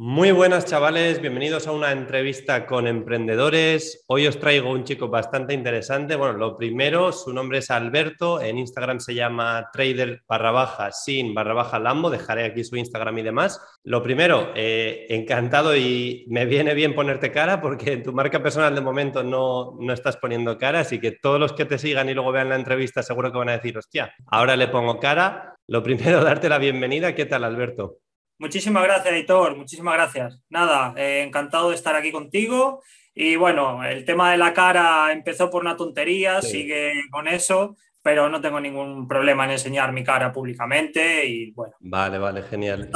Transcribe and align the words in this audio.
Muy 0.00 0.30
buenas 0.30 0.64
chavales, 0.64 1.20
bienvenidos 1.20 1.66
a 1.66 1.72
una 1.72 1.90
entrevista 1.90 2.66
con 2.66 2.86
emprendedores. 2.86 4.04
Hoy 4.06 4.28
os 4.28 4.38
traigo 4.38 4.70
un 4.70 4.84
chico 4.84 5.08
bastante 5.08 5.54
interesante. 5.54 6.14
Bueno, 6.14 6.34
lo 6.34 6.56
primero, 6.56 7.10
su 7.10 7.32
nombre 7.32 7.58
es 7.58 7.68
Alberto, 7.72 8.40
en 8.40 8.58
Instagram 8.58 9.00
se 9.00 9.16
llama 9.16 9.70
trader 9.72 10.22
barra 10.28 10.52
baja 10.52 10.92
sin 10.92 11.34
barra 11.34 11.52
baja 11.52 11.80
lambo, 11.80 12.10
dejaré 12.10 12.44
aquí 12.44 12.62
su 12.62 12.76
Instagram 12.76 13.18
y 13.18 13.22
demás. 13.22 13.60
Lo 13.82 14.00
primero, 14.00 14.52
eh, 14.54 15.06
encantado 15.08 15.74
y 15.74 16.26
me 16.28 16.46
viene 16.46 16.74
bien 16.74 16.94
ponerte 16.94 17.32
cara 17.32 17.60
porque 17.60 17.94
en 17.94 18.04
tu 18.04 18.12
marca 18.12 18.40
personal 18.40 18.76
de 18.76 18.80
momento 18.80 19.24
no, 19.24 19.76
no 19.80 19.92
estás 19.92 20.16
poniendo 20.16 20.58
cara, 20.58 20.78
así 20.78 21.00
que 21.00 21.10
todos 21.10 21.40
los 21.40 21.54
que 21.54 21.64
te 21.64 21.76
sigan 21.76 22.08
y 22.08 22.14
luego 22.14 22.30
vean 22.30 22.50
la 22.50 22.54
entrevista 22.54 23.02
seguro 23.02 23.32
que 23.32 23.38
van 23.38 23.48
a 23.48 23.56
decir, 23.56 23.76
hostia, 23.76 24.14
ahora 24.28 24.54
le 24.54 24.68
pongo 24.68 25.00
cara. 25.00 25.56
Lo 25.66 25.82
primero, 25.82 26.22
darte 26.22 26.48
la 26.48 26.58
bienvenida. 26.58 27.16
¿Qué 27.16 27.26
tal, 27.26 27.42
Alberto? 27.42 27.98
Muchísimas 28.38 28.84
gracias, 28.84 29.14
Editor. 29.14 29.56
Muchísimas 29.56 29.94
gracias. 29.94 30.40
Nada, 30.48 30.94
eh, 30.96 31.24
encantado 31.26 31.70
de 31.70 31.74
estar 31.74 31.96
aquí 31.96 32.12
contigo. 32.12 32.82
Y 33.14 33.34
bueno, 33.34 33.82
el 33.84 34.04
tema 34.04 34.30
de 34.30 34.38
la 34.38 34.54
cara 34.54 35.12
empezó 35.12 35.50
por 35.50 35.62
una 35.62 35.76
tontería, 35.76 36.40
sigue 36.40 36.92
con 37.10 37.26
eso, 37.26 37.76
pero 38.00 38.28
no 38.28 38.40
tengo 38.40 38.60
ningún 38.60 39.08
problema 39.08 39.44
en 39.44 39.50
enseñar 39.52 39.92
mi 39.92 40.04
cara 40.04 40.32
públicamente 40.32 41.26
y 41.26 41.50
bueno. 41.50 41.74
Vale, 41.80 42.18
vale, 42.18 42.42
genial. 42.42 42.88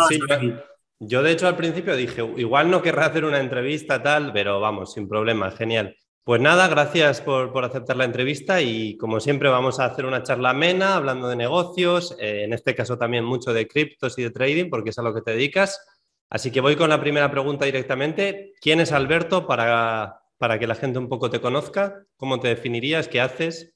yo, 1.00 1.22
de 1.24 1.32
hecho 1.32 1.48
al 1.48 1.56
principio 1.56 1.96
dije, 1.96 2.22
igual 2.36 2.70
no 2.70 2.82
querrá 2.82 3.06
hacer 3.06 3.24
una 3.24 3.40
entrevista 3.40 4.00
tal, 4.00 4.32
pero 4.32 4.60
vamos, 4.60 4.92
sin 4.92 5.08
problema, 5.08 5.50
genial. 5.50 5.96
Pues 6.24 6.40
nada, 6.40 6.68
gracias 6.68 7.20
por, 7.20 7.64
aceptar 7.64 7.96
la 7.96 8.04
entrevista 8.04 8.60
y 8.60 8.96
como 8.96 9.18
siempre 9.18 9.48
vamos 9.48 9.80
a 9.80 9.86
hacer 9.86 10.06
una 10.06 10.22
charla 10.22 10.50
amena 10.50 10.94
hablando 10.94 11.28
de 11.28 11.34
negocios, 11.34 12.16
eh, 12.20 12.44
en 12.44 12.52
este 12.52 12.76
caso 12.76 12.96
también 12.96 13.24
mucho 13.24 13.52
de 13.52 13.66
criptos 13.66 14.16
y 14.18 14.22
de 14.22 14.30
trading 14.30 14.70
porque 14.70 14.90
es 14.90 14.98
a 14.98 15.02
lo 15.02 15.12
que 15.12 15.22
te 15.22 15.32
dedicas. 15.32 15.84
Así 16.30 16.52
que 16.52 16.60
voy 16.60 16.76
con 16.76 16.90
la 16.90 17.00
primera 17.00 17.28
pregunta 17.28 17.64
directamente. 17.64 18.52
¿Quién 18.60 18.78
es 18.78 18.92
Alberto 18.92 19.48
para, 19.48 20.22
para 20.38 20.60
que 20.60 20.68
la 20.68 20.76
gente 20.76 21.00
un 21.00 21.08
poco 21.08 21.28
te 21.28 21.40
conozca? 21.40 22.06
¿Cómo 22.16 22.38
te 22.38 22.48
definirías? 22.48 23.08
¿Qué 23.08 23.20
haces? 23.20 23.74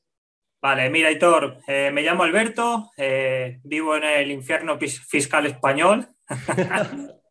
Vale, 0.62 0.88
mira, 0.88 1.10
Hitor, 1.10 1.58
eh, 1.66 1.90
me 1.92 2.02
llamo 2.02 2.22
Alberto, 2.22 2.92
eh, 2.96 3.58
vivo 3.64 3.96
en 3.96 4.04
el 4.04 4.30
infierno 4.30 4.78
fiscal 4.78 5.46
español. 5.46 6.08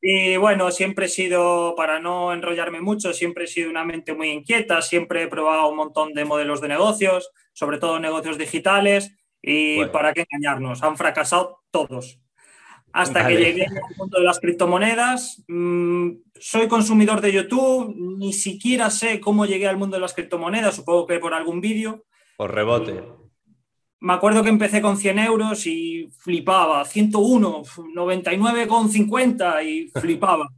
Y 0.00 0.36
bueno, 0.36 0.70
siempre 0.70 1.06
he 1.06 1.08
sido, 1.08 1.74
para 1.76 1.98
no 2.00 2.32
enrollarme 2.32 2.80
mucho, 2.80 3.12
siempre 3.12 3.44
he 3.44 3.48
sido 3.48 3.70
una 3.70 3.84
mente 3.84 4.14
muy 4.14 4.28
inquieta, 4.28 4.82
siempre 4.82 5.22
he 5.22 5.28
probado 5.28 5.68
un 5.68 5.76
montón 5.76 6.12
de 6.12 6.24
modelos 6.24 6.60
de 6.60 6.68
negocios, 6.68 7.30
sobre 7.52 7.78
todo 7.78 7.98
negocios 7.98 8.38
digitales, 8.38 9.16
y 9.42 9.84
para 9.86 10.12
qué 10.12 10.26
engañarnos, 10.30 10.82
han 10.82 10.96
fracasado 10.96 11.62
todos. 11.70 12.20
Hasta 12.92 13.26
que 13.26 13.36
llegué 13.36 13.66
al 13.66 13.96
mundo 13.96 14.18
de 14.18 14.24
las 14.24 14.40
criptomonedas, 14.40 15.44
mm, 15.48 16.10
soy 16.38 16.66
consumidor 16.68 17.20
de 17.20 17.32
YouTube, 17.32 17.94
ni 17.96 18.32
siquiera 18.32 18.90
sé 18.90 19.20
cómo 19.20 19.44
llegué 19.44 19.66
al 19.66 19.76
mundo 19.76 19.96
de 19.96 20.00
las 20.00 20.14
criptomonedas, 20.14 20.76
supongo 20.76 21.06
que 21.06 21.18
por 21.18 21.34
algún 21.34 21.60
vídeo. 21.60 22.04
Por 22.36 22.54
rebote 22.54 23.02
me 24.00 24.12
acuerdo 24.12 24.42
que 24.42 24.50
empecé 24.50 24.82
con 24.82 24.96
100 24.96 25.18
euros 25.20 25.66
y 25.66 26.08
flipaba, 26.18 26.84
101, 26.84 27.64
99,50 27.64 29.64
y 29.64 29.88
flipaba. 30.00 30.48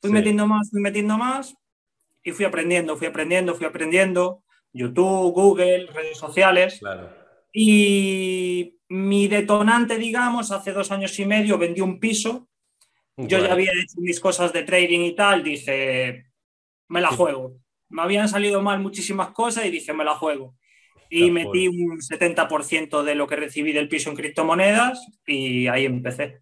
Fui 0.00 0.10
metiendo 0.10 0.46
más, 0.46 0.70
fui 0.70 0.80
metiendo 0.80 1.16
más 1.16 1.54
y 2.22 2.32
fui 2.32 2.44
aprendiendo, 2.44 2.96
fui 2.96 3.06
aprendiendo, 3.06 3.54
fui 3.54 3.66
aprendiendo. 3.66 4.42
YouTube, 4.72 5.32
Google, 5.32 5.86
redes 5.86 6.18
sociales. 6.18 6.80
Y 7.52 8.78
mi 8.88 9.26
detonante, 9.26 9.96
digamos, 9.96 10.52
hace 10.52 10.72
dos 10.72 10.92
años 10.92 11.18
y 11.18 11.24
medio 11.24 11.56
vendí 11.56 11.80
un 11.80 11.98
piso. 11.98 12.48
Yo 13.16 13.38
ya 13.38 13.52
había 13.52 13.72
hecho 13.72 14.00
mis 14.00 14.20
cosas 14.20 14.52
de 14.52 14.64
trading 14.64 15.00
y 15.00 15.16
tal, 15.16 15.42
dije, 15.42 16.26
me 16.88 17.00
la 17.00 17.08
juego. 17.08 17.56
Me 17.88 18.02
habían 18.02 18.28
salido 18.28 18.60
mal 18.60 18.80
muchísimas 18.80 19.30
cosas 19.30 19.64
y 19.64 19.70
dije, 19.70 19.94
me 19.94 20.04
la 20.04 20.14
juego 20.14 20.54
y 21.10 21.30
metí 21.30 21.68
un 21.68 22.00
70% 22.00 23.02
de 23.02 23.14
lo 23.14 23.26
que 23.26 23.36
recibí 23.36 23.72
del 23.72 23.88
piso 23.88 24.10
en 24.10 24.16
criptomonedas 24.16 25.06
y 25.26 25.66
ahí 25.68 25.84
empecé. 25.84 26.40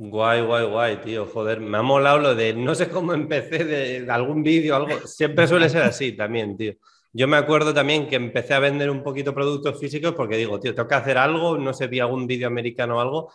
Guay, 0.00 0.42
guay, 0.42 0.66
guay, 0.66 0.96
tío. 0.98 1.26
Joder, 1.26 1.60
me 1.60 1.78
ha 1.78 1.82
molado 1.82 2.18
lo 2.18 2.34
de 2.34 2.54
no 2.54 2.74
sé 2.74 2.88
cómo 2.88 3.14
empecé 3.14 3.64
de, 3.64 4.10
algún 4.10 4.44
vídeo, 4.44 4.76
algo. 4.76 5.06
Siempre 5.06 5.48
suele 5.48 5.68
ser 5.68 5.82
así 5.82 6.12
también, 6.12 6.56
tío. 6.56 6.74
Yo 7.12 7.26
me 7.26 7.36
acuerdo 7.36 7.74
también 7.74 8.06
que 8.06 8.14
empecé 8.14 8.54
a 8.54 8.60
vender 8.60 8.90
un 8.90 9.02
poquito 9.02 9.34
productos 9.34 9.80
físicos 9.80 10.14
porque 10.14 10.36
digo, 10.36 10.60
tío, 10.60 10.72
tengo 10.74 10.88
que 10.88 10.94
hacer 10.94 11.18
algo, 11.18 11.58
no 11.58 11.72
sé, 11.72 11.88
vi 11.88 11.98
algún 11.98 12.28
vídeo 12.28 12.46
americano 12.46 12.98
o 12.98 13.00
algo. 13.00 13.32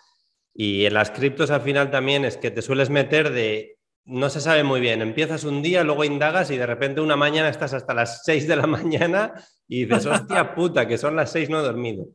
Y 0.54 0.86
en 0.86 0.94
las 0.94 1.12
criptos 1.12 1.52
al 1.52 1.62
final 1.62 1.92
también 1.92 2.24
es 2.24 2.38
que 2.38 2.52
te 2.52 2.62
sueles 2.62 2.90
meter 2.90 3.32
de 3.32 3.78
no 4.06 4.30
se 4.30 4.42
sabe 4.42 4.64
muy 4.64 4.82
bien. 4.82 5.02
Empiezas 5.02 5.44
un 5.44 5.62
día, 5.62 5.84
luego 5.84 6.04
indagas 6.04 6.52
y 6.52 6.58
de 6.58 6.66
repente 6.66 7.02
una 7.02 7.16
mañana 7.16 7.50
estás 7.50 7.74
hasta 7.74 7.94
las 7.94 8.22
6 8.26 8.48
de 8.48 8.56
la 8.56 8.68
mañana 8.68 9.34
y 9.68 9.86
dices, 9.86 10.06
hostia 10.06 10.54
puta, 10.56 10.88
que 10.88 10.98
son 10.98 11.16
las 11.16 11.32
6, 11.32 11.50
no 11.50 11.60
he 11.60 11.64
dormido. 11.64 12.06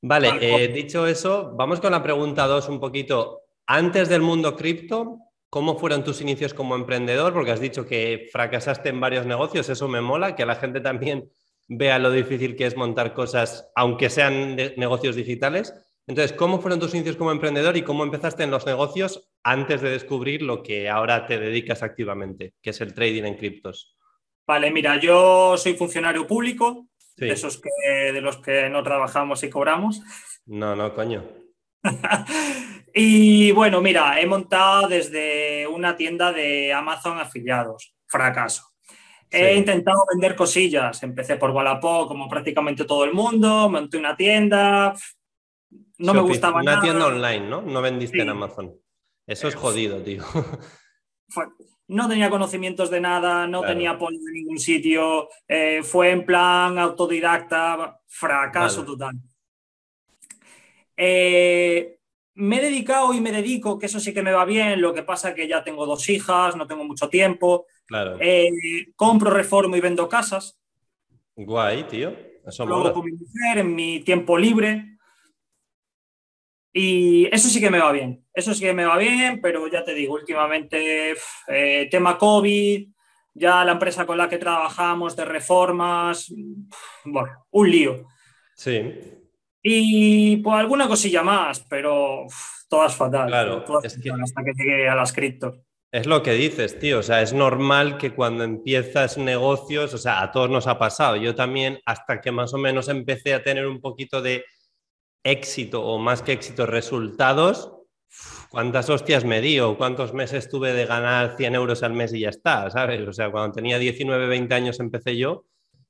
Vale, 0.00 0.32
eh, 0.40 0.68
dicho 0.68 1.06
eso, 1.06 1.54
vamos 1.56 1.80
con 1.80 1.92
la 1.92 2.02
pregunta 2.02 2.46
2 2.46 2.68
un 2.68 2.80
poquito. 2.80 3.40
Antes 3.66 4.10
del 4.10 4.20
mundo 4.20 4.54
cripto, 4.54 5.18
¿cómo 5.48 5.78
fueron 5.78 6.04
tus 6.04 6.20
inicios 6.20 6.52
como 6.52 6.74
emprendedor? 6.74 7.32
Porque 7.32 7.52
has 7.52 7.60
dicho 7.60 7.86
que 7.86 8.28
fracasaste 8.30 8.90
en 8.90 9.00
varios 9.00 9.24
negocios, 9.24 9.68
eso 9.70 9.88
me 9.88 10.02
mola, 10.02 10.36
que 10.36 10.44
la 10.44 10.56
gente 10.56 10.80
también 10.80 11.30
vea 11.68 11.98
lo 11.98 12.10
difícil 12.10 12.56
que 12.56 12.66
es 12.66 12.76
montar 12.76 13.14
cosas, 13.14 13.70
aunque 13.74 14.10
sean 14.10 14.56
negocios 14.76 15.16
digitales. 15.16 15.72
Entonces, 16.06 16.36
¿cómo 16.36 16.60
fueron 16.60 16.80
tus 16.80 16.94
inicios 16.94 17.16
como 17.16 17.32
emprendedor 17.32 17.76
y 17.76 17.82
cómo 17.82 18.04
empezaste 18.04 18.42
en 18.42 18.50
los 18.50 18.66
negocios 18.66 19.30
antes 19.42 19.80
de 19.80 19.90
descubrir 19.90 20.42
lo 20.42 20.62
que 20.62 20.90
ahora 20.90 21.26
te 21.26 21.38
dedicas 21.38 21.82
activamente, 21.82 22.54
que 22.60 22.70
es 22.70 22.80
el 22.82 22.92
trading 22.92 23.24
en 23.24 23.36
criptos? 23.36 23.96
Vale, 24.46 24.70
mira, 24.70 24.98
yo 25.00 25.56
soy 25.56 25.74
funcionario 25.74 26.26
público, 26.26 26.88
de 27.16 27.32
esos 27.32 27.60
que, 27.60 28.12
de 28.12 28.20
los 28.20 28.38
que 28.38 28.68
no 28.68 28.82
trabajamos 28.82 29.42
y 29.44 29.50
cobramos. 29.50 30.02
No, 30.44 30.76
no, 30.76 30.94
coño. 30.94 31.24
y 32.94 33.52
bueno, 33.52 33.80
mira, 33.80 34.20
he 34.20 34.26
montado 34.26 34.88
desde 34.88 35.66
una 35.66 35.96
tienda 35.96 36.32
de 36.32 36.72
Amazon 36.72 37.18
afiliados, 37.18 37.94
fracaso. 38.06 38.74
He 39.30 39.56
intentado 39.56 40.04
vender 40.12 40.36
cosillas, 40.36 41.02
empecé 41.02 41.36
por 41.36 41.50
Wallapop 41.50 42.06
como 42.06 42.28
prácticamente 42.28 42.84
todo 42.84 43.04
el 43.04 43.12
mundo, 43.12 43.68
monté 43.68 43.96
una 43.96 44.16
tienda, 44.16 44.94
no 45.98 46.14
me 46.14 46.20
gustaba 46.20 46.60
una 46.60 46.64
nada. 46.64 46.76
Una 46.78 46.82
tienda 46.82 47.06
online, 47.06 47.48
¿no? 47.48 47.62
No 47.62 47.82
vendiste 47.82 48.20
en 48.20 48.30
Amazon. 48.30 48.74
Eso 49.26 49.48
es 49.48 49.54
jodido, 49.54 50.02
tío. 50.02 50.22
no 51.88 52.08
tenía 52.08 52.30
conocimientos 52.30 52.90
de 52.90 53.00
nada, 53.00 53.46
no 53.46 53.62
tenía 53.62 53.92
apoyo 53.92 54.18
de 54.18 54.32
ningún 54.32 54.58
sitio, 54.58 55.28
eh, 55.46 55.82
fue 55.82 56.10
en 56.10 56.24
plan 56.24 56.78
autodidacta, 56.78 58.00
fracaso 58.06 58.84
total. 58.84 59.14
Eh, 60.96 61.98
me 62.34 62.56
he 62.56 62.62
dedicado 62.62 63.12
y 63.14 63.20
me 63.20 63.32
dedico, 63.32 63.78
que 63.78 63.86
eso 63.86 64.00
sí 64.00 64.14
que 64.14 64.22
me 64.22 64.32
va 64.32 64.44
bien, 64.44 64.80
lo 64.80 64.94
que 64.94 65.02
pasa 65.02 65.34
que 65.34 65.46
ya 65.46 65.62
tengo 65.62 65.86
dos 65.86 66.08
hijas, 66.08 66.56
no 66.56 66.66
tengo 66.66 66.84
mucho 66.84 67.08
tiempo. 67.08 67.66
Claro. 67.86 68.16
Eh, 68.20 68.50
compro, 68.96 69.30
reformo 69.30 69.76
y 69.76 69.80
vendo 69.80 70.08
casas. 70.08 70.58
Guay, 71.36 71.84
tío. 71.84 72.14
Eso 72.46 72.66
lo 72.66 72.76
hago 72.76 72.92
con 72.92 73.04
mi 73.04 73.12
mujer 73.12 73.58
en 73.58 73.74
mi 73.74 74.00
tiempo 74.00 74.36
libre. 74.36 74.93
Y 76.76 77.26
eso 77.32 77.48
sí 77.48 77.60
que 77.60 77.70
me 77.70 77.78
va 77.78 77.92
bien, 77.92 78.26
eso 78.34 78.52
sí 78.52 78.64
que 78.64 78.74
me 78.74 78.84
va 78.84 78.98
bien, 78.98 79.40
pero 79.40 79.68
ya 79.68 79.84
te 79.84 79.94
digo, 79.94 80.14
últimamente 80.14 81.14
eh, 81.46 81.88
tema 81.88 82.18
COVID, 82.18 82.88
ya 83.32 83.64
la 83.64 83.72
empresa 83.72 84.04
con 84.04 84.18
la 84.18 84.28
que 84.28 84.38
trabajamos 84.38 85.14
de 85.14 85.24
reformas, 85.24 86.34
bueno, 87.04 87.46
un 87.52 87.70
lío. 87.70 88.08
Sí. 88.56 88.92
Y 89.62 90.38
pues 90.38 90.56
alguna 90.56 90.88
cosilla 90.88 91.22
más, 91.22 91.64
pero 91.70 92.26
todas 92.68 92.96
fatal. 92.96 93.28
Claro, 93.28 93.64
es 93.84 93.96
que... 94.00 94.10
hasta 94.10 94.42
que 94.42 94.52
llegue 94.56 94.88
a 94.88 94.96
las 94.96 95.12
criptos. 95.12 95.60
Es 95.92 96.06
lo 96.08 96.24
que 96.24 96.32
dices, 96.32 96.76
tío. 96.80 96.98
O 96.98 97.02
sea, 97.04 97.22
es 97.22 97.32
normal 97.32 97.98
que 97.98 98.10
cuando 98.10 98.42
empiezas 98.42 99.16
negocios, 99.16 99.94
o 99.94 99.98
sea, 99.98 100.22
a 100.22 100.32
todos 100.32 100.50
nos 100.50 100.66
ha 100.66 100.76
pasado. 100.76 101.14
Yo 101.14 101.36
también, 101.36 101.78
hasta 101.86 102.20
que 102.20 102.32
más 102.32 102.52
o 102.52 102.58
menos 102.58 102.88
empecé 102.88 103.32
a 103.32 103.44
tener 103.44 103.68
un 103.68 103.80
poquito 103.80 104.20
de 104.20 104.44
éxito 105.24 105.82
o 105.82 105.98
más 105.98 106.22
que 106.22 106.32
éxito, 106.32 106.66
resultados, 106.66 107.72
¿cuántas 108.50 108.88
hostias 108.90 109.24
me 109.24 109.40
di 109.40 109.58
o 109.58 109.76
cuántos 109.76 110.14
meses 110.14 110.48
tuve 110.48 110.72
de 110.72 110.86
ganar 110.86 111.36
100 111.36 111.54
euros 111.54 111.82
al 111.82 111.94
mes 111.94 112.12
y 112.12 112.20
ya 112.20 112.28
está? 112.28 112.70
¿Sabes? 112.70 113.00
O 113.08 113.12
sea, 113.12 113.30
cuando 113.30 113.52
tenía 113.52 113.78
19, 113.78 114.28
20 114.28 114.54
años 114.54 114.78
empecé 114.80 115.16
yo 115.16 115.46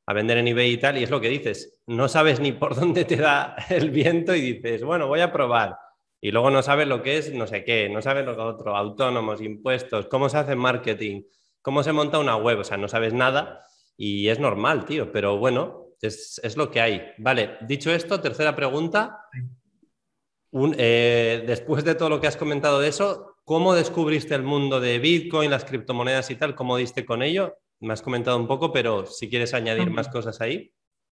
a 0.06 0.12
vender 0.12 0.38
en 0.38 0.48
eBay 0.48 0.72
y 0.72 0.78
tal, 0.78 0.98
y 0.98 1.02
es 1.02 1.10
lo 1.10 1.20
que 1.20 1.28
dices, 1.28 1.78
no 1.86 2.08
sabes 2.08 2.40
ni 2.40 2.52
por 2.52 2.74
dónde 2.80 3.04
te 3.04 3.16
da 3.16 3.56
el 3.68 3.90
viento 3.90 4.34
y 4.34 4.40
dices, 4.40 4.84
bueno, 4.84 5.08
voy 5.08 5.20
a 5.20 5.32
probar. 5.32 5.76
Y 6.20 6.30
luego 6.30 6.50
no 6.50 6.62
sabes 6.62 6.88
lo 6.88 7.02
que 7.02 7.18
es 7.18 7.34
no 7.34 7.46
sé 7.46 7.64
qué, 7.64 7.88
no 7.90 8.00
sabes 8.00 8.24
lo 8.24 8.34
que 8.34 8.40
otro, 8.40 8.76
autónomos, 8.76 9.42
impuestos, 9.42 10.06
cómo 10.06 10.28
se 10.30 10.38
hace 10.38 10.56
marketing, 10.56 11.22
cómo 11.60 11.82
se 11.82 11.92
monta 11.92 12.18
una 12.18 12.36
web, 12.36 12.60
o 12.60 12.64
sea, 12.64 12.76
no 12.76 12.88
sabes 12.88 13.12
nada 13.12 13.64
y 13.96 14.28
es 14.28 14.38
normal, 14.38 14.84
tío, 14.84 15.12
pero 15.12 15.36
bueno, 15.36 15.83
es, 16.08 16.56
lo 16.56 16.70
que 16.70 16.80
hay. 16.80 17.02
Vale, 17.18 17.58
dicho 17.66 17.92
esto, 17.92 18.20
tercera 18.20 18.54
pregunta. 18.54 19.26
Eh, 20.76 21.44
después 21.46 21.84
de 21.84 21.94
todo 21.94 22.08
lo 22.08 22.20
que 22.20 22.26
has 22.26 22.36
comentado 22.36 22.80
de 22.80 22.88
eso, 22.88 23.36
¿cómo 23.44 23.74
descubriste 23.74 24.34
el 24.34 24.42
mundo 24.42 24.80
de 24.80 24.98
Bitcoin, 24.98 25.50
las 25.50 25.64
criptomonedas 25.64 26.30
y 26.30 26.36
tal? 26.36 26.54
¿Cómo 26.54 26.76
diste 26.76 27.04
con 27.04 27.22
ello? 27.22 27.56
Me 27.80 27.92
has 27.92 28.02
comentado 28.02 28.36
un 28.36 28.46
poco, 28.46 28.72
pero 28.72 29.06
si 29.06 29.28
quieres 29.28 29.52
añadir 29.54 29.90
más 29.90 30.08
cosas 30.08 30.40
ahí. 30.40 30.72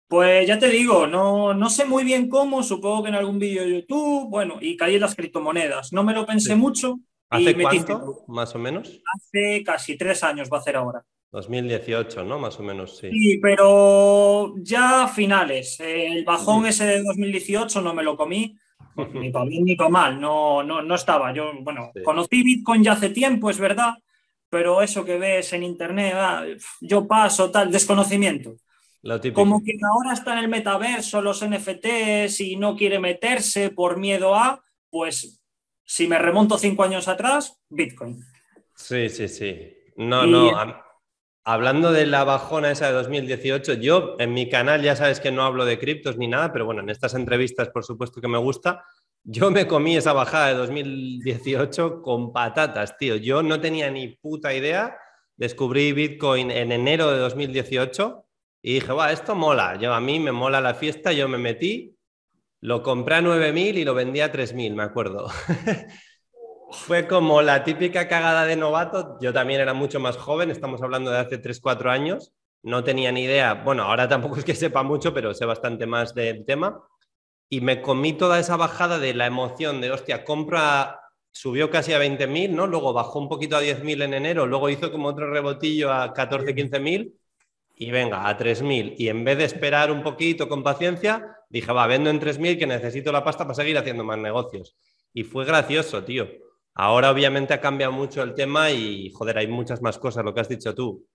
Pues 0.07 0.47
ya 0.47 0.59
te 0.59 0.69
digo, 0.69 1.07
no, 1.07 1.55
no 1.55 1.71
sé 1.71 1.85
muy 1.85 2.05
bien 2.05 2.29
cómo, 2.29 2.63
supongo 2.63 3.03
que 3.03 3.09
en 3.09 3.15
algún 3.15 3.39
vídeo 3.39 3.63
de 3.63 3.81
YouTube, 3.81 4.29
bueno, 4.29 4.59
y 4.61 4.77
caí 4.77 4.97
en 4.97 5.01
las 5.01 5.15
criptomonedas. 5.15 5.93
No 5.93 6.05
me 6.05 6.13
lo 6.13 6.27
pensé 6.27 6.55
mucho. 6.55 7.01
¿Hace 7.31 7.61
cuánto, 7.61 8.25
más 8.29 8.55
o 8.55 8.59
menos? 8.59 9.01
Hace 9.15 9.65
casi 9.65 9.97
tres 9.97 10.23
años 10.23 10.49
va 10.53 10.59
a 10.59 10.63
ser 10.63 10.77
ahora. 10.77 11.05
2018, 11.35 12.23
¿no? 12.23 12.39
Más 12.39 12.61
o 12.61 12.63
menos, 12.63 12.97
sí. 12.97 13.11
Sí, 13.11 13.39
pero 13.39 14.55
ya 14.59 15.09
finales. 15.09 15.81
El 15.81 16.25
bajón 16.25 16.65
ese 16.67 16.87
de 16.87 17.03
2018 17.03 17.81
no 17.81 17.93
me 17.93 18.05
lo 18.05 18.17
comí, 18.17 18.57
ni 19.15 19.31
para 19.31 19.45
bien 19.45 19.65
ni 19.65 19.75
para 19.75 19.91
mal, 19.91 20.21
no, 20.21 20.63
no, 20.63 20.81
no 20.81 20.95
estaba. 20.95 21.35
Yo, 21.35 21.51
bueno, 21.61 21.91
conocí 22.05 22.45
Bitcoin 22.45 22.85
ya 22.85 22.93
hace 22.93 23.11
tiempo, 23.11 23.51
es 23.51 23.59
verdad, 23.59 23.95
pero 24.49 24.81
eso 24.81 25.05
que 25.05 25.19
ves 25.19 25.53
en 25.53 25.65
internet, 25.65 26.15
ah, 26.15 26.45
yo 26.81 27.09
paso, 27.09 27.51
tal, 27.51 27.73
desconocimiento. 27.73 28.55
Como 29.35 29.63
que 29.63 29.73
ahora 29.93 30.13
está 30.13 30.35
en 30.35 30.45
el 30.45 30.49
metaverso, 30.49 31.21
los 31.21 31.45
NFTs 31.45 32.41
y 32.41 32.57
no 32.57 32.77
quiere 32.77 33.01
meterse 33.01 33.71
por 33.71 33.99
miedo 33.99 34.37
a, 34.37 34.63
pues 34.89 35.43
si 35.85 36.07
me 36.07 36.17
remonto 36.17 36.57
cinco 36.59 36.85
años 36.85 37.09
atrás, 37.09 37.61
Bitcoin. 37.69 38.21
Sí, 38.77 39.09
sí, 39.11 39.29
sí. 39.29 39.77
No, 39.97 40.27
no. 40.27 40.85
Hablando 41.47 41.93
de 41.93 42.07
la 42.07 42.25
bajona 42.25 42.71
esa 42.71 42.87
de 42.87 42.95
2018, 42.95 43.75
yo 43.75 44.17
en 44.19 44.33
mi 44.33 44.49
canal 44.49 44.81
ya 44.81 44.97
sabes 44.97 45.21
que 45.21 45.31
no 45.31 45.43
hablo 45.43 45.67
de 45.67 45.79
criptos 45.79 46.17
ni 46.17 46.27
nada, 46.27 46.53
pero 46.53 46.65
bueno, 46.65 46.81
en 46.81 46.89
estas 46.89 47.15
entrevistas 47.15 47.69
por 47.69 47.85
supuesto 47.85 48.23
que 48.23 48.29
me 48.29 48.39
gusta. 48.39 48.83
Yo 49.25 49.51
me 49.51 49.67
comí 49.67 49.97
esa 49.97 50.15
bajada 50.15 50.49
de 50.49 50.55
2018 50.55 52.01
con 52.01 52.33
patatas, 52.33 52.97
tío. 52.97 53.17
Yo 53.17 53.43
no 53.43 53.61
tenía 53.61 53.91
ni 53.91 54.09
puta 54.09 54.55
idea. 54.55 54.97
Descubrí 55.37 55.93
Bitcoin 55.93 56.51
en 56.51 56.73
enero 56.73 57.11
de 57.11 57.19
2018 57.19 58.25
y 58.63 58.75
dije, 58.75 58.93
va, 58.95 59.13
esto 59.13 59.35
mola. 59.35 59.77
Yo 59.77 59.93
a 59.93 60.01
mí 60.01 60.19
me 60.21 60.33
mola 60.33 60.63
la 60.63 60.75
fiesta, 60.75 61.13
yo 61.13 61.29
me 61.29 61.37
metí, 61.37 61.95
lo 62.63 62.83
compré 62.83 63.17
a 63.17 63.21
9.000 63.21 63.77
y 63.77 63.85
lo 63.85 63.93
vendí 63.93 64.21
a 64.21 64.33
3.000, 64.33 64.75
me 64.75 64.83
acuerdo. 64.83 65.27
Fue 66.71 67.07
como 67.07 67.43
la 67.43 67.65
típica 67.65 68.09
cagada 68.09 68.47
de 68.47 68.57
novato. 68.57 69.19
Yo 69.21 69.33
también 69.33 69.61
era 69.61 69.75
mucho 69.75 70.01
más 70.01 70.17
joven, 70.17 70.51
estamos 70.51 70.83
hablando 70.83 71.11
de 71.11 71.19
hace 71.19 71.39
3, 71.39 71.61
4 71.61 71.91
años. 71.91 72.33
No 72.63 72.83
tenía 72.83 73.13
ni 73.13 73.25
idea, 73.25 73.55
bueno, 73.55 73.85
ahora 73.85 74.09
tampoco 74.09 74.37
es 74.39 74.45
que 74.45 74.55
sepa 74.55 74.83
mucho, 74.83 75.13
pero 75.13 75.35
sé 75.35 75.45
bastante 75.45 75.87
más 75.87 76.15
del 76.15 76.45
tema. 76.45 76.83
Y 77.49 77.61
me 77.61 77.83
comí 77.83 78.15
toda 78.15 78.39
esa 78.39 78.57
bajada 78.57 78.99
de 78.99 79.15
la 79.15 79.27
emoción 79.27 79.81
de, 79.81 79.93
hostia, 79.93 80.25
compra, 80.25 81.01
subió 81.31 81.71
casi 81.71 81.93
a 81.93 82.01
20.000, 82.01 82.51
¿no? 82.51 82.67
Luego 82.67 82.93
bajó 82.93 83.19
un 83.19 83.29
poquito 83.29 83.57
a 83.57 83.63
10.000 83.63 84.03
en 84.03 84.15
enero, 84.15 84.47
luego 84.47 84.71
hizo 84.71 84.91
como 84.91 85.09
otro 85.09 85.31
rebotillo 85.31 85.93
a 85.93 86.13
14, 86.13 86.55
15.000 86.55 87.13
y 87.77 87.91
venga, 87.91 88.29
a 88.29 88.39
3.000. 88.39 88.95
Y 88.99 89.09
en 89.09 89.25
vez 89.25 89.39
de 89.39 89.45
esperar 89.45 89.91
un 89.93 90.03
poquito 90.03 90.49
con 90.49 90.63
paciencia, 90.63 91.39
dije, 91.49 91.73
va, 91.73 91.87
vendo 91.87 92.11
en 92.11 92.21
3.000 92.21 92.59
que 92.59 92.67
necesito 92.67 93.13
la 93.13 93.23
pasta 93.23 93.45
para 93.45 93.55
seguir 93.55 93.77
haciendo 93.79 94.05
más 94.05 94.19
negocios. 94.19 94.77
Y 95.13 95.23
fue 95.25 95.45
gracioso, 95.45 96.03
tío 96.03 96.44
Ahora 96.75 97.11
obviamente 97.11 97.55
ha 97.55 97.61
cambiado 97.61 97.93
mucho 97.93 98.23
el 98.23 98.35
tema 98.35 98.71
y, 98.71 99.11
joder, 99.11 99.39
hay 99.39 99.47
muchas 99.47 99.81
más 99.81 99.99
cosas, 99.99 100.25
lo 100.25 100.35
que 100.35 100.41
has 100.41 100.49
dicho 100.49 100.75
tú, 100.75 101.07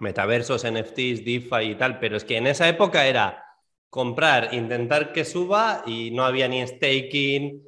metaversos, 0.00 0.64
NFTs, 0.64 1.24
DeFi 1.24 1.70
y 1.70 1.74
tal, 1.76 1.98
pero 1.98 2.16
es 2.16 2.24
que 2.24 2.36
en 2.36 2.46
esa 2.46 2.68
época 2.68 3.06
era 3.06 3.44
comprar, 3.88 4.52
intentar 4.52 5.12
que 5.12 5.24
suba 5.24 5.82
y 5.86 6.10
no 6.10 6.24
había 6.24 6.46
ni 6.46 6.66
staking, 6.66 7.62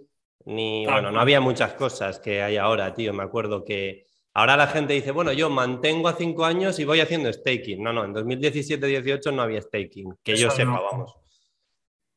ni, 0.45 0.85
bueno, 0.87 1.11
no 1.11 1.21
había 1.21 1.41
muchas 1.41 1.75
cosas 1.75 2.19
que 2.19 2.43
hay 2.43 2.57
ahora, 2.57 2.93
tío. 2.95 3.13
Me 3.13 3.23
acuerdo 3.23 3.65
que 3.65 4.07
ahora 4.35 4.57
la 4.57 4.67
gente 4.67 4.93
dice, 4.93 5.11
bueno, 5.11 5.33
yo 5.33 5.49
mantengo 5.49 6.09
a 6.09 6.15
cinco 6.15 6.45
años 6.45 6.79
y 6.79 6.85
voy 6.85 7.01
haciendo 7.01 7.33
staking. 7.33 7.83
No, 7.83 7.93
no, 7.93 8.05
en 8.05 8.15
2017-18 8.15 9.33
no 9.35 9.43
había 9.43 9.63
staking, 9.63 10.15
que 10.23 10.37
yo 10.37 10.51
sepa, 10.51 10.81
vamos. 10.81 11.15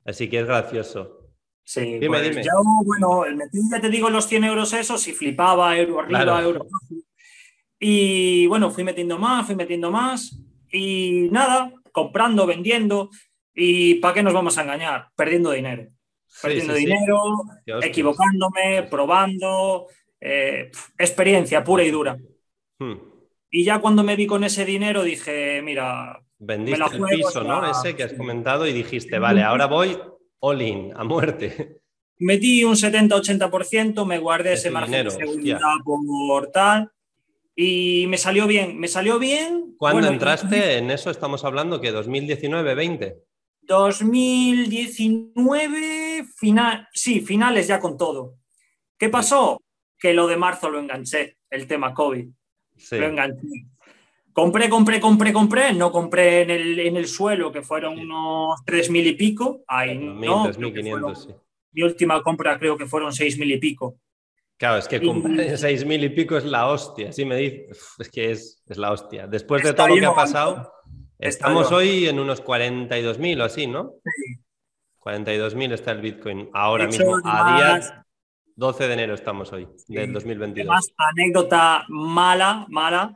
Así 0.06 0.30
que 0.30 0.40
es 0.40 0.46
gracioso. 0.46 1.23
Sí, 1.66 1.98
dime, 2.00 2.20
pues 2.20 2.30
dime. 2.30 2.44
bueno, 2.84 3.24
ya 3.72 3.80
te 3.80 3.90
digo 3.90 4.10
los 4.10 4.28
100 4.28 4.44
euros 4.44 4.74
esos 4.74 5.08
y 5.08 5.14
flipaba, 5.14 5.78
euro 5.78 6.02
arriba, 6.02 6.42
euro 6.42 6.68
Y 7.80 8.48
bueno, 8.48 8.70
fui 8.70 8.84
metiendo 8.84 9.18
más, 9.18 9.46
fui 9.46 9.56
metiendo 9.56 9.90
más 9.90 10.38
y 10.72 11.30
nada, 11.32 11.72
comprando, 11.92 12.46
vendiendo. 12.46 13.10
¿Y 13.54 13.96
para 13.96 14.16
qué 14.16 14.24
nos 14.24 14.34
vamos 14.34 14.58
a 14.58 14.64
engañar? 14.64 15.08
Perdiendo 15.16 15.52
dinero. 15.52 15.88
Perdiendo 16.42 16.74
dinero, 16.74 17.22
equivocándome, 17.82 18.84
probando, 18.90 19.88
eh, 20.20 20.72
experiencia 20.98 21.64
pura 21.64 21.84
y 21.84 21.92
dura. 21.92 22.18
Hmm. 22.80 22.96
Y 23.50 23.64
ya 23.64 23.80
cuando 23.80 24.04
me 24.04 24.16
vi 24.16 24.26
con 24.26 24.44
ese 24.44 24.66
dinero 24.66 25.04
dije, 25.04 25.62
mira... 25.62 26.20
Vendiste 26.40 26.84
el 26.84 27.04
piso, 27.04 27.44
¿no? 27.44 27.70
Ese 27.70 27.96
que 27.96 28.04
has 28.04 28.14
comentado 28.14 28.68
y 28.68 28.74
dijiste, 28.74 29.20
vale, 29.20 29.44
ahora 29.44 29.68
voy 29.68 29.96
all 30.44 30.62
in, 30.62 30.94
a 30.96 31.04
muerte. 31.06 31.80
Metí 32.20 32.64
un 32.66 32.76
70-80%, 32.76 34.06
me 34.06 34.20
guardé 34.20 34.54
ese 34.54 34.70
margen 34.70 35.06
de 35.06 35.12
seguridad 35.12 35.60
por 35.86 36.52
tal 36.52 36.92
y 37.56 38.06
me 38.08 38.18
salió 38.18 38.46
bien, 38.46 38.78
me 38.78 38.90
salió 38.90 39.20
bien. 39.20 39.76
¿Cuándo 39.78 40.06
entraste 40.08 40.78
en 40.80 40.92
eso? 40.92 41.10
Estamos 41.10 41.46
hablando 41.46 41.80
que 41.80 41.92
2019, 41.92 42.76
20. 42.76 43.16
2019, 43.62 46.26
final, 46.36 46.90
sí, 46.92 47.22
finales 47.22 47.68
ya 47.68 47.80
con 47.80 47.98
todo. 47.98 48.36
¿Qué 48.98 49.08
pasó? 49.08 49.62
Que 49.98 50.14
lo 50.14 50.28
de 50.28 50.36
marzo 50.36 50.70
lo 50.70 50.80
enganché, 50.80 51.38
el 51.50 51.68
tema 51.68 51.94
COVID. 51.94 52.28
Lo 52.92 53.06
enganché. 53.06 53.48
Compré, 54.34 54.68
compré, 54.68 55.00
compré, 55.00 55.32
compré, 55.32 55.74
no 55.74 55.92
compré 55.92 56.42
en 56.42 56.50
el, 56.50 56.80
en 56.80 56.98
el 56.98 57.08
suelo, 57.08 57.52
que 57.52 57.62
fueron 57.62 58.00
unos 58.00 58.62
3.000 58.66 59.08
y 59.08 59.14
pico. 59.14 59.64
Ahí 59.68 59.98
no, 59.98 60.52
sí. 60.52 60.60
Mi 61.72 61.84
última 61.84 62.22
compra 62.22 62.58
creo 62.58 62.78
que 62.78 62.86
fueron 62.86 63.12
6.000 63.12 63.56
y 63.56 63.58
pico. 63.58 63.98
Claro, 64.58 64.78
es 64.78 64.88
que 64.88 65.02
comprar 65.02 65.36
6.000 65.36 66.04
y 66.04 66.10
pico 66.10 66.38
es 66.38 66.46
la 66.46 66.68
hostia, 66.68 67.10
así 67.10 67.26
me 67.26 67.36
dice, 67.36 67.68
es 68.00 68.10
que 68.10 68.32
es, 68.32 68.64
es 68.68 68.78
la 68.78 68.92
hostia. 68.92 69.28
Después 69.28 69.64
de 69.64 69.74
todo 69.74 69.88
lo 69.88 69.96
que 69.96 70.06
ha 70.06 70.16
pasado, 70.16 70.72
estamos 71.20 71.72
hoy 71.72 72.08
en 72.08 72.20
unos 72.20 72.44
42.000 72.44 73.42
o 73.42 73.44
así, 73.44 73.68
¿no? 73.68 73.96
Sí. 74.04 74.40
42.000 75.00 75.74
está 75.74 75.92
el 75.92 76.02
Bitcoin 76.02 76.50
ahora 76.54 76.88
mismo, 76.88 77.20
a 77.26 77.56
día 77.56 78.06
12 78.56 78.88
de 78.88 78.94
enero 78.94 79.14
estamos 79.16 79.52
hoy, 79.52 79.68
del 79.88 80.14
2022. 80.14 80.68
Más 80.68 80.94
anécdota 80.98 81.86
mala, 81.90 82.66
mala, 82.70 83.14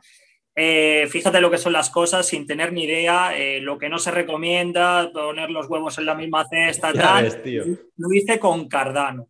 eh, 0.60 1.06
fíjate 1.06 1.40
lo 1.40 1.52
que 1.52 1.56
son 1.56 1.72
las 1.72 1.88
cosas 1.88 2.26
sin 2.26 2.44
tener 2.44 2.72
ni 2.72 2.82
idea, 2.82 3.38
eh, 3.38 3.60
lo 3.60 3.78
que 3.78 3.88
no 3.88 4.00
se 4.00 4.10
recomienda, 4.10 5.08
poner 5.12 5.50
los 5.50 5.68
huevos 5.68 5.96
en 5.98 6.06
la 6.06 6.16
misma 6.16 6.48
cesta, 6.48 6.92
tal. 6.92 7.42
Lo 7.96 8.12
hice 8.12 8.40
con 8.40 8.66
Cardano. 8.66 9.28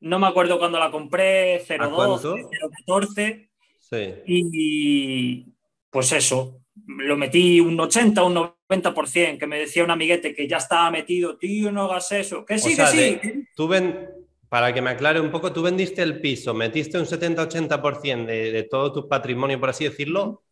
No 0.00 0.18
me 0.18 0.26
acuerdo 0.26 0.58
cuándo 0.58 0.80
la 0.80 0.90
compré, 0.90 1.64
0.12, 1.64 2.48
0.14. 2.88 3.48
Sí. 3.78 4.14
Y 4.26 5.46
pues 5.88 6.10
eso, 6.10 6.62
lo 6.84 7.16
metí 7.16 7.60
un 7.60 7.78
80, 7.78 8.20
un 8.24 8.34
90%, 8.68 9.38
que 9.38 9.46
me 9.46 9.60
decía 9.60 9.84
un 9.84 9.92
amiguete 9.92 10.34
que 10.34 10.48
ya 10.48 10.56
estaba 10.56 10.90
metido, 10.90 11.36
tío, 11.36 11.70
no 11.70 11.84
hagas 11.84 12.10
eso. 12.10 12.44
Que 12.44 12.58
sí, 12.58 12.74
que 12.74 12.86
sí. 12.88 13.44
tú 13.54 13.68
ven, 13.68 14.08
para 14.48 14.72
que 14.72 14.80
me 14.80 14.90
aclare 14.90 15.20
un 15.20 15.30
poco, 15.30 15.52
tú 15.52 15.62
vendiste 15.62 16.02
el 16.02 16.20
piso, 16.20 16.54
metiste 16.54 16.98
un 16.98 17.04
70-80% 17.04 18.26
de, 18.26 18.52
de, 18.52 18.62
todo 18.64 18.92
tu 18.92 19.08
patrimonio, 19.08 19.60
por 19.60 19.70
así 19.70 19.84
decirlo, 19.84 20.42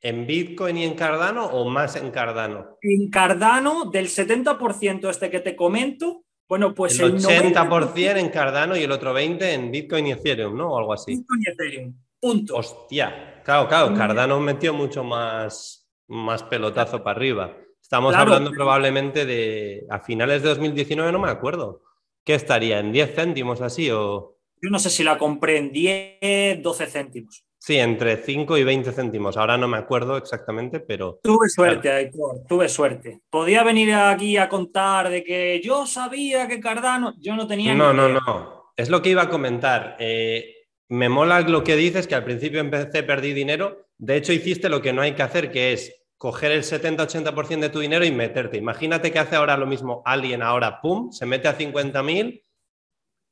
en 0.00 0.26
Bitcoin 0.26 0.76
y 0.76 0.84
en 0.84 0.94
Cardano 0.94 1.46
o 1.46 1.68
más 1.68 1.96
en 1.96 2.10
Cardano? 2.10 2.78
En 2.82 3.10
Cardano, 3.10 3.90
del 3.90 4.08
70% 4.08 5.08
este 5.08 5.30
que 5.30 5.40
te 5.40 5.56
comento, 5.56 6.24
bueno, 6.48 6.74
pues 6.74 7.00
el, 7.00 7.14
80% 7.14 8.18
en 8.18 8.28
Cardano 8.28 8.76
y 8.76 8.82
el 8.82 8.92
otro 8.92 9.16
20% 9.16 9.42
en 9.42 9.70
Bitcoin 9.70 10.08
y 10.08 10.12
Ethereum, 10.12 10.56
¿no? 10.56 10.72
O 10.72 10.78
algo 10.78 10.92
así. 10.92 11.16
Bitcoin 11.16 11.40
y 11.46 11.50
Ethereum, 11.50 11.94
punto. 12.20 12.56
Hostia, 12.56 13.40
claro, 13.44 13.66
claro, 13.66 13.94
Cardano 13.94 14.38
metió 14.40 14.74
mucho 14.74 15.02
más, 15.04 15.88
más 16.08 16.42
pelotazo 16.42 17.02
para 17.02 17.16
arriba. 17.16 17.56
Estamos 17.80 18.14
hablando 18.14 18.50
probablemente 18.50 19.24
de 19.24 19.86
a 19.88 20.00
finales 20.00 20.42
de 20.42 20.48
2019, 20.48 21.12
no 21.12 21.18
me 21.18 21.30
acuerdo. 21.30 21.83
¿Qué 22.24 22.34
estaría? 22.34 22.78
¿En 22.78 22.90
10 22.90 23.14
céntimos 23.14 23.60
así 23.60 23.90
o...? 23.90 24.38
Yo 24.62 24.70
no 24.70 24.78
sé 24.78 24.88
si 24.88 25.04
la 25.04 25.18
compré 25.18 25.58
en 25.58 25.70
10, 25.70 26.62
12 26.62 26.86
céntimos. 26.86 27.44
Sí, 27.58 27.76
entre 27.76 28.16
5 28.16 28.56
y 28.56 28.64
20 28.64 28.92
céntimos. 28.92 29.36
Ahora 29.36 29.58
no 29.58 29.68
me 29.68 29.76
acuerdo 29.76 30.16
exactamente, 30.16 30.80
pero... 30.80 31.20
Tuve 31.22 31.48
suerte, 31.50 31.90
Aitor, 31.90 32.44
tuve 32.48 32.68
suerte. 32.70 33.20
Podía 33.28 33.62
venir 33.62 33.92
aquí 33.92 34.38
a 34.38 34.48
contar 34.48 35.10
de 35.10 35.22
que 35.22 35.60
yo 35.62 35.86
sabía 35.86 36.48
que 36.48 36.60
Cardano... 36.60 37.14
Yo 37.20 37.36
no 37.36 37.46
tenía... 37.46 37.74
No, 37.74 37.92
no, 37.92 38.08
no. 38.08 38.72
Es 38.74 38.88
lo 38.88 39.02
que 39.02 39.10
iba 39.10 39.22
a 39.22 39.28
comentar. 39.28 39.96
Eh, 39.98 40.54
me 40.88 41.10
mola 41.10 41.40
lo 41.42 41.62
que 41.62 41.76
dices, 41.76 42.06
que 42.06 42.14
al 42.14 42.24
principio 42.24 42.60
empecé, 42.60 43.02
perdí 43.02 43.34
dinero. 43.34 43.88
De 43.98 44.16
hecho, 44.16 44.32
hiciste 44.32 44.70
lo 44.70 44.80
que 44.80 44.94
no 44.94 45.02
hay 45.02 45.12
que 45.12 45.22
hacer, 45.22 45.50
que 45.50 45.74
es 45.74 45.94
coger 46.24 46.52
el 46.52 46.62
70-80% 46.62 47.60
de 47.60 47.68
tu 47.68 47.80
dinero 47.80 48.02
y 48.02 48.10
meterte. 48.10 48.56
Imagínate 48.56 49.12
que 49.12 49.18
hace 49.18 49.36
ahora 49.36 49.58
lo 49.58 49.66
mismo 49.66 50.00
alguien 50.06 50.42
ahora, 50.42 50.80
¡pum!, 50.80 51.12
se 51.12 51.26
mete 51.26 51.48
a 51.48 51.58
50.000, 51.58 52.42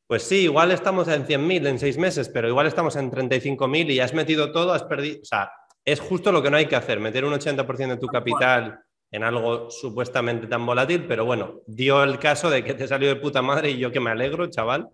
Pues 0.06 0.24
sí, 0.24 0.42
igual 0.42 0.72
estamos 0.72 1.08
en 1.08 1.24
100.000 1.24 1.68
en 1.68 1.78
seis 1.78 1.96
meses, 1.96 2.28
pero 2.28 2.48
igual 2.48 2.66
estamos 2.66 2.94
en 2.96 3.10
35.000 3.10 3.92
y 3.92 4.00
has 4.00 4.12
metido 4.12 4.52
todo, 4.52 4.74
has 4.74 4.82
perdido. 4.82 5.22
O 5.22 5.24
sea, 5.24 5.50
es 5.86 6.00
justo 6.00 6.32
lo 6.32 6.42
que 6.42 6.50
no 6.50 6.58
hay 6.58 6.66
que 6.66 6.76
hacer, 6.76 7.00
meter 7.00 7.24
un 7.24 7.32
80% 7.32 7.88
de 7.88 7.96
tu 7.96 8.08
capital 8.08 8.80
en 9.10 9.24
algo 9.24 9.70
supuestamente 9.70 10.46
tan 10.46 10.66
volátil, 10.66 11.06
pero 11.08 11.24
bueno, 11.24 11.62
dio 11.66 12.02
el 12.02 12.18
caso 12.18 12.50
de 12.50 12.62
que 12.62 12.74
te 12.74 12.86
salió 12.86 13.08
de 13.08 13.16
puta 13.16 13.40
madre 13.40 13.70
y 13.70 13.78
yo 13.78 13.90
que 13.90 14.00
me 14.00 14.10
alegro, 14.10 14.50
chaval. 14.50 14.90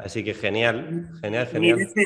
Así 0.00 0.24
que 0.24 0.34
genial, 0.34 1.10
genial, 1.20 1.46
genial. 1.46 1.78
Ni 1.78 2.04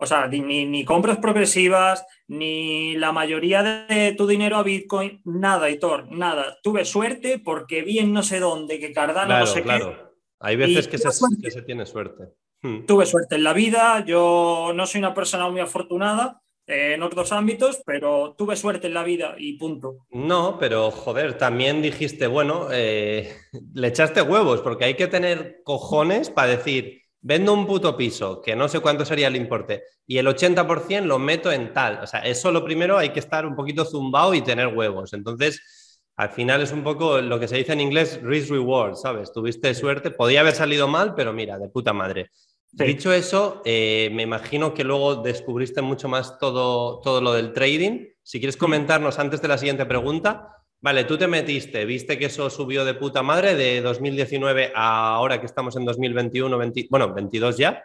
o 0.00 0.06
sea, 0.06 0.26
ni, 0.26 0.64
ni, 0.64 0.84
compras 0.84 1.18
progresivas, 1.18 2.06
ni 2.26 2.96
la 2.96 3.12
mayoría 3.12 3.62
de 3.62 4.14
tu 4.16 4.26
dinero 4.26 4.56
a 4.56 4.62
Bitcoin, 4.62 5.20
nada, 5.24 5.68
Hitor, 5.68 6.10
nada. 6.10 6.58
Tuve 6.62 6.84
suerte 6.84 7.38
porque 7.38 7.82
vi 7.82 7.98
en 7.98 8.12
no 8.12 8.22
sé 8.22 8.40
dónde 8.40 8.80
que 8.80 8.92
Cardano 8.92 9.38
no 9.38 9.46
sé 9.46 9.62
claro. 9.62 10.16
Hay 10.38 10.56
veces 10.56 10.88
que 10.88 10.96
se, 10.96 11.08
que 11.42 11.50
se, 11.50 11.62
tiene 11.62 11.84
suerte. 11.84 12.30
Hmm. 12.62 12.86
Tuve 12.86 13.04
suerte 13.04 13.34
en 13.34 13.44
la 13.44 13.52
vida, 13.52 14.02
yo 14.06 14.72
no 14.74 14.86
soy 14.86 15.00
una 15.00 15.12
persona 15.12 15.50
muy 15.50 15.60
afortunada, 15.60 16.40
eh, 16.70 16.94
en 16.94 17.02
otros 17.02 17.32
ámbitos, 17.32 17.82
pero 17.84 18.36
tuve 18.38 18.54
suerte 18.54 18.86
en 18.86 18.94
la 18.94 19.02
vida 19.02 19.34
y 19.36 19.58
punto. 19.58 20.06
No, 20.10 20.56
pero 20.58 20.92
joder, 20.92 21.36
también 21.36 21.82
dijiste, 21.82 22.28
bueno, 22.28 22.68
eh, 22.70 23.34
le 23.74 23.88
echaste 23.88 24.22
huevos, 24.22 24.60
porque 24.60 24.84
hay 24.84 24.94
que 24.94 25.08
tener 25.08 25.62
cojones 25.64 26.30
para 26.30 26.52
decir, 26.52 26.99
vendo 27.22 27.52
un 27.52 27.66
puto 27.66 27.96
piso, 27.96 28.40
que 28.40 28.56
no 28.56 28.68
sé 28.68 28.80
cuánto 28.80 29.04
sería 29.04 29.28
el 29.28 29.36
importe, 29.36 29.84
y 30.06 30.18
el 30.18 30.26
80% 30.26 31.04
lo 31.04 31.18
meto 31.18 31.52
en 31.52 31.72
tal. 31.72 32.00
O 32.02 32.06
sea, 32.06 32.20
eso 32.20 32.50
lo 32.50 32.64
primero 32.64 32.98
hay 32.98 33.10
que 33.10 33.20
estar 33.20 33.46
un 33.46 33.54
poquito 33.54 33.84
zumbado 33.84 34.34
y 34.34 34.42
tener 34.42 34.68
huevos. 34.68 35.12
Entonces, 35.12 36.00
al 36.16 36.30
final 36.30 36.60
es 36.60 36.72
un 36.72 36.82
poco 36.82 37.20
lo 37.20 37.38
que 37.40 37.48
se 37.48 37.56
dice 37.56 37.72
en 37.72 37.80
inglés 37.80 38.20
risk 38.22 38.50
reward, 38.50 38.96
¿sabes? 38.96 39.32
Tuviste 39.32 39.74
suerte, 39.74 40.10
podía 40.10 40.40
haber 40.40 40.54
salido 40.54 40.88
mal, 40.88 41.14
pero 41.14 41.32
mira, 41.32 41.58
de 41.58 41.68
puta 41.68 41.92
madre. 41.92 42.30
Dicho 42.72 43.12
eso, 43.12 43.62
eh, 43.64 44.10
me 44.12 44.22
imagino 44.22 44.72
que 44.74 44.84
luego 44.84 45.16
descubriste 45.16 45.82
mucho 45.82 46.08
más 46.08 46.38
todo, 46.38 47.00
todo 47.00 47.20
lo 47.20 47.32
del 47.32 47.52
trading. 47.52 48.06
Si 48.22 48.38
quieres 48.38 48.56
comentarnos 48.56 49.18
antes 49.18 49.42
de 49.42 49.48
la 49.48 49.58
siguiente 49.58 49.86
pregunta, 49.86 50.59
vale, 50.80 51.04
tú 51.04 51.18
te 51.18 51.26
metiste, 51.26 51.84
viste 51.84 52.18
que 52.18 52.26
eso 52.26 52.50
subió 52.50 52.84
de 52.84 52.94
puta 52.94 53.22
madre 53.22 53.54
de 53.54 53.80
2019 53.80 54.72
a 54.74 55.14
ahora 55.14 55.40
que 55.40 55.46
estamos 55.46 55.76
en 55.76 55.84
2021, 55.84 56.58
bueno, 56.90 57.14
22 57.14 57.56
ya. 57.56 57.84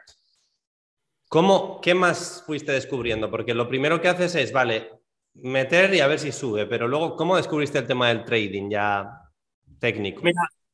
¿Cómo, 1.27 1.81
¿Qué 1.81 1.93
más 1.93 2.43
fuiste 2.45 2.71
descubriendo? 2.71 3.29
Porque 3.29 3.53
lo 3.53 3.67
primero 3.67 3.99
que 3.99 4.07
haces 4.07 4.35
es, 4.35 4.51
vale, 4.51 4.91
meter 5.33 5.93
y 5.93 5.99
a 5.99 6.07
ver 6.07 6.19
si 6.19 6.31
sube, 6.31 6.65
pero 6.65 6.87
luego, 6.87 7.15
¿cómo 7.15 7.35
descubriste 7.35 7.79
el 7.79 7.87
tema 7.87 8.09
del 8.09 8.23
trading 8.23 8.69
ya 8.69 9.09
técnico? 9.79 10.21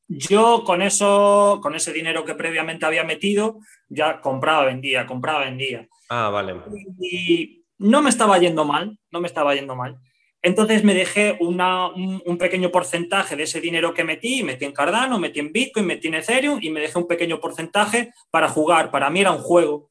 Yo 0.08 0.62
con 0.64 0.82
eso, 0.82 1.58
con 1.62 1.74
ese 1.74 1.92
dinero 1.92 2.24
que 2.24 2.34
previamente 2.34 2.84
había 2.84 3.02
metido, 3.02 3.60
ya 3.88 4.20
compraba, 4.20 4.66
vendía, 4.66 5.06
compraba, 5.06 5.44
vendía. 5.44 5.88
Ah, 6.08 6.28
vale. 6.28 6.56
Y 7.00 7.64
no 7.78 8.02
me 8.02 8.10
estaba 8.10 8.38
yendo 8.38 8.64
mal, 8.64 8.98
no 9.10 9.20
me 9.20 9.26
estaba 9.26 9.54
yendo 9.54 9.74
mal. 9.74 9.98
Entonces 10.42 10.82
me 10.82 10.92
dejé 10.92 11.38
un, 11.38 12.36
pequeño 12.38 12.70
porcentaje 12.72 13.36
de 13.36 13.44
ese 13.44 13.60
dinero 13.60 13.94
que 13.94 14.02
metí, 14.02 14.42
metí 14.42 14.64
en 14.64 14.72
Cardano, 14.72 15.20
metí 15.20 15.38
en 15.38 15.52
Bitcoin, 15.52 15.86
metí 15.86 16.08
en 16.08 16.14
Ethereum 16.14 16.58
y 16.60 16.70
me 16.70 16.80
dejé 16.80 16.98
un 16.98 17.06
pequeño 17.06 17.38
porcentaje 17.38 18.12
para 18.30 18.48
jugar. 18.48 18.90
Para 18.90 19.08
mí 19.08 19.20
era 19.20 19.30
un 19.30 19.38
juego 19.38 19.90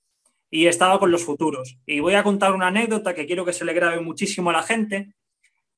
y 0.50 0.68
estaba 0.68 1.00
con 1.00 1.10
los 1.10 1.24
futuros. 1.24 1.78
Y 1.86 2.02
voy 2.02 2.16
a 2.16 2.24
contar 2.24 2.52
una 2.54 2.68
anécdota 2.68 3.16
que 3.16 3.26
quiero 3.26 3.46
que 3.46 3.54
se 3.54 3.64
le 3.64 3.74
grabe 3.74 4.02
muchísimo 4.02 4.50
a 4.50 4.54
la 4.54 4.64
gente. 4.64 5.14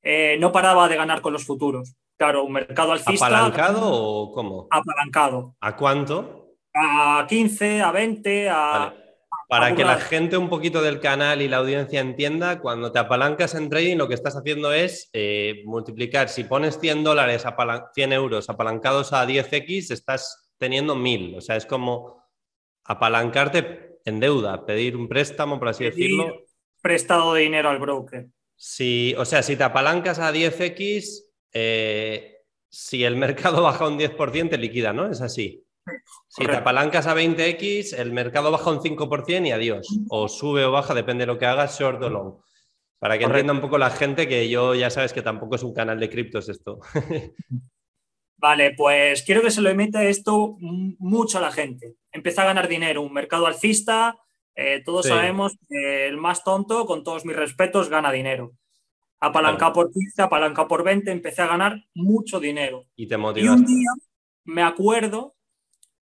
Eh, 0.02 0.36
no 0.40 0.50
paraba 0.50 0.88
de 0.88 0.96
ganar 0.96 1.20
con 1.20 1.32
los 1.32 1.44
futuros. 1.44 1.94
Claro, 2.16 2.44
un 2.44 2.52
mercado 2.52 2.92
alcista. 2.92 3.26
¿Apalancado 3.26 3.80
o 3.92 4.32
cómo? 4.32 4.66
Apalancado. 4.70 5.54
¿A 5.60 5.76
cuánto? 5.76 6.56
A 6.74 7.26
15, 7.28 7.80
a 7.80 7.92
20, 7.92 8.48
a... 8.48 8.94
Para 9.48 9.74
que 9.74 9.84
la 9.84 9.96
gente 9.96 10.36
un 10.36 10.48
poquito 10.48 10.82
del 10.82 11.00
canal 11.00 11.42
y 11.42 11.48
la 11.48 11.58
audiencia 11.58 12.00
entienda, 12.00 12.60
cuando 12.60 12.92
te 12.92 12.98
apalancas 12.98 13.54
en 13.54 13.68
trading, 13.68 13.96
lo 13.96 14.08
que 14.08 14.14
estás 14.14 14.36
haciendo 14.36 14.72
es 14.72 15.10
eh, 15.12 15.62
multiplicar. 15.64 16.28
Si 16.28 16.44
pones 16.44 16.78
100 16.80 17.04
dólares, 17.04 17.44
100 17.94 18.12
euros 18.12 18.48
apalancados 18.48 19.12
a 19.12 19.26
10x, 19.26 19.90
estás 19.90 20.52
teniendo 20.58 20.96
1000. 20.96 21.36
O 21.36 21.40
sea, 21.40 21.56
es 21.56 21.66
como 21.66 22.24
apalancarte 22.84 23.98
en 24.04 24.20
deuda, 24.20 24.66
pedir 24.66 24.96
un 24.96 25.08
préstamo, 25.08 25.58
por 25.58 25.68
así 25.68 25.84
decirlo. 25.84 26.44
Prestado 26.82 27.34
de 27.34 27.42
dinero 27.42 27.70
al 27.70 27.78
broker. 27.78 28.26
Sí, 28.56 29.14
o 29.18 29.24
sea, 29.24 29.42
si 29.42 29.56
te 29.56 29.64
apalancas 29.64 30.18
a 30.18 30.32
10x, 30.32 31.24
eh, 31.52 32.38
si 32.68 33.04
el 33.04 33.16
mercado 33.16 33.62
baja 33.62 33.88
un 33.88 33.98
10%, 33.98 34.50
te 34.50 34.58
liquida, 34.58 34.92
¿no? 34.92 35.10
Es 35.10 35.20
así. 35.20 35.63
Si 36.28 36.44
te 36.44 36.56
apalancas 36.56 37.06
a 37.06 37.14
20x, 37.14 37.98
el 37.98 38.12
mercado 38.12 38.50
baja 38.50 38.70
un 38.70 38.80
5% 38.80 39.46
y 39.46 39.50
adiós. 39.50 39.86
O 40.08 40.28
sube 40.28 40.64
o 40.64 40.72
baja, 40.72 40.94
depende 40.94 41.22
de 41.22 41.26
lo 41.26 41.38
que 41.38 41.46
hagas, 41.46 41.78
short 41.78 42.02
o 42.02 42.10
long. 42.10 42.34
Para 42.98 43.18
que 43.18 43.24
entienda 43.24 43.52
un 43.52 43.60
poco 43.60 43.78
la 43.78 43.90
gente 43.90 44.26
que 44.26 44.48
yo 44.48 44.74
ya 44.74 44.90
sabes 44.90 45.12
que 45.12 45.22
tampoco 45.22 45.56
es 45.56 45.62
un 45.62 45.74
canal 45.74 46.00
de 46.00 46.10
criptos 46.10 46.48
esto. 46.48 46.80
Vale, 48.36 48.74
pues 48.76 49.22
quiero 49.22 49.42
que 49.42 49.50
se 49.50 49.62
lo 49.62 49.70
emita 49.70 50.04
esto 50.04 50.56
mucho 50.58 51.38
a 51.38 51.40
la 51.40 51.52
gente. 51.52 51.96
Empieza 52.12 52.42
a 52.42 52.46
ganar 52.46 52.68
dinero, 52.68 53.02
un 53.02 53.12
mercado 53.12 53.46
alcista, 53.46 54.16
eh, 54.54 54.82
todos 54.84 55.06
sabemos 55.06 55.56
que 55.68 56.06
el 56.06 56.16
más 56.16 56.44
tonto, 56.44 56.86
con 56.86 57.02
todos 57.02 57.24
mis 57.24 57.36
respetos, 57.36 57.88
gana 57.88 58.12
dinero 58.12 58.54
apalancado 59.24 59.72
por 59.72 59.92
15, 59.92 60.22
apalancado 60.22 60.68
por 60.68 60.84
20, 60.84 61.10
empecé 61.10 61.42
a 61.42 61.46
ganar 61.46 61.84
mucho 61.94 62.40
dinero. 62.40 62.84
Y 62.96 63.06
te 63.06 63.14
Y 63.14 63.48
un 63.48 63.64
día 63.64 63.90
me 64.44 64.62
acuerdo 64.62 65.33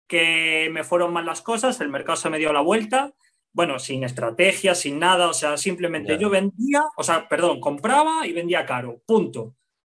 que 0.08 0.68
me 0.72 0.82
fueron 0.82 1.12
mal 1.12 1.26
las 1.26 1.42
cosas, 1.42 1.80
el 1.80 1.90
mercado 1.90 2.16
se 2.16 2.30
me 2.30 2.38
dio 2.38 2.52
la 2.52 2.62
vuelta, 2.62 3.12
bueno, 3.52 3.78
sin 3.78 4.04
estrategia, 4.04 4.74
sin 4.74 4.98
nada, 4.98 5.28
o 5.28 5.34
sea, 5.34 5.56
simplemente 5.56 6.18
yo 6.18 6.30
vendía, 6.30 6.84
o 6.96 7.02
sea, 7.02 7.28
perdón, 7.28 7.60
compraba 7.60 8.26
y 8.26 8.32
vendía 8.32 8.64
caro, 8.64 9.02
punto. 9.06 9.54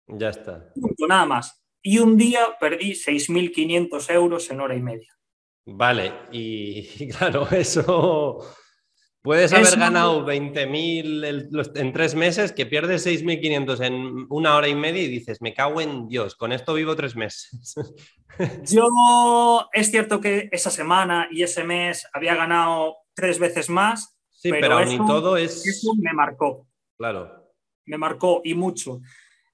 Ya 0.07 0.29
está. 0.29 0.73
Punto, 0.73 1.07
nada 1.07 1.25
más. 1.25 1.61
Y 1.81 1.99
un 1.99 2.17
día 2.17 2.39
perdí 2.59 2.93
6.500 2.93 4.13
euros 4.13 4.49
en 4.49 4.61
hora 4.61 4.75
y 4.75 4.81
media. 4.81 5.13
Vale, 5.65 6.13
y 6.31 7.07
claro, 7.17 7.47
eso 7.51 8.39
Puedes 9.21 9.51
haber 9.51 9.77
ganado 9.77 10.25
20.000 10.25 11.75
en 11.75 11.93
tres 11.93 12.15
meses, 12.15 12.53
que 12.53 12.65
pierdes 12.65 13.05
6.500 13.05 13.85
en 13.85 14.25
una 14.29 14.55
hora 14.55 14.69
y 14.69 14.75
media 14.75 15.01
y 15.01 15.07
dices, 15.07 15.41
me 15.41 15.53
cago 15.53 15.81
en 15.81 16.07
Dios, 16.07 16.35
con 16.35 16.53
esto 16.53 16.73
vivo 16.73 16.95
tres 16.95 17.17
meses. 17.17 17.75
Yo, 18.63 19.69
es 19.73 19.91
cierto 19.91 20.21
que 20.21 20.47
esa 20.53 20.71
semana 20.71 21.27
y 21.31 21.43
ese 21.43 21.65
mes 21.65 22.07
había 22.13 22.35
ganado 22.35 22.97
tres 23.13 23.39
veces 23.39 23.69
más. 23.69 24.17
Sí, 24.29 24.51
pero, 24.51 24.85
ni 24.85 24.97
todo 24.97 25.35
es... 25.35 25.67
Eso 25.67 25.91
me 25.97 26.13
marcó. 26.13 26.65
Claro. 26.97 27.51
Me 27.85 27.97
marcó 27.97 28.39
y 28.45 28.53
mucho. 28.53 29.01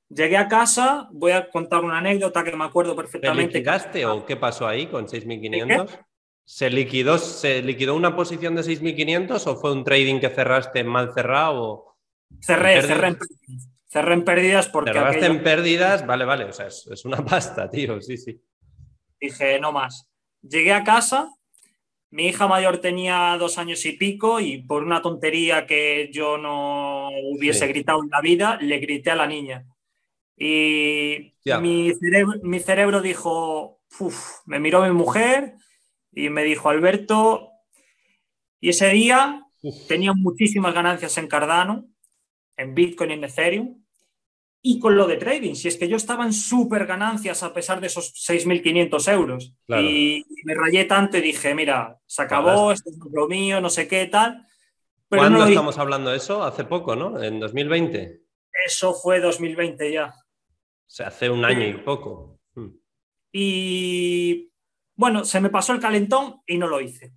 Llegué 0.09 0.37
a 0.37 0.47
casa, 0.47 1.09
voy 1.11 1.31
a 1.31 1.49
contar 1.49 1.83
una 1.83 1.97
anécdota 1.97 2.43
que 2.43 2.55
me 2.55 2.65
acuerdo 2.65 2.95
perfectamente. 2.95 3.63
¿Te 3.91 4.05
o 4.05 4.23
qué 4.23 4.35
pasó 4.35 4.67
ahí 4.67 4.85
con 4.85 5.07
6.500? 5.07 6.04
¿Se 6.45 6.69
liquidó, 6.69 7.17
¿Se 7.17 7.63
liquidó 7.63 7.95
una 7.95 8.15
posición 8.15 8.55
de 8.55 8.61
6.500 8.61 9.47
o 9.47 9.55
fue 9.55 9.71
un 9.71 9.83
trading 9.83 10.19
que 10.19 10.29
cerraste 10.29 10.83
mal 10.83 11.11
cerrado? 11.13 11.97
Cerré, 12.39 12.81
cerré 12.83 13.07
en 13.07 13.15
pérdidas. 13.17 13.69
Cerré 13.87 14.13
en 14.13 14.23
pérdidas 14.23 14.67
porque. 14.69 14.93
Cerraste 14.93 15.25
en 15.25 15.43
pérdidas, 15.43 16.05
vale, 16.05 16.23
vale, 16.23 16.45
o 16.45 16.53
sea, 16.53 16.67
es, 16.67 16.87
es, 16.87 17.03
una 17.03 17.17
pasta, 17.25 17.69
tío, 17.69 17.99
sí, 17.99 18.17
sí. 18.17 18.39
Dije, 19.19 19.59
no 19.59 19.71
más. 19.71 20.07
Llegué 20.43 20.71
a 20.73 20.83
casa, 20.83 21.31
mi 22.11 22.27
hija 22.27 22.47
mayor 22.47 22.77
tenía 22.77 23.35
dos 23.39 23.57
años 23.57 23.83
y 23.85 23.93
pico 23.93 24.39
y 24.39 24.61
por 24.61 24.83
una 24.83 25.01
tontería 25.01 25.65
que 25.65 26.11
yo 26.13 26.37
no 26.37 27.09
hubiese 27.31 27.65
gritado 27.67 28.03
en 28.03 28.09
la 28.11 28.21
vida, 28.21 28.59
le 28.61 28.77
grité 28.77 29.09
a 29.09 29.15
la 29.15 29.25
niña. 29.25 29.65
Y 30.37 31.33
mi 31.59 31.91
cerebro, 31.93 32.39
mi 32.43 32.59
cerebro, 32.59 33.01
dijo, 33.01 33.81
Uf, 33.99 34.41
me 34.45 34.59
miró 34.59 34.83
mi 34.83 34.91
mujer 34.91 35.55
y 36.15 36.29
me 36.29 36.43
dijo, 36.43 36.69
Alberto, 36.69 37.51
y 38.59 38.69
ese 38.69 38.89
día 38.89 39.45
tenía 39.87 40.13
muchísimas 40.13 40.73
ganancias 40.73 41.17
en 41.17 41.27
Cardano, 41.27 41.85
en 42.57 42.73
Bitcoin 42.73 43.11
y 43.11 43.13
en 43.13 43.23
Ethereum, 43.25 43.85
y 44.67 44.79
con 44.79 44.97
lo 44.97 45.05
de 45.05 45.17
trading, 45.17 45.53
si 45.53 45.67
es 45.67 45.77
que 45.77 45.87
yo 45.87 45.95
estaba 45.95 46.25
en 46.25 46.33
súper 46.33 46.87
ganancias 46.87 47.43
a 47.43 47.53
pesar 47.53 47.79
de 47.79 47.85
esos 47.85 48.13
6.500 48.27 49.11
euros. 49.11 49.53
Y 49.67 50.25
me 50.43 50.55
rayé 50.55 50.85
tanto 50.85 51.17
y 51.17 51.21
dije, 51.21 51.53
mira, 51.53 51.99
se 52.07 52.23
acabó, 52.23 52.71
esto 52.71 52.89
es 52.89 52.97
lo 53.11 53.27
mío, 53.27 53.61
no 53.61 53.69
sé 53.69 53.87
qué, 53.87 54.07
tal. 54.07 54.47
Pero 55.07 55.21
¿Cuándo 55.21 55.45
estamos 55.45 55.77
hablando 55.77 56.09
de 56.09 56.17
eso? 56.17 56.43
Hace 56.43 56.63
poco, 56.63 56.95
¿no? 56.95 57.21
En 57.21 57.39
2020. 57.39 58.23
Eso 58.65 58.95
fue 58.95 59.19
2020 59.19 59.91
ya. 59.91 60.07
O 60.07 60.89
sea, 60.89 61.07
hace 61.09 61.29
un 61.29 61.45
año 61.45 61.67
y 61.67 61.73
poco. 61.73 62.39
Hmm. 62.55 62.69
Y 63.31 64.51
bueno, 64.95 65.25
se 65.25 65.41
me 65.41 65.49
pasó 65.49 65.73
el 65.73 65.79
calentón 65.79 66.41
y 66.45 66.57
no 66.57 66.67
lo 66.67 66.81
hice. 66.81 67.13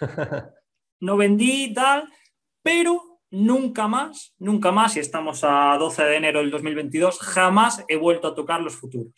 No 1.02 1.16
vendí 1.16 1.72
tal, 1.72 2.12
pero 2.62 3.20
nunca 3.30 3.88
más, 3.88 4.34
nunca 4.38 4.70
más, 4.70 4.96
y 4.96 5.00
estamos 5.00 5.42
a 5.44 5.76
12 5.78 6.04
de 6.04 6.16
enero 6.16 6.40
del 6.40 6.50
2022, 6.50 7.18
jamás 7.20 7.84
he 7.88 7.96
vuelto 7.96 8.28
a 8.28 8.34
tocar 8.34 8.60
los 8.60 8.76
futuros. 8.76 9.14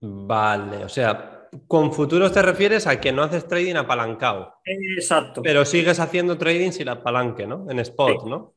Vale, 0.00 0.84
o 0.84 0.88
sea, 0.88 1.48
con 1.66 1.92
futuros 1.92 2.32
te 2.32 2.42
refieres 2.42 2.86
a 2.86 3.00
que 3.00 3.12
no 3.12 3.22
haces 3.22 3.46
trading 3.46 3.74
apalancado. 3.74 4.54
Exacto. 4.64 5.42
Pero 5.42 5.64
sigues 5.64 6.00
haciendo 6.00 6.38
trading 6.38 6.70
sin 6.70 6.88
apalanque, 6.88 7.46
¿no? 7.46 7.66
En 7.68 7.78
spot, 7.80 8.24
¿no? 8.24 8.54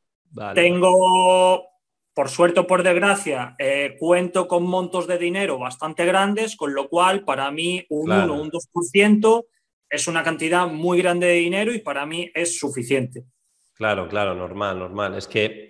Tengo, 0.53 1.71
por 2.13 2.30
suerte 2.30 2.60
o 2.60 2.68
por 2.68 2.84
desgracia, 2.84 3.56
eh, 3.58 3.96
cuento 3.98 4.48
con 4.48 4.63
montos 4.63 5.08
de 5.08 5.18
dinero 5.18 5.58
bastante 5.58 6.06
grandes, 6.06 6.56
con 6.56 6.74
lo 6.74 6.89
cual 6.89 7.24
para 7.24 7.50
mí 7.51 7.86
un 7.89 8.12
1 8.12 8.34
un 8.34 8.51
2% 8.51 9.46
es 9.89 10.08
una 10.08 10.24
cantidad 10.24 10.68
muy 10.68 11.01
grande 11.01 11.27
de 11.27 11.34
dinero 11.34 11.74
y 11.74 11.80
para 11.80 12.06
mí 12.06 12.30
es 12.34 12.58
suficiente. 12.58 13.25
Claro, 13.74 14.08
claro, 14.08 14.36
normal, 14.36 14.80
normal. 14.80 15.18
Es 15.18 15.27
que, 15.27 15.70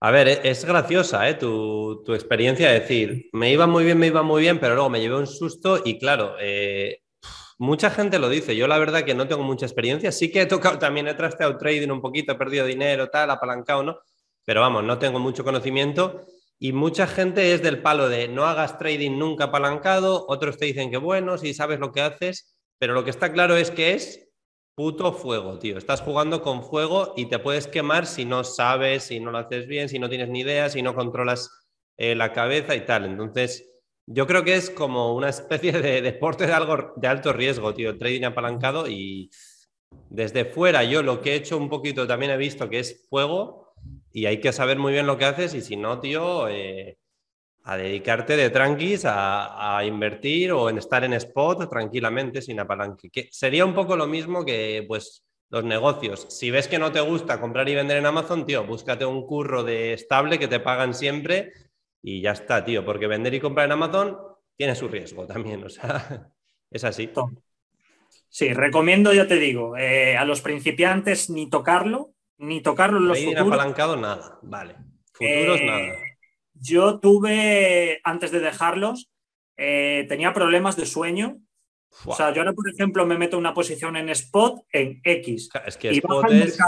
a 0.00 0.10
ver, 0.10 0.28
e-, 0.28 0.40
es 0.44 0.64
graciosa 0.64 1.28
¿eh? 1.28 1.34
tu, 1.34 2.04
experiencia 2.08 2.70
de 2.70 2.80
decir, 2.80 3.28
me 3.32 3.52
iba 3.52 3.66
muy 3.66 3.84
bien, 3.84 3.98
me 3.98 4.08
iba 4.08 4.22
muy 4.22 4.42
bien, 4.42 4.58
pero 4.58 4.74
luego 4.74 4.90
me 4.90 5.00
llevé 5.00 5.16
un 5.16 5.26
susto 5.26 5.80
y 5.84 5.98
claro, 5.98 6.36
eh, 6.40 7.02
mucha 7.58 7.90
gente 7.90 8.18
lo 8.18 8.28
dice. 8.28 8.56
Yo 8.56 8.66
la 8.66 8.78
verdad 8.78 9.04
que 9.04 9.14
no 9.14 9.28
tengo 9.28 9.42
mucha 9.42 9.66
experiencia. 9.66 10.12
Sí 10.12 10.30
que 10.30 10.42
he 10.42 10.46
tocado 10.46 10.78
también, 10.78 11.08
he 11.08 11.14
trasteado 11.14 11.56
trading 11.56 11.90
un 11.90 12.00
poquito, 12.00 12.32
he 12.32 12.36
perdido 12.36 12.66
dinero, 12.66 13.08
tal, 13.08 13.30
apalancado, 13.30 13.82
¿no? 13.82 13.98
Pero 14.44 14.60
vamos, 14.60 14.84
no 14.84 14.98
tengo 14.98 15.18
mucho 15.18 15.44
conocimiento. 15.44 16.26
Y 16.58 16.72
mucha 16.72 17.06
gente 17.06 17.52
es 17.52 17.62
del 17.62 17.82
palo 17.82 18.08
de 18.08 18.28
no 18.28 18.44
hagas 18.44 18.78
trading 18.78 19.18
nunca 19.18 19.44
apalancado, 19.44 20.24
otros 20.28 20.56
te 20.56 20.66
dicen 20.66 20.90
que 20.90 20.96
bueno, 20.96 21.36
si 21.36 21.52
sabes 21.52 21.80
lo 21.80 21.92
que 21.92 22.00
haces, 22.00 22.56
pero 22.78 22.94
lo 22.94 23.04
que 23.04 23.10
está 23.10 23.32
claro 23.32 23.56
es 23.56 23.70
que 23.70 23.92
es 23.92 24.30
puto 24.74 25.12
fuego, 25.12 25.58
tío. 25.58 25.78
Estás 25.78 26.00
jugando 26.00 26.42
con 26.42 26.64
fuego 26.64 27.14
y 27.16 27.26
te 27.26 27.38
puedes 27.38 27.66
quemar 27.66 28.06
si 28.06 28.24
no 28.24 28.44
sabes, 28.44 29.04
si 29.04 29.20
no 29.20 29.30
lo 29.30 29.38
haces 29.38 29.66
bien, 29.66 29.88
si 29.88 29.98
no 29.98 30.08
tienes 30.08 30.28
ni 30.28 30.40
idea, 30.40 30.68
si 30.70 30.82
no 30.82 30.94
controlas 30.94 31.50
eh, 31.96 32.14
la 32.14 32.32
cabeza 32.32 32.74
y 32.74 32.84
tal. 32.84 33.04
Entonces, 33.04 33.70
yo 34.06 34.26
creo 34.26 34.44
que 34.44 34.54
es 34.54 34.70
como 34.70 35.14
una 35.14 35.28
especie 35.28 35.72
de 35.72 36.02
deporte 36.02 36.46
de, 36.46 36.52
algo, 36.52 36.92
de 36.96 37.08
alto 37.08 37.32
riesgo, 37.32 37.74
tío, 37.74 37.96
trading 37.98 38.24
apalancado 38.24 38.88
y 38.88 39.30
desde 40.10 40.44
fuera 40.44 40.82
yo 40.82 41.02
lo 41.02 41.20
que 41.20 41.32
he 41.32 41.36
hecho 41.36 41.56
un 41.56 41.68
poquito 41.68 42.06
también 42.06 42.32
he 42.32 42.36
visto 42.36 42.68
que 42.68 42.80
es 42.80 43.06
fuego 43.08 43.63
y 44.14 44.26
hay 44.26 44.38
que 44.38 44.52
saber 44.52 44.78
muy 44.78 44.92
bien 44.92 45.08
lo 45.08 45.18
que 45.18 45.24
haces 45.24 45.54
y 45.54 45.60
si 45.60 45.76
no, 45.76 45.98
tío, 45.98 46.48
eh, 46.48 46.98
a 47.64 47.76
dedicarte 47.76 48.36
de 48.36 48.48
tranquis 48.48 49.02
a, 49.06 49.82
invertir 49.84 50.52
o 50.52 50.70
en 50.70 50.78
estar 50.78 51.02
en 51.02 51.14
spot 51.14 51.68
tranquilamente 51.68 52.40
sin 52.40 52.60
apalanque. 52.60 53.10
Que 53.10 53.28
sería 53.32 53.64
un 53.64 53.74
poco 53.74 53.96
lo 53.96 54.06
mismo 54.06 54.44
que 54.44 54.84
pues 54.86 55.24
los 55.50 55.64
negocios. 55.64 56.28
Si 56.30 56.52
ves 56.52 56.68
que 56.68 56.78
no 56.78 56.92
te 56.92 57.00
gusta 57.00 57.40
comprar 57.40 57.68
y 57.68 57.74
vender 57.74 57.96
en 57.96 58.06
Amazon, 58.06 58.46
tío, 58.46 58.64
búscate 58.64 59.04
un 59.04 59.26
curro 59.26 59.64
de 59.64 59.94
estable 59.94 60.38
que 60.38 60.46
te 60.46 60.60
pagan 60.60 60.94
siempre 60.94 61.52
y 62.00 62.20
ya 62.20 62.32
está, 62.32 62.64
tío, 62.64 62.84
porque 62.84 63.08
vender 63.08 63.34
y 63.34 63.40
comprar 63.40 63.66
en 63.66 63.72
Amazon 63.72 64.16
tiene 64.56 64.76
su 64.76 64.86
riesgo 64.86 65.26
también, 65.26 65.64
o 65.64 65.68
sea, 65.68 66.30
es 66.70 66.84
así. 66.84 67.10
Sí, 68.28 68.52
recomiendo, 68.52 69.12
ya 69.12 69.26
te 69.26 69.40
digo, 69.40 69.76
eh, 69.76 70.16
a 70.16 70.24
los 70.24 70.40
principiantes 70.40 71.30
ni 71.30 71.50
tocarlo, 71.50 72.13
ni 72.38 72.60
tocarlo 72.60 72.98
en 72.98 73.08
los 73.08 73.18
futuros. 73.18 73.46
apalancado 73.46 73.96
nada, 73.96 74.38
vale. 74.42 74.76
Futuros 75.12 75.60
eh, 75.60 75.66
nada. 75.66 75.98
Yo 76.54 77.00
tuve, 77.00 78.00
antes 78.04 78.30
de 78.30 78.40
dejarlos, 78.40 79.10
eh, 79.56 80.06
tenía 80.08 80.32
problemas 80.32 80.76
de 80.76 80.86
sueño. 80.86 81.38
O 82.06 82.14
sea, 82.14 82.32
yo 82.32 82.40
ahora, 82.40 82.52
por 82.52 82.68
ejemplo, 82.68 83.06
me 83.06 83.16
meto 83.16 83.38
una 83.38 83.54
posición 83.54 83.96
en 83.96 84.08
spot 84.08 84.64
en 84.72 85.00
X. 85.04 85.48
Es 85.66 85.76
que 85.76 85.90
spot 85.90 86.30
es... 86.30 86.58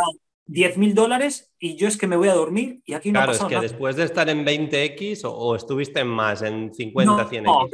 10 0.46 0.78
mil 0.78 0.94
dólares 0.94 1.52
y 1.58 1.76
yo 1.76 1.88
es 1.88 1.96
que 1.96 2.06
me 2.06 2.16
voy 2.16 2.28
a 2.28 2.34
dormir 2.34 2.80
y 2.86 2.94
aquí 2.94 3.10
no 3.10 3.18
claro, 3.18 3.32
ha 3.32 3.34
es 3.34 3.44
que 3.44 3.60
después 3.60 3.96
de 3.96 4.04
estar 4.04 4.28
en 4.28 4.46
20X 4.46 5.22
o, 5.24 5.56
estuviste 5.56 6.00
en 6.00 6.06
más, 6.06 6.42
en 6.42 6.72
50, 6.72 7.28
100X. 7.28 7.42
No, 7.42 7.68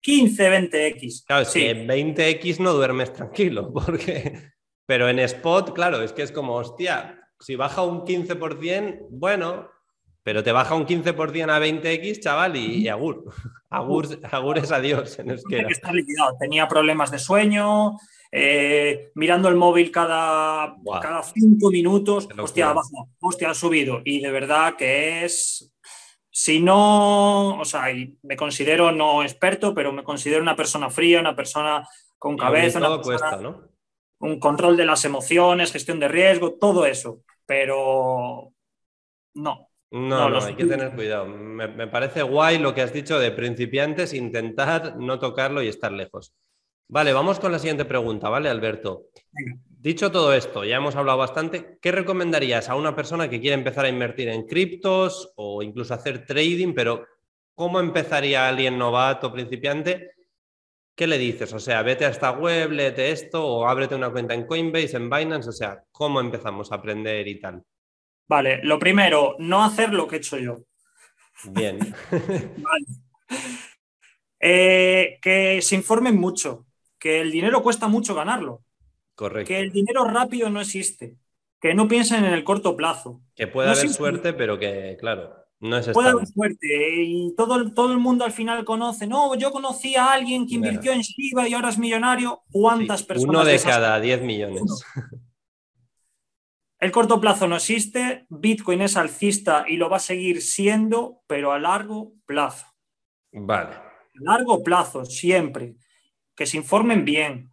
15, 0.00 0.50
20X. 0.50 1.24
Claro, 1.26 1.42
es 1.42 1.50
que 1.50 1.70
en 1.70 1.86
20X 1.86 2.58
no 2.58 2.72
duermes 2.72 3.12
tranquilo, 3.12 3.70
porque... 3.72 4.50
Pero 4.90 5.08
en 5.08 5.20
spot, 5.20 5.72
claro, 5.72 6.02
es 6.02 6.12
que 6.12 6.22
es 6.22 6.32
como, 6.32 6.56
hostia, 6.56 7.22
si 7.38 7.54
baja 7.54 7.84
un 7.84 8.00
15%, 8.04 9.06
bueno, 9.10 9.68
pero 10.24 10.42
te 10.42 10.50
baja 10.50 10.74
un 10.74 10.84
15% 10.84 11.48
a 11.48 11.60
20X, 11.60 12.18
chaval, 12.18 12.56
y, 12.56 12.88
agur. 12.88 13.32
agur. 13.70 14.08
Agur 14.32 14.58
es 14.58 14.72
adiós 14.72 15.16
en 15.20 15.38
Tenía 16.40 16.66
problemas 16.66 17.12
de 17.12 17.20
sueño, 17.20 17.98
eh, 18.32 19.12
mirando 19.14 19.48
el 19.48 19.54
móvil 19.54 19.92
cada, 19.92 20.74
cada 21.00 21.22
cinco 21.22 21.70
minutos, 21.70 22.28
hostia, 22.36 22.74
hostia, 23.20 23.50
ha 23.50 23.54
subido. 23.54 24.02
Y 24.04 24.20
de 24.20 24.32
verdad 24.32 24.74
que 24.74 25.24
es, 25.24 25.72
si 26.32 26.58
no, 26.58 27.60
o 27.60 27.64
sea, 27.64 27.84
me 28.24 28.34
considero 28.34 28.90
no 28.90 29.22
experto, 29.22 29.72
pero 29.72 29.92
me 29.92 30.02
considero 30.02 30.42
una 30.42 30.56
persona 30.56 30.90
fría, 30.90 31.20
una 31.20 31.36
persona 31.36 31.86
con 32.18 32.36
cabeza, 32.36 32.80
un 34.20 34.38
control 34.38 34.76
de 34.76 34.86
las 34.86 35.04
emociones, 35.04 35.72
gestión 35.72 35.98
de 35.98 36.08
riesgo, 36.08 36.54
todo 36.54 36.86
eso. 36.86 37.20
Pero 37.46 38.52
no, 39.34 39.68
no, 39.90 40.28
no, 40.28 40.44
hay 40.44 40.54
que 40.54 40.66
tener 40.66 40.94
cuidado. 40.94 41.26
Me, 41.26 41.66
me, 41.66 41.88
parece 41.88 42.22
guay 42.22 42.58
lo 42.58 42.74
que 42.74 42.82
has 42.82 42.92
dicho 42.92 43.18
de 43.18 43.32
principiantes, 43.32 44.14
intentar 44.14 44.96
no 44.96 45.18
tocarlo 45.18 45.62
y 45.62 45.68
estar 45.68 45.90
lejos. 45.90 46.32
Vale, 46.86 47.12
vamos 47.12 47.40
con 47.40 47.50
la 47.52 47.58
siguiente 47.58 47.84
pregunta, 47.84 48.28
¿vale, 48.28 48.48
Alberto? 48.48 49.06
Dicho 49.64 50.12
todo 50.12 50.32
esto, 50.32 50.64
ya 50.64 50.76
hemos 50.76 50.94
hablado 50.94 51.18
bastante, 51.18 51.78
¿qué 51.80 51.90
recomendarías 51.92 52.68
a 52.68 52.74
una 52.74 52.94
persona 52.94 53.30
que 53.30 53.40
quiere 53.40 53.54
empezar 53.54 53.84
a 53.84 53.88
invertir 53.88 54.28
en 54.28 54.46
criptos 54.46 55.32
o 55.36 55.62
incluso 55.62 55.94
hacer 55.94 56.26
trading, 56.26 56.74
pero 56.74 57.06
¿cómo 57.54 57.80
empezaría 57.80 58.48
alguien 58.48 58.76
novato, 58.76 59.32
principiante? 59.32 60.12
¿Qué 61.00 61.06
le 61.06 61.16
dices? 61.16 61.50
O 61.54 61.58
sea, 61.58 61.82
vete 61.82 62.04
a 62.04 62.10
esta 62.10 62.32
web, 62.32 62.72
léete 62.72 63.10
esto 63.10 63.42
o 63.42 63.66
ábrete 63.66 63.94
una 63.94 64.10
cuenta 64.10 64.34
en 64.34 64.44
Coinbase, 64.44 64.98
en 64.98 65.08
Binance, 65.08 65.48
o 65.48 65.52
sea, 65.52 65.82
¿cómo 65.90 66.20
empezamos 66.20 66.70
a 66.70 66.74
aprender 66.74 67.26
y 67.26 67.40
tal? 67.40 67.64
Vale, 68.28 68.60
lo 68.64 68.78
primero, 68.78 69.34
no 69.38 69.64
hacer 69.64 69.94
lo 69.94 70.06
que 70.06 70.16
he 70.16 70.18
hecho 70.18 70.36
yo. 70.36 70.58
Bien. 71.52 71.78
vale. 72.10 72.84
Eh, 74.40 75.18
que 75.22 75.62
se 75.62 75.74
informen 75.74 76.20
mucho, 76.20 76.66
que 76.98 77.22
el 77.22 77.32
dinero 77.32 77.62
cuesta 77.62 77.88
mucho 77.88 78.14
ganarlo. 78.14 78.62
Correcto. 79.14 79.48
Que 79.48 79.60
el 79.60 79.72
dinero 79.72 80.04
rápido 80.04 80.50
no 80.50 80.60
existe. 80.60 81.14
Que 81.62 81.72
no 81.72 81.88
piensen 81.88 82.26
en 82.26 82.34
el 82.34 82.44
corto 82.44 82.76
plazo. 82.76 83.22
Que 83.34 83.46
puede 83.46 83.70
haber 83.70 83.88
suerte, 83.88 84.34
pero 84.34 84.58
que, 84.58 84.98
claro, 85.00 85.39
no 85.60 85.76
es 85.76 85.88
Puede 85.90 86.08
haber 86.08 86.26
suerte. 86.26 87.02
Y 87.04 87.34
todo, 87.36 87.72
todo 87.72 87.92
el 87.92 87.98
mundo 87.98 88.24
al 88.24 88.32
final 88.32 88.64
conoce. 88.64 89.06
No, 89.06 89.34
yo 89.34 89.50
conocí 89.50 89.94
a 89.94 90.12
alguien 90.12 90.46
que 90.46 90.54
invirtió 90.54 90.92
en 90.92 91.02
Shiba 91.02 91.48
y 91.48 91.54
ahora 91.54 91.68
es 91.68 91.78
millonario. 91.78 92.42
¿Cuántas 92.50 93.02
personas? 93.02 93.30
Uno 93.30 93.44
de, 93.44 93.58
cada 93.58 94.00
10 94.00 94.22
millones. 94.22 94.62
El 96.78 96.90
corto 96.90 97.20
plazo 97.20 97.46
no 97.46 97.56
existe, 97.56 98.24
Bitcoin 98.30 98.80
es 98.80 98.96
alcista 98.96 99.66
y 99.68 99.76
lo 99.76 99.90
va 99.90 99.98
a 99.98 100.00
seguir 100.00 100.40
siendo, 100.40 101.20
pero 101.26 101.52
a 101.52 101.58
largo 101.58 102.14
plazo. 102.24 102.64
Vale. 103.32 103.74
A 103.74 103.82
largo 104.14 104.62
plazo, 104.62 105.04
siempre 105.04 105.76
que 106.40 106.46
se 106.46 106.56
informen 106.56 107.04
bien, 107.04 107.52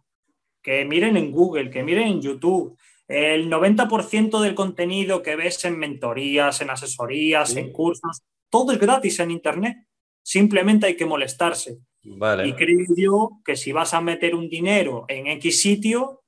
que 0.62 0.82
miren 0.86 1.18
en 1.18 1.30
Google, 1.30 1.68
que 1.68 1.82
miren 1.82 2.08
en 2.08 2.22
YouTube. 2.22 2.74
El 3.08 3.50
90% 3.50 4.40
del 4.40 4.54
contenido 4.54 5.22
que 5.22 5.34
ves 5.34 5.64
en 5.64 5.78
mentorías, 5.78 6.60
en 6.60 6.70
asesorías, 6.70 7.56
en 7.56 7.72
cursos, 7.72 8.22
todo 8.50 8.72
es 8.72 8.78
gratis 8.78 9.18
en 9.20 9.30
Internet. 9.30 9.78
Simplemente 10.22 10.86
hay 10.86 10.96
que 10.96 11.06
molestarse. 11.06 11.78
Y 12.02 12.52
creo 12.52 12.86
yo 12.96 13.30
que 13.44 13.56
si 13.56 13.72
vas 13.72 13.94
a 13.94 14.00
meter 14.00 14.34
un 14.34 14.48
dinero 14.48 15.06
en 15.08 15.26
X 15.26 15.62
sitio, 15.62 16.22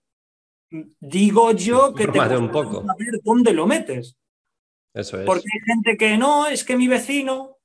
digo 0.71 1.53
yo 1.53 1.95
que 1.95 2.07
te 2.07 2.19
un 2.37 2.51
poco. 2.51 2.85
saber 2.85 3.21
dónde 3.23 3.53
lo 3.53 3.67
metes. 3.67 4.17
Eso 4.95 5.21
es. 5.21 5.27
Porque 5.27 5.45
hay 5.53 5.75
gente 5.75 5.97
que 5.97 6.17
no, 6.17 6.47
es 6.47 6.65
que 6.65 6.77
mi 6.77 6.89
vecino, 6.89 7.59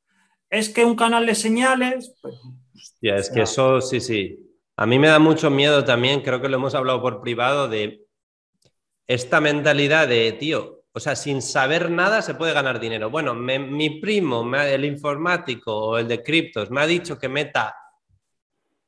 es 0.49 0.69
que 0.69 0.85
un 0.85 0.95
canal 0.95 1.25
de 1.25 1.35
señales. 1.35 2.15
Pues, 2.21 2.35
es 3.01 3.29
que 3.29 3.41
eso 3.41 3.81
sí, 3.81 3.99
sí. 3.99 4.39
A 4.77 4.85
mí 4.85 4.99
me 4.99 5.07
da 5.07 5.19
mucho 5.19 5.49
miedo 5.49 5.85
también, 5.85 6.21
creo 6.21 6.41
que 6.41 6.49
lo 6.49 6.57
hemos 6.57 6.75
hablado 6.75 7.01
por 7.01 7.21
privado, 7.21 7.69
de 7.69 8.04
esta 9.07 9.41
mentalidad 9.41 10.07
de, 10.07 10.31
tío, 10.33 10.83
o 10.91 10.99
sea, 10.99 11.15
sin 11.15 11.41
saber 11.41 11.91
nada 11.91 12.21
se 12.21 12.35
puede 12.35 12.53
ganar 12.53 12.79
dinero. 12.79 13.09
Bueno, 13.09 13.35
mi 13.35 13.99
primo, 13.99 14.49
el 14.55 14.85
informático 14.85 15.75
o 15.75 15.97
el 15.97 16.07
de 16.07 16.23
criptos, 16.23 16.71
me 16.71 16.81
ha 16.81 16.87
dicho 16.87 17.19
que 17.19 17.27
meta 17.27 17.75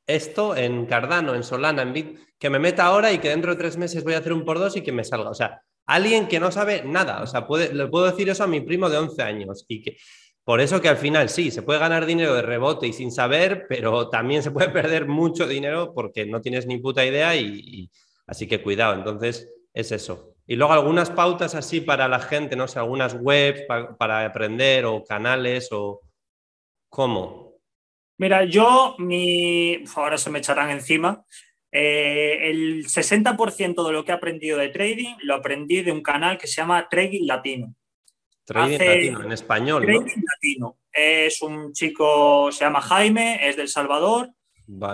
esto 0.06 0.56
en 0.56 0.86
Cardano, 0.86 1.34
en 1.34 1.42
Solana, 1.42 1.82
en 1.82 1.92
Bit, 1.92 2.18
que 2.38 2.50
me 2.50 2.58
meta 2.58 2.86
ahora 2.86 3.12
y 3.12 3.18
que 3.18 3.28
dentro 3.28 3.52
de 3.52 3.58
tres 3.58 3.76
meses 3.76 4.02
voy 4.02 4.14
a 4.14 4.18
hacer 4.18 4.32
un 4.32 4.44
por 4.44 4.58
dos 4.58 4.76
y 4.76 4.80
que 4.80 4.90
me 4.90 5.04
salga. 5.04 5.28
O 5.28 5.34
sea, 5.34 5.60
alguien 5.86 6.28
que 6.28 6.40
no 6.40 6.50
sabe 6.50 6.82
nada, 6.82 7.22
o 7.22 7.26
sea, 7.26 7.46
puede, 7.46 7.74
le 7.74 7.86
puedo 7.88 8.06
decir 8.06 8.28
eso 8.28 8.44
a 8.44 8.46
mi 8.48 8.62
primo 8.62 8.88
de 8.88 8.96
11 8.96 9.22
años 9.22 9.64
y 9.68 9.82
que 9.82 9.98
por 10.44 10.62
eso 10.62 10.80
que 10.80 10.88
al 10.88 10.96
final 10.96 11.28
sí, 11.28 11.50
se 11.50 11.60
puede 11.60 11.78
ganar 11.78 12.06
dinero 12.06 12.34
de 12.34 12.40
rebote 12.40 12.86
y 12.86 12.94
sin 12.94 13.12
saber, 13.12 13.66
pero 13.68 14.08
también 14.08 14.42
se 14.42 14.50
puede 14.50 14.68
perder 14.70 15.06
mucho 15.06 15.46
dinero 15.46 15.92
porque 15.94 16.24
no 16.24 16.40
tienes 16.40 16.66
ni 16.66 16.78
puta 16.78 17.04
idea 17.04 17.36
y, 17.36 17.90
así 18.26 18.46
que 18.46 18.62
cuidado. 18.62 18.94
Entonces 18.94 19.46
es 19.72 19.92
eso. 19.92 20.34
Y 20.46 20.56
luego 20.56 20.72
algunas 20.72 21.10
pautas 21.10 21.54
así 21.54 21.82
para 21.82 22.08
la 22.08 22.20
gente, 22.20 22.56
no 22.56 22.66
sé, 22.66 22.78
algunas 22.78 23.14
webs 23.20 23.62
para, 23.98 24.24
aprender 24.24 24.86
o 24.86 25.04
canales 25.04 25.68
o 25.72 26.00
cómo. 26.88 27.58
Mira, 28.16 28.44
yo, 28.44 28.96
mi, 28.98 29.84
ahora 29.94 30.16
se 30.16 30.30
me 30.30 30.38
echarán 30.38 30.70
encima, 30.70 31.22
eh, 31.70 32.48
el 32.48 32.86
60% 32.86 33.86
de 33.86 33.92
lo 33.92 34.04
que 34.04 34.12
he 34.12 34.14
aprendido 34.14 34.56
de 34.56 34.70
trading 34.70 35.16
lo 35.22 35.34
aprendí 35.34 35.82
de 35.82 35.92
un 35.92 36.02
canal 36.02 36.38
que 36.38 36.46
se 36.46 36.62
llama 36.62 36.88
Trading 36.88 37.26
Latino. 37.26 37.74
Trading 38.46 38.78
Latino, 38.78 39.22
en 39.22 39.32
español. 39.32 39.82
Trading 39.84 40.22
Latino. 40.24 40.78
Es 40.90 41.42
un 41.42 41.74
chico, 41.74 42.50
se 42.50 42.64
llama 42.64 42.80
Jaime, 42.80 43.46
es 43.46 43.56
del 43.56 43.68
Salvador. 43.68 44.30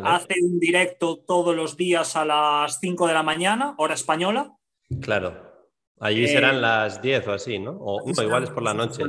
Hace 0.05 0.35
un 0.43 0.59
directo 0.59 1.19
todos 1.19 1.55
los 1.55 1.77
días 1.77 2.17
a 2.17 2.25
las 2.25 2.81
5 2.81 3.07
de 3.07 3.15
la 3.15 3.23
mañana, 3.23 3.75
hora 3.79 3.95
española. 3.95 4.53
Claro. 5.01 5.45
Allí 6.01 6.27
serán 6.27 6.57
eh, 6.57 6.61
las 6.61 7.01
10 7.01 7.29
o 7.29 7.33
así, 7.33 7.59
¿no? 7.59 7.77
O 7.81 8.03
igual 8.11 8.45
es 8.45 8.51
por 8.51 8.63
la 8.63 8.75
noche. 8.75 9.03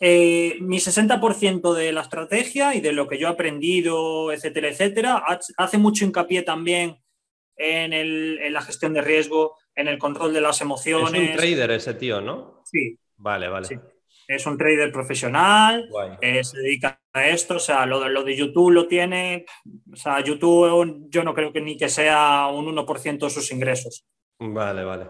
Eh, 0.00 0.56
mi 0.60 0.78
60% 0.78 1.72
de 1.72 1.92
la 1.92 2.02
estrategia 2.02 2.74
y 2.74 2.80
de 2.80 2.92
lo 2.92 3.06
que 3.06 3.18
yo 3.18 3.28
he 3.28 3.30
aprendido, 3.30 4.32
etcétera, 4.32 4.68
etcétera, 4.68 5.24
hace 5.56 5.78
mucho 5.78 6.04
hincapié 6.04 6.42
también 6.42 6.98
en, 7.56 8.52
la 8.52 8.60
gestión 8.62 8.92
de 8.92 9.02
riesgo, 9.02 9.56
en 9.74 9.88
el 9.88 9.98
control 9.98 10.32
de 10.32 10.40
las 10.40 10.60
emociones. 10.60 11.14
Es 11.14 11.30
un 11.30 11.36
trader 11.36 11.70
ese 11.70 11.94
tío, 11.94 12.20
¿no? 12.20 12.62
Sí. 12.64 12.98
Vale, 13.16 13.48
vale. 13.48 13.68
Es 14.26 14.46
un 14.46 14.56
trader 14.56 14.90
profesional, 14.90 15.88
eh, 16.20 16.42
se 16.42 16.58
dedica 16.58 17.00
a 17.12 17.28
esto, 17.28 17.56
o 17.56 17.60
sea, 17.60 17.86
lo 17.86 18.00
de, 18.00 18.10
lo 18.10 18.24
de 18.24 18.36
YouTube 18.36 18.70
lo 18.70 18.88
tiene, 18.88 19.44
o 19.92 19.96
sea, 19.96 20.22
YouTube 20.22 21.06
yo 21.08 21.22
no 21.22 21.34
creo 21.34 21.52
que 21.52 21.60
ni 21.60 21.76
que 21.76 21.88
sea 21.88 22.48
un 22.48 22.66
1% 22.66 23.18
de 23.18 23.30
sus 23.30 23.52
ingresos. 23.52 24.06
Vale, 24.38 24.84
vale. 24.84 25.06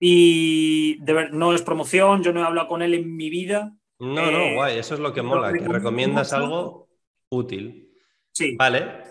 Y 0.00 1.02
de 1.04 1.12
ver, 1.12 1.34
no 1.34 1.54
es 1.54 1.62
promoción, 1.62 2.22
yo 2.22 2.32
no 2.32 2.40
he 2.40 2.46
hablado 2.46 2.68
con 2.68 2.80
él 2.80 2.94
en 2.94 3.14
mi 3.14 3.28
vida, 3.28 3.74
no, 4.00 4.30
no, 4.30 4.38
eh, 4.38 4.54
guay, 4.54 4.78
eso 4.78 4.94
es 4.94 5.00
lo 5.00 5.12
que 5.12 5.20
mola, 5.20 5.52
que 5.52 5.68
recomiendas 5.68 6.32
algo 6.32 6.88
útil. 7.28 7.92
Sí. 8.32 8.56
Vale. 8.56 9.02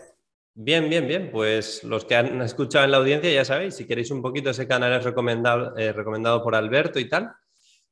Bien, 0.56 0.89
bien, 0.89 1.08
bien. 1.08 1.30
Pues 1.32 1.84
los 1.84 2.06
que 2.06 2.15
han 2.15 2.42
escuchado 2.42 2.86
en 2.86 2.92
la 2.92 2.98
audiencia 2.98 3.32
ya 3.32 3.46
sabéis, 3.46 3.76
si 3.76 3.86
queréis 3.86 4.10
un 4.10 4.24
poquito, 4.24 4.50
ese 4.50 4.68
canal 4.68 4.92
es 4.94 5.04
recomendado, 5.04 5.78
eh, 5.78 5.94
recomendado 5.94 6.44
por 6.44 6.56
Alberto 6.56 7.00
y 7.00 7.08
tal. 7.08 7.32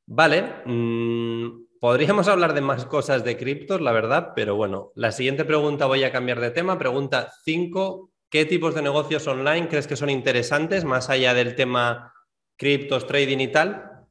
Vale. 0.08 0.64
Mm, 0.66 1.66
podríamos 1.82 2.28
hablar 2.30 2.54
de 2.54 2.62
más 2.62 2.86
cosas 2.86 3.24
de 3.26 3.38
criptos, 3.38 3.82
la 3.82 3.92
verdad, 3.92 4.32
pero 4.36 4.56
bueno, 4.56 4.92
la 4.96 5.12
siguiente 5.12 5.44
pregunta 5.44 5.86
voy 5.86 6.04
a 6.06 6.12
cambiar 6.12 6.40
de 6.40 6.52
tema. 6.52 6.78
Pregunta 6.80 7.32
5. 7.44 8.10
¿Qué 8.30 8.46
tipos 8.46 8.74
de 8.74 8.82
negocios 8.82 9.28
online 9.28 9.68
crees 9.68 9.88
que 9.88 9.96
son 9.98 10.10
interesantes, 10.10 10.86
más 10.86 11.10
allá 11.10 11.34
del 11.34 11.56
tema 11.56 12.14
criptos, 12.58 13.06
trading 13.06 13.40
y 13.40 13.48
tal? 13.50 14.06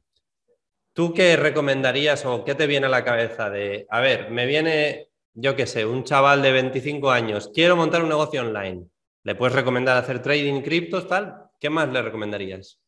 ¿Tú 0.93 1.13
qué 1.13 1.35
recomendarías 1.35 2.25
o 2.25 2.43
qué 2.43 2.55
te 2.55 2.67
viene 2.67 2.87
a 2.87 2.89
la 2.89 3.03
cabeza 3.03 3.49
de, 3.49 3.85
a 3.89 3.99
ver, 3.99 4.31
me 4.31 4.45
viene, 4.45 5.09
yo 5.33 5.55
qué 5.55 5.67
sé, 5.67 5.85
un 5.85 6.03
chaval 6.03 6.41
de 6.41 6.51
25 6.51 7.11
años, 7.11 7.51
quiero 7.53 7.75
montar 7.75 8.03
un 8.03 8.09
negocio 8.09 8.41
online? 8.41 8.87
¿Le 9.23 9.35
puedes 9.35 9.55
recomendar 9.55 9.97
hacer 9.97 10.21
trading 10.21 10.61
criptos, 10.61 11.07
tal? 11.07 11.49
¿Qué 11.59 11.69
más 11.69 11.89
le 11.89 12.01
recomendarías? 12.01 12.79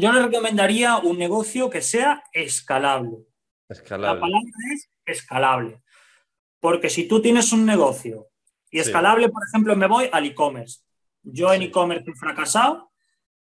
Yo 0.00 0.12
le 0.12 0.22
recomendaría 0.22 0.98
un 0.98 1.18
negocio 1.18 1.70
que 1.70 1.82
sea 1.82 2.22
escalable. 2.32 3.18
Escalable. 3.68 4.14
La 4.14 4.20
palabra 4.20 4.50
es 4.74 4.90
escalable. 5.04 5.82
Porque 6.60 6.90
si 6.90 7.06
tú 7.06 7.22
tienes 7.22 7.52
un 7.52 7.64
negocio 7.64 8.28
y 8.70 8.80
escalable, 8.80 9.28
por 9.28 9.42
ejemplo, 9.48 9.76
me 9.76 9.86
voy 9.86 10.08
al 10.12 10.26
e-commerce. 10.26 10.80
Yo 11.22 11.52
en 11.52 11.62
e-commerce 11.62 12.10
he 12.10 12.14
fracasado, 12.14 12.92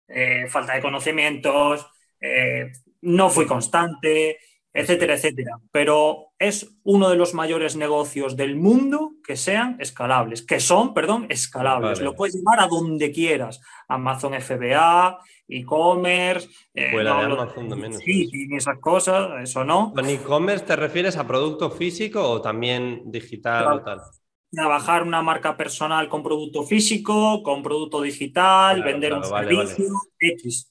eh, 0.07 0.47
falta 0.47 0.75
de 0.75 0.81
conocimientos, 0.81 1.85
eh, 2.19 2.71
no 3.01 3.29
fui 3.29 3.45
constante, 3.45 4.39
etcétera, 4.73 5.15
etcétera. 5.15 5.59
Pero 5.71 6.31
es 6.39 6.75
uno 6.83 7.09
de 7.09 7.17
los 7.17 7.33
mayores 7.33 7.75
negocios 7.75 8.35
del 8.35 8.55
mundo 8.55 9.13
que 9.23 9.35
sean 9.35 9.77
escalables, 9.79 10.45
que 10.45 10.59
son, 10.59 10.93
perdón, 10.93 11.27
escalables. 11.29 11.99
Lo 12.01 12.15
puedes 12.15 12.35
llevar 12.35 12.59
a 12.59 12.67
donde 12.67 13.11
quieras. 13.11 13.61
Amazon 13.87 14.33
FBA, 14.33 15.19
e-commerce. 15.47 16.49
Eh, 16.73 16.97
de 16.97 17.09
Amazon. 17.09 17.93
Sí, 17.93 18.29
y 18.31 18.55
esas 18.55 18.79
cosas, 18.79 19.43
eso 19.43 19.63
no. 19.63 19.93
¿Con 19.93 20.07
e-commerce 20.07 20.65
te 20.65 20.75
refieres 20.75 21.17
a 21.17 21.27
producto 21.27 21.69
físico 21.69 22.21
o 22.21 22.41
también 22.41 23.03
digital 23.05 23.73
o 23.73 23.83
tal? 23.83 24.01
Trabajar 24.49 25.03
una 25.03 25.21
marca 25.21 25.55
personal 25.55 26.09
con 26.09 26.23
producto 26.23 26.63
físico, 26.63 27.41
con 27.41 27.63
producto 27.63 28.01
digital, 28.01 28.83
vender 28.83 29.13
un 29.13 29.23
servicio, 29.23 29.85
X. 30.19 30.70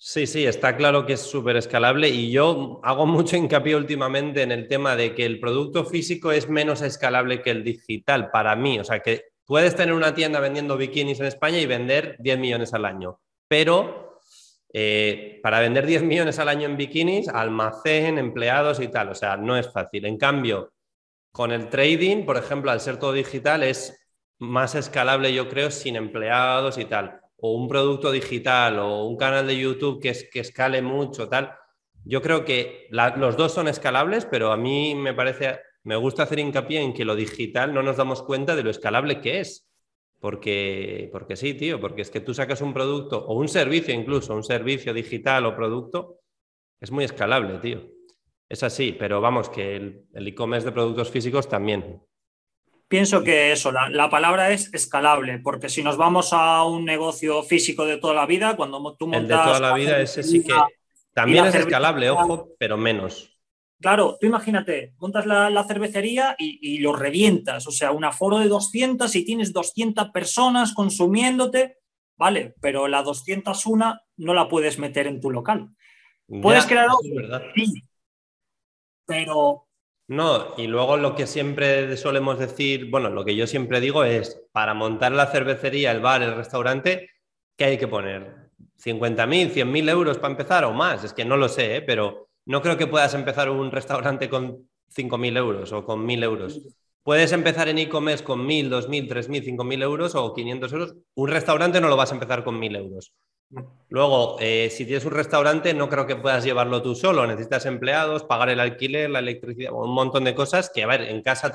Sí, 0.00 0.28
sí, 0.28 0.46
está 0.46 0.76
claro 0.76 1.04
que 1.06 1.14
es 1.14 1.20
súper 1.22 1.56
escalable 1.56 2.08
y 2.08 2.30
yo 2.30 2.80
hago 2.84 3.04
mucho 3.04 3.36
hincapié 3.36 3.74
últimamente 3.74 4.42
en 4.42 4.52
el 4.52 4.68
tema 4.68 4.94
de 4.94 5.12
que 5.12 5.26
el 5.26 5.40
producto 5.40 5.84
físico 5.84 6.30
es 6.30 6.48
menos 6.48 6.82
escalable 6.82 7.42
que 7.42 7.50
el 7.50 7.64
digital 7.64 8.30
para 8.30 8.54
mí. 8.54 8.78
O 8.78 8.84
sea, 8.84 9.00
que 9.00 9.24
puedes 9.44 9.74
tener 9.74 9.92
una 9.92 10.14
tienda 10.14 10.38
vendiendo 10.38 10.76
bikinis 10.76 11.18
en 11.18 11.26
España 11.26 11.58
y 11.58 11.66
vender 11.66 12.14
10 12.20 12.38
millones 12.38 12.74
al 12.74 12.84
año, 12.84 13.18
pero 13.48 14.20
eh, 14.72 15.40
para 15.42 15.58
vender 15.58 15.84
10 15.84 16.04
millones 16.04 16.38
al 16.38 16.48
año 16.48 16.66
en 16.68 16.76
bikinis, 16.76 17.28
almacén, 17.28 18.18
empleados 18.18 18.78
y 18.78 18.86
tal, 18.88 19.08
o 19.08 19.14
sea, 19.16 19.36
no 19.36 19.56
es 19.56 19.72
fácil. 19.72 20.04
En 20.06 20.16
cambio, 20.16 20.74
con 21.32 21.50
el 21.50 21.68
trading, 21.68 22.24
por 22.24 22.36
ejemplo, 22.36 22.70
al 22.70 22.80
ser 22.80 22.98
todo 22.98 23.12
digital, 23.12 23.64
es 23.64 23.98
más 24.38 24.76
escalable, 24.76 25.34
yo 25.34 25.48
creo, 25.48 25.72
sin 25.72 25.96
empleados 25.96 26.78
y 26.78 26.84
tal 26.84 27.20
o 27.40 27.52
un 27.52 27.68
producto 27.68 28.10
digital 28.10 28.78
o 28.78 29.04
un 29.04 29.16
canal 29.16 29.46
de 29.46 29.58
YouTube 29.58 30.00
que, 30.00 30.10
es, 30.10 30.28
que 30.30 30.40
escale 30.40 30.82
mucho, 30.82 31.28
tal. 31.28 31.54
Yo 32.04 32.22
creo 32.22 32.44
que 32.44 32.88
los 32.90 33.36
dos 33.36 33.52
son 33.52 33.68
escalables, 33.68 34.26
pero 34.26 34.52
a 34.52 34.56
mí 34.56 34.94
me 34.94 35.14
parece, 35.14 35.60
me 35.84 35.96
gusta 35.96 36.24
hacer 36.24 36.38
hincapié 36.38 36.80
en 36.80 36.92
que 36.92 37.04
lo 37.04 37.14
digital 37.14 37.72
no 37.74 37.82
nos 37.82 37.96
damos 37.96 38.22
cuenta 38.22 38.56
de 38.56 38.62
lo 38.62 38.70
escalable 38.70 39.20
que 39.20 39.40
es. 39.40 39.64
Porque, 40.20 41.08
porque 41.12 41.36
sí, 41.36 41.54
tío, 41.54 41.80
porque 41.80 42.02
es 42.02 42.10
que 42.10 42.18
tú 42.18 42.34
sacas 42.34 42.60
un 42.60 42.74
producto 42.74 43.24
o 43.24 43.34
un 43.34 43.46
servicio 43.46 43.94
incluso, 43.94 44.34
un 44.34 44.42
servicio 44.42 44.92
digital 44.92 45.46
o 45.46 45.54
producto, 45.54 46.22
es 46.80 46.90
muy 46.90 47.04
escalable, 47.04 47.58
tío. 47.58 47.88
Es 48.48 48.64
así, 48.64 48.96
pero 48.98 49.20
vamos, 49.20 49.48
que 49.48 49.76
el 49.76 50.26
e-commerce 50.26 50.66
de 50.66 50.72
productos 50.72 51.10
físicos 51.10 51.48
también. 51.48 52.02
Pienso 52.88 53.22
que 53.22 53.52
eso, 53.52 53.70
la, 53.70 54.08
palabra 54.08 54.50
es 54.50 54.72
escalable, 54.72 55.38
porque 55.38 55.68
si 55.68 55.82
nos 55.82 55.98
vamos 55.98 56.32
a 56.32 56.64
un 56.64 56.86
negocio 56.86 57.42
físico 57.42 57.84
de 57.84 57.98
toda 57.98 58.14
la 58.14 58.24
vida, 58.24 58.56
cuando 58.56 58.96
tú 58.96 59.06
montas... 59.06 59.22
El 59.22 59.28
de 59.28 59.34
toda 59.34 59.60
la 59.60 59.74
vida, 59.74 60.00
ese 60.00 60.22
sí 60.22 60.42
que 60.42 60.54
también 61.12 61.44
es 61.44 61.54
escalable, 61.54 62.08
ojo, 62.08 62.54
pero 62.58 62.78
menos. 62.78 63.38
Claro, 63.80 64.16
tú 64.20 64.26
imagínate, 64.26 64.94
montas 64.98 65.26
la, 65.26 65.64
cervecería 65.64 66.34
y, 66.38 66.78
lo 66.78 66.94
revientas, 66.94 67.66
o 67.66 67.70
sea, 67.70 67.92
un 67.92 68.04
aforo 68.04 68.38
de 68.38 68.48
200 68.48 69.14
y 69.14 69.24
tienes 69.24 69.52
200 69.52 70.10
personas 70.10 70.72
consumiéndote, 70.72 71.78
vale, 72.16 72.54
pero 72.60 72.88
la 72.88 73.02
201 73.02 74.00
no 74.16 74.34
la 74.34 74.48
puedes 74.48 74.78
meter 74.78 75.06
en 75.06 75.20
tu 75.20 75.30
local. 75.30 75.68
Puedes 76.42 76.66
crear 76.66 76.88
sí, 77.54 77.82
pero 79.06 79.67
no, 80.08 80.54
y 80.56 80.66
luego 80.66 80.96
lo 80.96 81.14
que 81.14 81.26
siempre 81.26 81.96
solemos 81.96 82.38
decir, 82.38 82.90
bueno, 82.90 83.10
lo 83.10 83.24
que 83.24 83.36
yo 83.36 83.46
siempre 83.46 83.80
digo 83.80 84.04
es, 84.04 84.42
para 84.52 84.74
montar 84.74 85.12
la 85.12 85.26
cervecería, 85.26 85.92
el 85.92 86.00
bar, 86.00 86.22
el 86.22 86.34
restaurante, 86.34 87.10
¿qué 87.56 87.64
hay 87.66 87.78
que 87.78 87.88
poner? 87.88 88.50
¿50.000, 88.82 89.52
100.000 89.52 89.90
euros 89.90 90.18
para 90.18 90.32
empezar 90.32 90.64
o 90.64 90.72
más? 90.72 91.04
Es 91.04 91.12
que 91.12 91.24
no 91.24 91.36
lo 91.36 91.48
sé, 91.48 91.76
¿eh? 91.76 91.82
pero 91.82 92.28
no 92.46 92.62
creo 92.62 92.78
que 92.78 92.86
puedas 92.86 93.12
empezar 93.12 93.50
un 93.50 93.70
restaurante 93.70 94.30
con 94.30 94.68
5.000 94.96 95.36
euros 95.36 95.72
o 95.72 95.84
con 95.84 96.06
1.000 96.06 96.24
euros. 96.24 96.60
Puedes 97.02 97.32
empezar 97.32 97.68
en 97.68 97.78
e-commerce 97.78 98.24
con 98.24 98.46
1.000, 98.46 98.70
2.000, 98.70 99.08
3.000, 99.08 99.56
5.000 99.56 99.82
euros 99.82 100.14
o 100.14 100.34
500 100.34 100.72
euros. 100.72 100.94
Un 101.14 101.28
restaurante 101.28 101.80
no 101.80 101.88
lo 101.88 101.96
vas 101.96 102.10
a 102.10 102.14
empezar 102.14 102.44
con 102.44 102.58
1.000 102.60 102.76
euros. 102.76 103.12
Luego, 103.88 104.36
eh, 104.40 104.68
si 104.70 104.84
tienes 104.84 105.04
un 105.06 105.12
restaurante, 105.12 105.72
no 105.72 105.88
creo 105.88 106.06
que 106.06 106.16
puedas 106.16 106.44
llevarlo 106.44 106.82
tú 106.82 106.94
solo. 106.94 107.26
Necesitas 107.26 107.64
empleados, 107.66 108.24
pagar 108.24 108.50
el 108.50 108.60
alquiler, 108.60 109.08
la 109.08 109.20
electricidad, 109.20 109.72
un 109.72 109.94
montón 109.94 110.24
de 110.24 110.34
cosas 110.34 110.70
que, 110.74 110.82
a 110.82 110.86
ver, 110.86 111.02
en 111.02 111.22
casa 111.22 111.50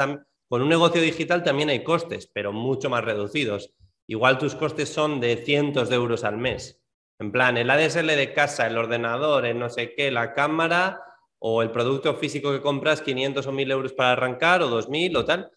con 0.49 0.61
un 0.61 0.69
negocio 0.69 1.01
digital 1.01 1.43
también 1.43 1.69
hay 1.69 1.83
costes, 1.83 2.29
pero 2.31 2.51
mucho 2.51 2.89
más 2.89 3.03
reducidos. 3.03 3.73
Igual 4.07 4.37
tus 4.37 4.55
costes 4.55 4.89
son 4.89 5.19
de 5.19 5.37
cientos 5.37 5.89
de 5.89 5.95
euros 5.95 6.23
al 6.23 6.37
mes. 6.37 6.81
En 7.19 7.31
plan, 7.31 7.57
el 7.57 7.69
ADSL 7.69 8.07
de 8.07 8.33
casa, 8.33 8.67
el 8.67 8.77
ordenador, 8.77 9.45
el 9.45 9.57
no 9.57 9.69
sé 9.69 9.93
qué, 9.95 10.11
la 10.11 10.33
cámara 10.33 11.01
o 11.39 11.61
el 11.61 11.71
producto 11.71 12.15
físico 12.15 12.51
que 12.51 12.61
compras, 12.61 13.01
500 13.01 13.47
o 13.47 13.51
1000 13.51 13.71
euros 13.71 13.93
para 13.93 14.11
arrancar 14.11 14.61
o 14.61 14.67
2000 14.67 15.15
o 15.17 15.25
tal. 15.25 15.51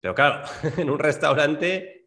Pero 0.00 0.14
claro, 0.14 0.42
en 0.76 0.90
un 0.90 0.98
restaurante 0.98 1.97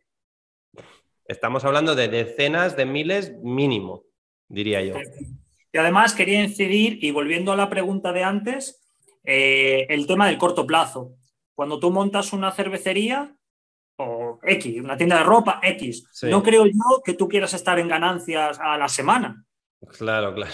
Estamos 1.31 1.63
hablando 1.63 1.95
de 1.95 2.09
decenas 2.09 2.75
de 2.75 2.85
miles 2.85 3.33
mínimo, 3.41 4.03
diría 4.49 4.81
yo. 4.81 4.95
Y 5.71 5.77
además 5.77 6.13
quería 6.13 6.43
incidir, 6.43 7.01
y 7.01 7.11
volviendo 7.11 7.53
a 7.53 7.55
la 7.55 7.69
pregunta 7.69 8.11
de 8.11 8.21
antes, 8.21 8.85
eh, 9.23 9.85
el 9.87 10.05
tema 10.07 10.27
del 10.27 10.37
corto 10.37 10.67
plazo. 10.67 11.13
Cuando 11.55 11.79
tú 11.79 11.89
montas 11.89 12.33
una 12.33 12.51
cervecería 12.51 13.33
o 13.95 14.39
X, 14.43 14.81
una 14.81 14.97
tienda 14.97 15.19
de 15.19 15.23
ropa 15.23 15.61
X, 15.63 16.05
no 16.23 16.43
creo 16.43 16.65
yo 16.65 17.01
que 17.01 17.13
tú 17.13 17.29
quieras 17.29 17.53
estar 17.53 17.79
en 17.79 17.87
ganancias 17.87 18.59
a 18.59 18.77
la 18.77 18.89
semana. 18.89 19.45
Claro, 19.97 20.35
claro. 20.35 20.51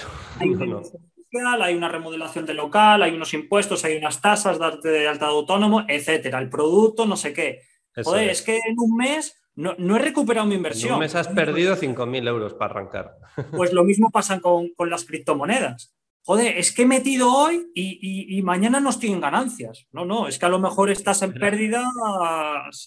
social, 0.83 1.61
hay 1.63 1.73
una 1.73 1.89
remodelación 1.89 2.45
de 2.45 2.53
local, 2.53 3.01
hay 3.01 3.15
unos 3.15 3.33
impuestos, 3.33 3.83
hay 3.83 3.97
unas 3.97 4.21
tasas, 4.21 4.59
de 4.59 5.07
alta 5.07 5.25
de 5.25 5.31
autónomo, 5.31 5.85
etcétera. 5.87 6.37
El 6.37 6.49
producto, 6.49 7.07
no 7.07 7.17
sé 7.17 7.33
qué. 7.33 7.63
Joder, 7.95 8.29
es. 8.29 8.43
que 8.43 8.57
en 8.57 8.77
un 8.77 8.95
mes 8.95 9.35
no, 9.57 9.95
he 9.95 9.99
recuperado 9.99 10.45
mi 10.45 10.53
inversión. 10.53 10.93
Un 10.93 10.99
mes 10.99 11.15
has 11.15 11.27
perdido 11.27 11.75
5.000 11.75 12.27
euros 12.27 12.53
para 12.53 12.71
arrancar. 12.71 13.17
Pues 13.51 13.73
lo 13.73 13.83
mismo 13.83 14.11
pasa 14.11 14.39
con, 14.39 14.71
las 14.87 15.05
criptomonedas. 15.05 15.95
Joder, 16.21 16.57
es 16.57 16.73
que 16.73 16.83
he 16.83 16.85
metido 16.85 17.33
hoy 17.33 17.71
y, 17.73 18.41
mañana 18.43 18.79
no 18.79 18.91
estoy 18.91 19.11
en 19.11 19.21
ganancias. 19.21 19.87
No, 19.91 20.05
no, 20.05 20.27
es 20.27 20.37
que 20.37 20.45
a 20.45 20.49
lo 20.49 20.59
mejor 20.59 20.91
estás 20.91 21.21
en 21.23 21.33
pérdidas. 21.33 21.87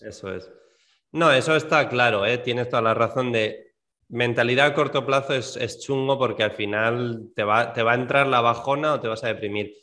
Eso 0.01 0.33
es. 0.33 0.51
No, 1.13 1.33
eso 1.33 1.57
está 1.57 1.89
claro, 1.89 2.25
¿eh? 2.25 2.39
tienes 2.39 2.69
toda 2.69 2.83
la 2.83 2.95
razón 2.95 3.33
de 3.33 3.75
mentalidad 4.09 4.67
a 4.67 4.75
corto 4.75 5.05
plazo 5.05 5.35
es, 5.35 5.81
chungo 5.81 6.19
porque 6.19 6.45
al 6.45 6.53
final 6.53 7.33
te 7.35 7.43
va, 7.43 7.73
te 7.73 7.83
va, 7.83 7.93
a 7.93 7.97
entrar 7.97 8.29
la 8.29 8.41
bajona 8.41 8.95
o 8.95 9.01
te 9.01 9.09
vas 9.09 9.25
a 9.25 9.29
deprimir. 9.29 9.75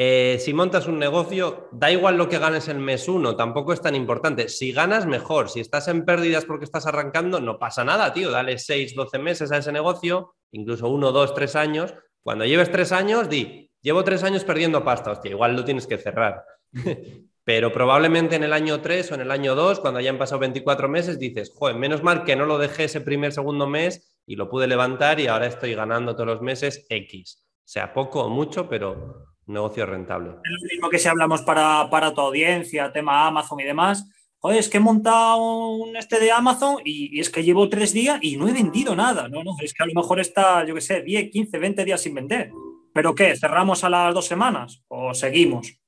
Eh, 0.00 0.38
si 0.38 0.54
montas 0.54 0.86
un 0.86 0.96
negocio, 0.96 1.68
da 1.72 1.90
igual 1.90 2.16
lo 2.16 2.28
que 2.28 2.38
ganes 2.38 2.68
el 2.68 2.78
mes 2.78 3.08
uno, 3.08 3.34
tampoco 3.34 3.72
es 3.72 3.82
tan 3.82 3.96
importante. 3.96 4.48
Si 4.48 4.70
ganas, 4.70 5.06
mejor. 5.06 5.50
Si 5.50 5.58
estás 5.58 5.88
en 5.88 6.04
pérdidas 6.04 6.44
porque 6.44 6.66
estás 6.66 6.86
arrancando, 6.86 7.40
no 7.40 7.58
pasa 7.58 7.84
nada, 7.84 8.12
tío. 8.12 8.30
Dale 8.30 8.58
6, 8.58 8.94
12 8.94 9.18
meses 9.18 9.50
a 9.50 9.56
ese 9.56 9.72
negocio, 9.72 10.36
incluso 10.52 10.88
uno, 10.88 11.10
dos, 11.10 11.34
tres 11.34 11.56
años. 11.56 11.94
Cuando 12.22 12.44
lleves 12.44 12.70
tres 12.70 12.92
años, 12.92 13.28
di, 13.28 13.72
llevo 13.82 14.04
tres 14.04 14.22
años 14.22 14.44
perdiendo 14.44 14.84
pasta, 14.84 15.10
hostia, 15.10 15.32
igual 15.32 15.56
lo 15.56 15.64
tienes 15.64 15.88
que 15.88 15.98
cerrar. 15.98 16.44
Pero 17.42 17.72
probablemente 17.72 18.36
en 18.36 18.44
el 18.44 18.52
año 18.52 18.82
3 18.82 19.10
o 19.10 19.14
en 19.14 19.22
el 19.22 19.30
año 19.30 19.54
2, 19.54 19.80
cuando 19.80 19.98
hayan 19.98 20.18
pasado 20.18 20.40
24 20.40 20.86
meses, 20.86 21.18
dices, 21.18 21.50
joder, 21.56 21.76
menos 21.76 22.02
mal 22.02 22.24
que 22.24 22.36
no 22.36 22.44
lo 22.44 22.58
dejé 22.58 22.84
ese 22.84 23.00
primer, 23.00 23.32
segundo 23.32 23.66
mes 23.66 24.20
y 24.26 24.36
lo 24.36 24.50
pude 24.50 24.66
levantar 24.66 25.18
y 25.18 25.28
ahora 25.28 25.46
estoy 25.46 25.74
ganando 25.74 26.14
todos 26.14 26.26
los 26.26 26.42
meses 26.42 26.84
X. 26.90 27.48
Sea 27.64 27.94
poco 27.94 28.22
o 28.22 28.28
mucho, 28.28 28.68
pero 28.68 29.28
negocio 29.48 29.86
rentable. 29.86 30.30
Es 30.30 30.62
lo 30.62 30.68
mismo 30.68 30.88
que 30.88 30.98
si 30.98 31.08
hablamos 31.08 31.42
para, 31.42 31.88
para 31.90 32.12
tu 32.14 32.20
audiencia, 32.20 32.92
tema 32.92 33.26
Amazon 33.26 33.60
y 33.60 33.64
demás. 33.64 34.08
Joder, 34.40 34.58
es 34.58 34.68
que 34.68 34.76
he 34.76 34.80
montado 34.80 35.72
un 35.72 35.96
este 35.96 36.20
de 36.20 36.30
Amazon 36.30 36.76
y, 36.84 37.18
es 37.18 37.28
que 37.28 37.42
llevo 37.42 37.68
tres 37.68 37.92
días 37.92 38.18
y 38.22 38.36
no 38.36 38.48
he 38.48 38.52
vendido 38.52 38.94
nada. 38.94 39.28
No, 39.28 39.42
no, 39.42 39.56
es 39.60 39.74
que 39.74 39.82
a 39.82 39.86
lo 39.86 39.94
mejor 39.94 40.20
está, 40.20 40.64
yo 40.64 40.74
qué 40.74 40.80
sé, 40.80 41.02
10, 41.02 41.30
15, 41.30 41.58
20 41.58 41.84
días 41.84 42.00
sin 42.00 42.14
vender. 42.14 42.52
¿Pero 42.92 43.14
qué? 43.14 43.36
¿Cerramos 43.36 43.82
a 43.82 43.90
las 43.90 44.14
dos 44.14 44.26
semanas 44.26 44.82
o 44.88 45.12
seguimos? 45.14 45.78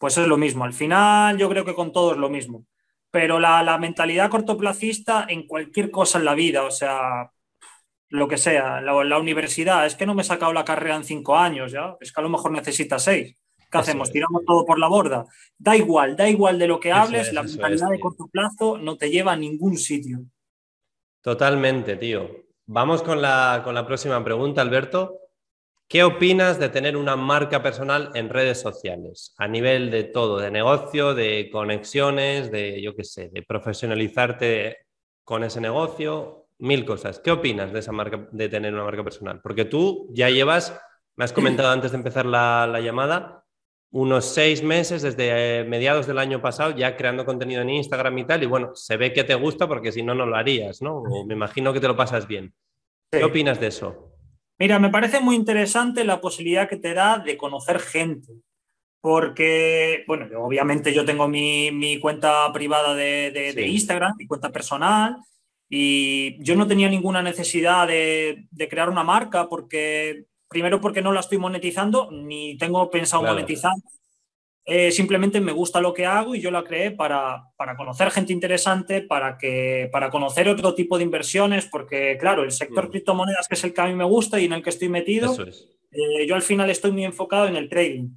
pues 0.00 0.16
es 0.16 0.26
lo 0.26 0.38
mismo. 0.38 0.64
Al 0.64 0.72
final 0.72 1.36
yo 1.36 1.48
creo 1.50 1.64
que 1.64 1.74
con 1.74 1.92
todo 1.92 2.12
es 2.12 2.18
lo 2.18 2.30
mismo. 2.30 2.64
Pero 3.10 3.38
la, 3.38 3.76
mentalidad 3.78 4.30
cortoplacista 4.30 5.26
en 5.28 5.46
cualquier 5.46 5.90
cosa 5.90 6.18
en 6.18 6.24
la 6.24 6.34
vida, 6.34 6.62
o 6.62 6.70
sea, 6.70 7.30
lo 8.10 8.26
que 8.28 8.36
sea, 8.36 8.80
la, 8.80 9.18
universidad, 9.18 9.86
es 9.86 9.94
que 9.94 10.04
no 10.04 10.14
me 10.14 10.22
he 10.22 10.24
sacado 10.24 10.52
la 10.52 10.64
carrera 10.64 10.96
en 10.96 11.04
cinco 11.04 11.36
años, 11.36 11.72
¿ya? 11.72 11.96
Es 12.00 12.12
que 12.12 12.20
a 12.20 12.24
lo 12.24 12.28
mejor 12.28 12.50
necesita 12.50 12.98
seis. 12.98 13.36
¿Qué 13.70 13.78
hacemos? 13.78 14.10
¿Tiramos 14.10 14.44
todo 14.44 14.66
por 14.66 14.80
la 14.80 14.88
borda? 14.88 15.26
Da 15.56 15.76
igual, 15.76 16.16
da 16.16 16.28
igual 16.28 16.58
de 16.58 16.66
lo 16.66 16.80
que 16.80 16.90
hables, 16.90 17.32
la 17.32 17.44
mentalidad 17.44 17.88
de 17.88 18.00
corto 18.00 18.26
plazo 18.26 18.76
no 18.78 18.96
te 18.96 19.10
lleva 19.10 19.32
a 19.32 19.36
ningún 19.36 19.78
sitio. 19.78 20.24
Totalmente, 21.22 21.96
tío. 21.96 22.28
Vamos 22.66 23.02
con 23.02 23.22
la, 23.22 23.60
con 23.62 23.74
la 23.74 23.86
próxima 23.86 24.22
pregunta, 24.24 24.60
Alberto. 24.60 25.20
¿Qué 25.86 26.02
opinas 26.02 26.58
de 26.58 26.68
tener 26.68 26.96
una 26.96 27.16
marca 27.16 27.62
personal 27.62 28.10
en 28.14 28.28
redes 28.28 28.60
sociales? 28.60 29.34
A 29.38 29.46
nivel 29.46 29.90
de 29.90 30.04
todo, 30.04 30.38
de 30.38 30.50
negocio, 30.50 31.14
de 31.14 31.48
conexiones, 31.50 32.50
de, 32.50 32.80
yo 32.80 32.94
qué 32.94 33.04
sé, 33.04 33.28
de 33.32 33.42
profesionalizarte 33.42 34.78
con 35.24 35.44
ese 35.44 35.60
negocio, 35.60 36.39
mil 36.60 36.84
cosas. 36.84 37.18
¿Qué 37.18 37.30
opinas 37.30 37.72
de 37.72 37.80
esa 37.80 37.92
marca, 37.92 38.28
de 38.30 38.48
tener 38.48 38.72
una 38.72 38.84
marca 38.84 39.04
personal? 39.04 39.40
Porque 39.42 39.64
tú 39.64 40.08
ya 40.12 40.30
llevas, 40.30 40.78
me 41.16 41.24
has 41.24 41.32
comentado 41.32 41.70
antes 41.70 41.92
de 41.92 41.98
empezar 41.98 42.26
la, 42.26 42.80
llamada, 42.80 43.44
unos 43.92 44.26
seis 44.26 44.62
meses 44.62 45.02
desde 45.02 45.60
eh, 45.60 45.64
mediados 45.64 46.06
del 46.06 46.18
año 46.18 46.40
pasado 46.40 46.76
ya 46.76 46.96
creando 46.96 47.24
contenido 47.24 47.62
en 47.62 47.70
Instagram 47.70 48.18
y 48.18 48.24
tal, 48.24 48.42
y 48.42 48.46
bueno, 48.46 48.70
se 48.74 48.96
ve 48.96 49.12
que 49.12 49.24
te 49.24 49.34
gusta 49.34 49.66
porque 49.66 49.90
si 49.90 50.02
no, 50.02 50.14
no 50.14 50.26
lo 50.26 50.36
harías, 50.36 50.80
¿no? 50.80 50.98
O 50.98 51.26
me 51.26 51.34
imagino 51.34 51.72
que 51.72 51.80
te 51.80 51.88
lo 51.88 51.96
pasas 51.96 52.28
bien. 52.28 52.54
¿Qué 53.10 53.24
opinas 53.24 53.58
de 53.58 53.66
eso? 53.66 54.10
Mira, 54.60 54.78
me 54.78 54.90
parece 54.90 55.20
muy 55.20 55.36
interesante 55.36 56.04
la 56.04 56.20
posibilidad 56.20 56.68
que 56.68 56.76
te 56.76 56.94
da 56.94 57.18
de 57.18 57.36
conocer 57.36 57.80
gente. 57.80 58.34
Porque, 59.00 60.04
bueno, 60.06 60.26
obviamente 60.40 60.92
yo 60.92 61.06
tengo 61.06 61.26
mi, 61.26 61.98
cuenta 62.00 62.52
privada 62.52 62.94
de, 62.94 63.54
Instagram, 63.66 64.14
mi 64.18 64.26
cuenta 64.26 64.50
personal, 64.50 65.16
y 65.72 66.42
yo 66.42 66.56
no 66.56 66.66
tenía 66.66 66.88
ninguna 66.88 67.22
necesidad 67.22 67.86
de, 67.86 68.48
crear 68.68 68.90
una 68.90 69.04
marca 69.04 69.48
porque, 69.48 70.24
primero 70.48 70.80
porque 70.80 71.00
no 71.00 71.12
la 71.12 71.20
estoy 71.20 71.38
monetizando, 71.38 72.10
ni 72.10 72.58
tengo 72.58 72.90
pensado 72.90 73.22
monetizar. 73.22 73.72
Eh, 74.66 74.90
simplemente 74.90 75.40
me 75.40 75.52
gusta 75.52 75.80
lo 75.80 75.94
que 75.94 76.06
hago 76.06 76.34
y 76.34 76.40
yo 76.40 76.50
la 76.50 76.64
creé 76.64 76.90
para, 76.90 77.44
conocer 77.76 78.10
gente 78.10 78.32
interesante, 78.32 79.02
para, 79.02 79.38
que, 79.38 79.88
para 79.92 80.10
conocer 80.10 80.48
otro 80.48 80.74
tipo 80.74 80.98
de 80.98 81.04
inversiones, 81.04 81.66
porque 81.66 82.18
claro, 82.18 82.42
el 82.42 82.50
sector 82.50 82.88
mm. 82.88 82.90
criptomonedas, 82.90 83.46
que 83.46 83.54
es 83.54 83.62
el 83.62 83.72
que 83.72 83.80
a 83.80 83.86
mí 83.86 83.94
me 83.94 84.04
gusta 84.04 84.40
y 84.40 84.46
en 84.46 84.54
el 84.54 84.64
que 84.64 84.70
estoy 84.70 84.88
metido, 84.88 85.36
eh, 85.92 86.26
yo 86.26 86.34
al 86.34 86.42
final 86.42 86.68
estoy 86.68 86.90
muy 86.90 87.04
enfocado 87.04 87.46
en 87.46 87.54
el 87.54 87.68
trading. 87.68 88.08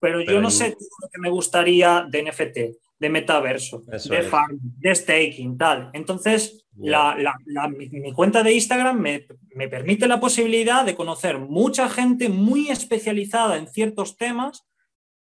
Pero, 0.00 0.22
yo 0.22 0.40
no 0.40 0.50
sé 0.50 0.70
lo 0.70 1.08
que 1.08 1.20
me 1.20 1.30
gustaría 1.30 2.06
de 2.08 2.22
NFT, 2.22 2.58
de 2.98 3.10
metaverso, 3.10 3.82
de 3.86 4.22
farm, 4.22 4.58
de 4.60 4.94
staking, 4.94 5.58
tal. 5.58 5.90
Entonces, 5.92 6.66
mi, 6.74 8.12
cuenta 8.12 8.42
de 8.42 8.54
Instagram 8.54 8.98
me, 8.98 9.26
me 9.54 9.68
permite 9.68 10.08
la 10.08 10.20
posibilidad 10.20 10.84
de 10.84 10.94
conocer 10.94 11.38
mucha 11.38 11.88
gente 11.88 12.28
muy 12.28 12.68
especializada 12.68 13.56
en 13.56 13.66
ciertos 13.68 14.16
temas 14.16 14.66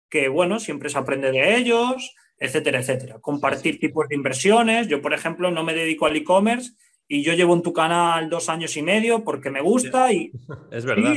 que, 0.09 0.29
bueno, 0.29 0.61
siempre 0.61 0.89
se 0.89 0.99
aprende 0.99 1.33
de 1.33 1.57
ellos, 1.57 2.15
etcétera, 2.39 2.81
etcétera. 2.81 3.19
Compartir 3.21 3.81
tipos 3.81 4.09
de 4.09 4.15
inversiones. 4.15 4.89
Yo, 4.89 5.01
por 5.03 5.15
ejemplo, 5.15 5.51
no 5.51 5.65
me 5.65 5.75
dedico 5.75 6.07
al 6.07 6.17
e-commerce 6.17 6.73
y 7.09 7.23
yo 7.23 7.33
llevo 7.35 7.55
en 7.55 7.63
tu 7.63 7.73
canal 7.73 8.31
dos 8.31 8.49
años 8.49 8.77
y 8.77 8.83
medio 8.83 9.25
porque 9.25 9.51
me 9.51 9.61
gusta 9.61 10.13
y... 10.13 10.31
Es 10.71 10.85
verdad. 10.85 11.15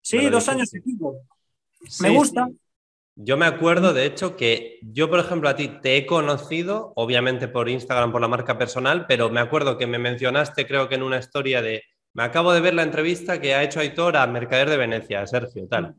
Sí, 0.00 0.28
dos, 0.30 0.48
años 0.48 0.72
y 0.72 0.80
pico. 0.80 1.16
me 2.00 2.10
gusta. 2.10 2.48
Yo 3.18 3.38
me 3.38 3.46
acuerdo, 3.46 3.94
de 3.94 4.04
hecho, 4.04 4.36
que 4.36 4.78
yo, 4.82 5.08
por 5.08 5.20
ejemplo, 5.20 5.48
a 5.48 5.56
ti 5.56 5.68
te 5.68 5.96
he 5.96 6.04
conocido, 6.04 6.92
obviamente 6.96 7.48
por 7.48 7.70
Instagram, 7.70 8.12
por 8.12 8.20
la 8.20 8.28
marca 8.28 8.58
personal, 8.58 9.06
pero 9.06 9.30
me 9.30 9.40
acuerdo 9.40 9.78
que 9.78 9.86
me 9.86 9.98
mencionaste, 9.98 10.66
creo 10.66 10.86
que 10.90 10.96
en 10.96 11.02
una 11.02 11.18
historia 11.18 11.62
de, 11.62 11.82
me 12.12 12.24
acabo 12.24 12.52
de 12.52 12.60
ver 12.60 12.74
la 12.74 12.82
entrevista 12.82 13.40
que 13.40 13.54
ha 13.54 13.62
hecho 13.62 13.80
Aitor 13.80 14.18
a 14.18 14.26
Mercader 14.26 14.68
de 14.68 14.76
Venecia, 14.76 15.26
Sergio, 15.26 15.66
tal. 15.66 15.96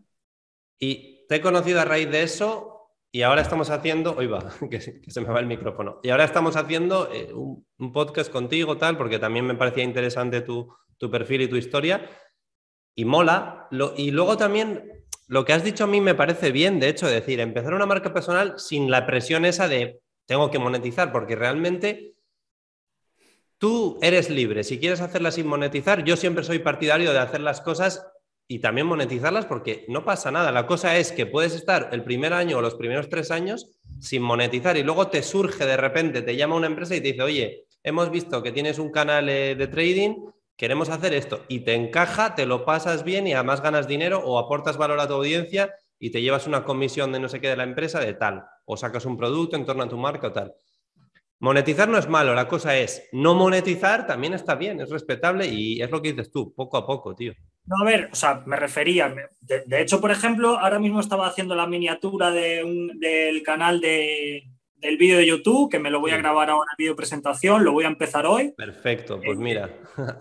Y 0.78 1.26
te 1.28 1.38
he 1.38 1.42
conocido 1.42 1.82
a 1.82 1.86
raíz 1.86 2.12
de 2.12 2.22
eso 2.22 2.92
y 3.12 3.24
ahora 3.24 3.42
estamos 3.42 3.72
haciendo, 3.72 4.16
hoy 4.16 4.28
va, 4.28 4.52
que, 4.70 4.80
se 4.80 5.22
me 5.22 5.28
va 5.28 5.40
el 5.40 5.48
micrófono, 5.48 6.00
y 6.04 6.10
ahora 6.10 6.24
estamos 6.24 6.56
haciendo 6.56 7.12
eh, 7.12 7.34
un, 7.34 7.92
podcast 7.94 8.32
contigo, 8.32 8.78
tal, 8.78 8.96
porque 8.96 9.18
también 9.18 9.48
me 9.48 9.56
parecía 9.56 9.84
interesante 9.84 10.42
tu, 10.42 10.72
perfil 11.10 11.42
y 11.42 11.48
tu 11.48 11.56
historia, 11.56 12.08
y 12.94 13.06
mola. 13.06 13.68
y 13.96 14.12
luego 14.12 14.38
también 14.38 14.97
lo 15.28 15.46
que 15.46 15.54
has 15.54 15.64
dicho 15.64 15.84
a 15.84 15.88
mí 15.88 16.02
me 16.02 16.16
parece 16.16 16.52
bien, 16.52 16.80
de 16.80 16.90
hecho, 16.90 17.08
decir, 17.08 17.40
empezar 17.40 17.74
una 17.74 17.86
marca 17.86 18.14
personal 18.14 18.56
sin 18.58 18.90
la 18.90 19.06
presión 19.06 19.46
esa 19.46 19.68
de 19.68 20.00
tengo 20.26 20.52
que 20.52 20.60
monetizar, 20.60 21.12
porque 21.12 21.36
realmente 21.36 22.16
tú 23.58 23.98
eres 24.02 24.30
libre. 24.30 24.64
Si 24.64 24.80
quieres 24.80 25.02
hacerla 25.02 25.32
sin 25.32 25.48
monetizar, 25.48 26.04
yo 26.04 26.16
siempre 26.16 26.44
soy 26.44 26.60
partidario 26.60 27.12
de 27.12 27.20
hacer 27.20 27.42
las 27.42 27.62
cosas 27.62 28.06
y 28.48 28.60
también 28.60 28.88
monetizarlas 28.88 29.46
porque 29.46 29.86
no 29.90 30.06
pasa 30.06 30.32
nada. 30.32 30.52
La 30.52 30.68
cosa 30.68 30.98
es 30.98 31.12
que 31.12 31.26
puedes 31.26 31.54
estar 31.56 31.90
el 31.92 32.04
primer 32.04 32.34
año 32.34 32.58
o 32.58 32.62
los 32.62 32.76
primeros 32.76 33.10
tres 33.10 33.32
años 33.32 33.72
sin 34.00 34.22
monetizar 34.22 34.78
y 34.78 34.84
luego 34.84 35.08
te 35.08 35.24
surge 35.24 35.66
de 35.66 35.78
repente, 35.78 36.22
te 36.22 36.36
llama 36.36 36.56
una 36.56 36.68
empresa 36.68 36.96
y 36.96 37.02
te 37.02 37.12
dice, 37.12 37.24
oye, 37.24 37.66
hemos 37.84 38.12
visto 38.12 38.42
que 38.42 38.52
tienes 38.52 38.80
un 38.80 38.92
canal 38.92 39.28
eh, 39.28 39.56
de 39.56 39.68
trading, 39.68 40.16
queremos 40.58 40.90
hacer 40.90 41.14
esto 41.14 41.46
y 41.48 41.62
te 41.62 41.76
encaja, 41.76 42.36
te 42.36 42.46
lo 42.46 42.66
pasas 42.66 43.04
bien 43.04 43.28
y 43.28 43.34
además 43.34 43.62
ganas 43.62 43.88
dinero 43.88 44.20
o 44.26 44.40
aportas 44.40 44.76
valor 44.78 45.00
a 45.00 45.08
tu 45.08 45.14
audiencia 45.14 45.74
y 46.00 46.10
te 46.10 46.22
llevas 46.22 46.48
una 46.48 46.64
comisión 46.64 47.12
de 47.12 47.20
no 47.20 47.30
sé 47.30 47.40
qué 47.40 47.48
de 47.48 47.58
la 47.58 47.64
empresa 47.64 48.00
de 48.00 48.14
tal 48.14 48.44
o 48.66 48.76
sacas 48.76 49.06
un 49.06 49.18
producto 49.18 49.56
en 49.56 49.66
torno 49.66 49.84
a 49.84 49.90
tu 49.90 49.98
marca 49.98 50.28
o 50.28 50.34
tal. 50.34 50.54
Monetizar 51.40 51.88
no 51.88 52.00
es 52.00 52.10
malo, 52.10 52.34
la 52.34 52.48
cosa 52.48 52.76
es 52.76 53.08
no 53.12 53.36
monetizar 53.36 54.08
también 54.08 54.34
está 54.34 54.56
bien, 54.56 54.82
es 54.82 54.90
respetable 54.90 55.46
y 55.46 55.80
es 55.82 55.92
lo 55.92 56.02
que 56.02 56.12
dices 56.12 56.32
tú, 56.32 56.52
poco 56.56 56.78
a 56.78 56.86
poco, 56.86 57.14
tío. 57.14 57.34
No, 57.66 57.76
a 57.84 57.86
ver, 57.86 58.10
o 58.12 58.16
sea, 58.16 58.42
me 58.46 58.56
refería, 58.56 59.14
de, 59.42 59.82
hecho, 59.82 60.02
por 60.02 60.10
ejemplo, 60.10 60.58
ahora 60.58 60.80
mismo 60.80 61.00
estaba 61.00 61.28
haciendo 61.28 61.54
la 61.54 61.68
miniatura 61.68 62.32
de 62.32 62.64
del 62.96 63.44
canal 63.44 63.82
de, 63.82 64.50
del 64.78 64.98
vídeo 64.98 65.18
de 65.18 65.28
YouTube, 65.28 65.70
que 65.70 65.80
me 65.80 65.90
lo 65.90 66.00
voy 66.00 66.12
a 66.12 66.18
grabar 66.18 66.50
ahora 66.50 66.72
en 66.72 66.78
vídeo 66.78 66.96
presentación, 66.96 67.64
lo 67.64 67.72
voy 67.72 67.86
a 67.86 67.88
empezar 67.88 68.26
hoy. 68.26 68.54
Perfecto, 68.56 69.20
pues 69.24 69.38
mira. 69.38 69.70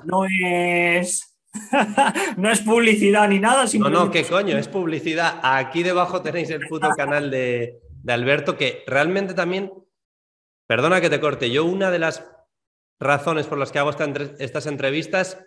No 0.05 0.25
es... 0.25 1.33
no 2.37 2.51
es 2.51 2.61
publicidad 2.61 3.29
ni 3.29 3.39
nada. 3.39 3.65
No, 3.79 3.89
no, 3.89 4.11
¿qué 4.11 4.25
coño? 4.25 4.59
Es 4.59 4.69
publicidad. 4.69 5.41
Aquí 5.43 5.83
debajo 5.83 6.21
tenéis 6.21 6.51
el 6.51 6.67
puto 6.69 6.91
canal 6.91 7.31
de, 7.31 7.79
de 8.03 8.13
Alberto, 8.13 8.59
que 8.59 8.85
realmente 8.87 9.33
también 9.33 9.71
Perdona 10.67 11.01
que 11.01 11.11
te 11.11 11.21
corte. 11.21 11.51
Yo 11.51 11.65
una 11.65 11.91
de 11.91 12.01
las 12.01 12.29
razones 12.99 13.47
por 13.47 13.59
las 13.59 13.71
que 13.71 13.79
hago 13.79 13.91
estas 13.91 14.67
entrevistas, 14.67 15.39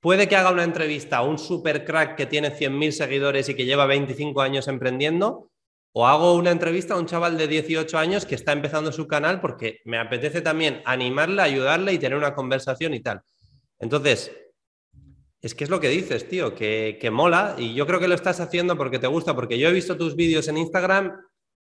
puede 0.00 0.28
que 0.28 0.36
haga 0.36 0.52
una 0.52 0.64
entrevista 0.64 1.18
a 1.18 1.22
un 1.22 1.38
super 1.38 1.84
crack 1.84 2.16
que 2.16 2.26
tiene 2.26 2.50
100.000 2.50 2.90
seguidores 2.90 3.48
y 3.48 3.54
que 3.54 3.64
lleva 3.64 3.86
25 3.86 4.40
años 4.42 4.68
emprendiendo, 4.68 5.50
o 5.98 6.06
hago 6.06 6.34
una 6.34 6.50
entrevista 6.50 6.92
a 6.92 6.98
un 6.98 7.06
chaval 7.06 7.38
de 7.38 7.48
18 7.48 7.96
años 7.96 8.26
que 8.26 8.34
está 8.34 8.52
empezando 8.52 8.92
su 8.92 9.08
canal 9.08 9.40
porque 9.40 9.80
me 9.86 9.96
apetece 9.96 10.42
también 10.42 10.82
animarle, 10.84 11.40
ayudarle 11.40 11.94
y 11.94 11.98
tener 11.98 12.18
una 12.18 12.34
conversación 12.34 12.92
y 12.92 13.00
tal. 13.00 13.22
Entonces, 13.78 14.30
es 15.40 15.54
que 15.54 15.64
es 15.64 15.70
lo 15.70 15.80
que 15.80 15.88
dices, 15.88 16.28
tío, 16.28 16.54
que, 16.54 16.98
que 17.00 17.10
mola 17.10 17.54
y 17.56 17.72
yo 17.72 17.86
creo 17.86 17.98
que 17.98 18.08
lo 18.08 18.14
estás 18.14 18.40
haciendo 18.40 18.76
porque 18.76 18.98
te 18.98 19.06
gusta, 19.06 19.34
porque 19.34 19.58
yo 19.58 19.70
he 19.70 19.72
visto 19.72 19.96
tus 19.96 20.16
vídeos 20.16 20.48
en 20.48 20.58
Instagram 20.58 21.18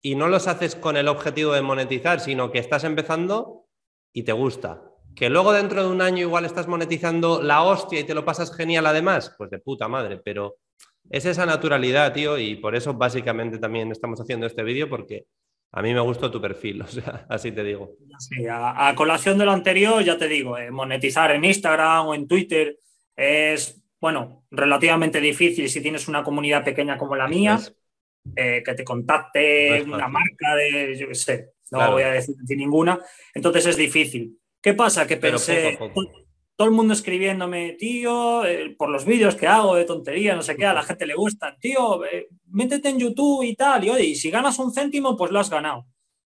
y 0.00 0.14
no 0.14 0.28
los 0.28 0.46
haces 0.46 0.76
con 0.76 0.96
el 0.96 1.08
objetivo 1.08 1.52
de 1.52 1.62
monetizar, 1.62 2.20
sino 2.20 2.52
que 2.52 2.60
estás 2.60 2.84
empezando 2.84 3.66
y 4.12 4.22
te 4.22 4.30
gusta. 4.30 4.84
Que 5.16 5.30
luego 5.30 5.52
dentro 5.52 5.82
de 5.82 5.90
un 5.90 6.00
año 6.00 6.20
igual 6.20 6.44
estás 6.44 6.68
monetizando 6.68 7.42
la 7.42 7.64
hostia 7.64 7.98
y 7.98 8.04
te 8.04 8.14
lo 8.14 8.24
pasas 8.24 8.54
genial 8.54 8.86
además, 8.86 9.34
pues 9.36 9.50
de 9.50 9.58
puta 9.58 9.88
madre, 9.88 10.20
pero 10.24 10.58
es 11.10 11.24
esa 11.24 11.46
naturalidad, 11.46 12.12
tío, 12.12 12.38
y 12.38 12.56
por 12.56 12.74
eso 12.74 12.94
básicamente 12.94 13.58
también 13.58 13.90
estamos 13.92 14.20
haciendo 14.20 14.46
este 14.46 14.62
vídeo, 14.62 14.88
porque 14.88 15.26
a 15.72 15.82
mí 15.82 15.92
me 15.94 16.00
gustó 16.00 16.30
tu 16.30 16.40
perfil, 16.40 16.82
o 16.82 16.86
sea, 16.86 17.26
así 17.28 17.52
te 17.52 17.64
digo. 17.64 17.96
Sí, 18.18 18.46
a, 18.48 18.92
colación 18.94 19.38
de 19.38 19.44
lo 19.44 19.52
anterior, 19.52 20.02
ya 20.02 20.16
te 20.16 20.28
digo, 20.28 20.58
eh, 20.58 20.70
monetizar 20.70 21.30
en 21.32 21.44
Instagram 21.44 22.08
o 22.08 22.14
en 22.14 22.28
Twitter 22.28 22.76
es, 23.16 23.82
bueno, 24.00 24.44
relativamente 24.50 25.20
difícil 25.20 25.68
si 25.68 25.80
tienes 25.80 26.08
una 26.08 26.22
comunidad 26.22 26.64
pequeña 26.64 26.98
como 26.98 27.16
la 27.16 27.28
mía, 27.28 27.58
eh, 28.36 28.62
que 28.64 28.74
te 28.74 28.84
contacte 28.84 29.82
una 29.82 30.08
marca 30.08 30.54
de, 30.54 30.96
yo 30.96 31.08
qué 31.08 31.14
sé, 31.14 31.50
no 31.70 31.92
voy 31.92 32.02
a 32.02 32.12
decir 32.12 32.36
ninguna, 32.50 32.98
entonces 33.34 33.66
es 33.66 33.76
difícil. 33.76 34.38
¿Qué 34.60 34.74
pasa? 34.74 35.06
Que 35.06 35.16
pensé, 35.16 35.76
todo 36.56 36.68
el 36.68 36.74
mundo 36.74 36.92
escribiéndome, 36.94 37.72
tío, 37.72 38.44
eh, 38.44 38.74
por 38.76 38.90
los 38.90 39.04
vídeos 39.04 39.34
que 39.34 39.46
hago 39.46 39.74
de 39.74 39.84
tontería, 39.84 40.36
no 40.36 40.42
sé 40.42 40.56
qué, 40.56 40.66
a 40.66 40.74
la 40.74 40.82
gente 40.82 41.06
le 41.06 41.14
gustan, 41.14 41.58
tío, 41.58 42.04
eh, 42.04 42.28
métete 42.50 42.90
en 42.90 42.98
YouTube 42.98 43.42
y 43.42 43.54
tal, 43.54 43.84
y 43.84 43.90
oye, 43.90 44.04
y 44.04 44.14
si 44.14 44.30
ganas 44.30 44.58
un 44.58 44.72
céntimo, 44.72 45.16
pues 45.16 45.30
lo 45.30 45.40
has 45.40 45.50
ganado. 45.50 45.86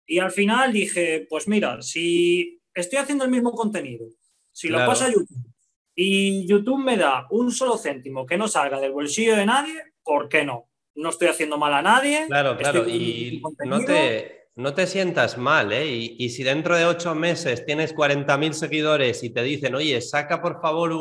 Y 0.07 0.19
al 0.19 0.31
final 0.31 0.73
dije, 0.73 1.27
pues 1.29 1.49
mira, 1.49 1.83
si 1.83 2.61
estoy 2.75 2.99
haciendo 2.99 3.25
el 3.25 3.31
mismo 3.31 3.53
contenido, 3.53 4.07
si 4.53 4.69
lo 4.69 4.79
paso 4.87 5.05
a 5.05 5.11
YouTube 5.11 5.55
y 5.97 6.47
YouTube 6.47 6.83
me 6.83 6.97
da 6.97 7.27
un 7.31 7.53
solo 7.53 7.79
céntimo 7.79 8.27
que 8.27 8.37
no 8.37 8.49
salga 8.49 8.81
del 8.81 8.93
bolsillo 8.93 9.37
de 9.37 9.47
nadie, 9.47 9.75
¿por 10.03 10.29
qué 10.29 10.45
no? 10.45 10.69
No 10.95 11.11
estoy 11.11 11.29
haciendo 11.29 11.59
mal 11.59 11.75
a 11.75 11.83
nadie. 11.83 12.27
Claro, 12.27 12.57
claro, 12.57 12.89
y 12.89 13.43
no 13.65 13.85
te, 13.85 14.44
no 14.57 14.75
te 14.75 14.87
sientas 14.87 15.37
mal, 15.37 15.73
¿eh? 15.73 15.87
Y, 15.87 16.29
si 16.31 16.45
dentro 16.45 16.77
de 16.77 16.85
ocho 16.85 17.15
meses 17.15 17.65
tienes 17.65 17.95
40.000 17.95 18.53
seguidores 18.53 19.23
y 19.25 19.31
te 19.31 19.43
dicen, 19.43 19.75
oye, 19.75 20.01
saca 20.01 20.41
por 20.41 20.61
favor 20.61 20.93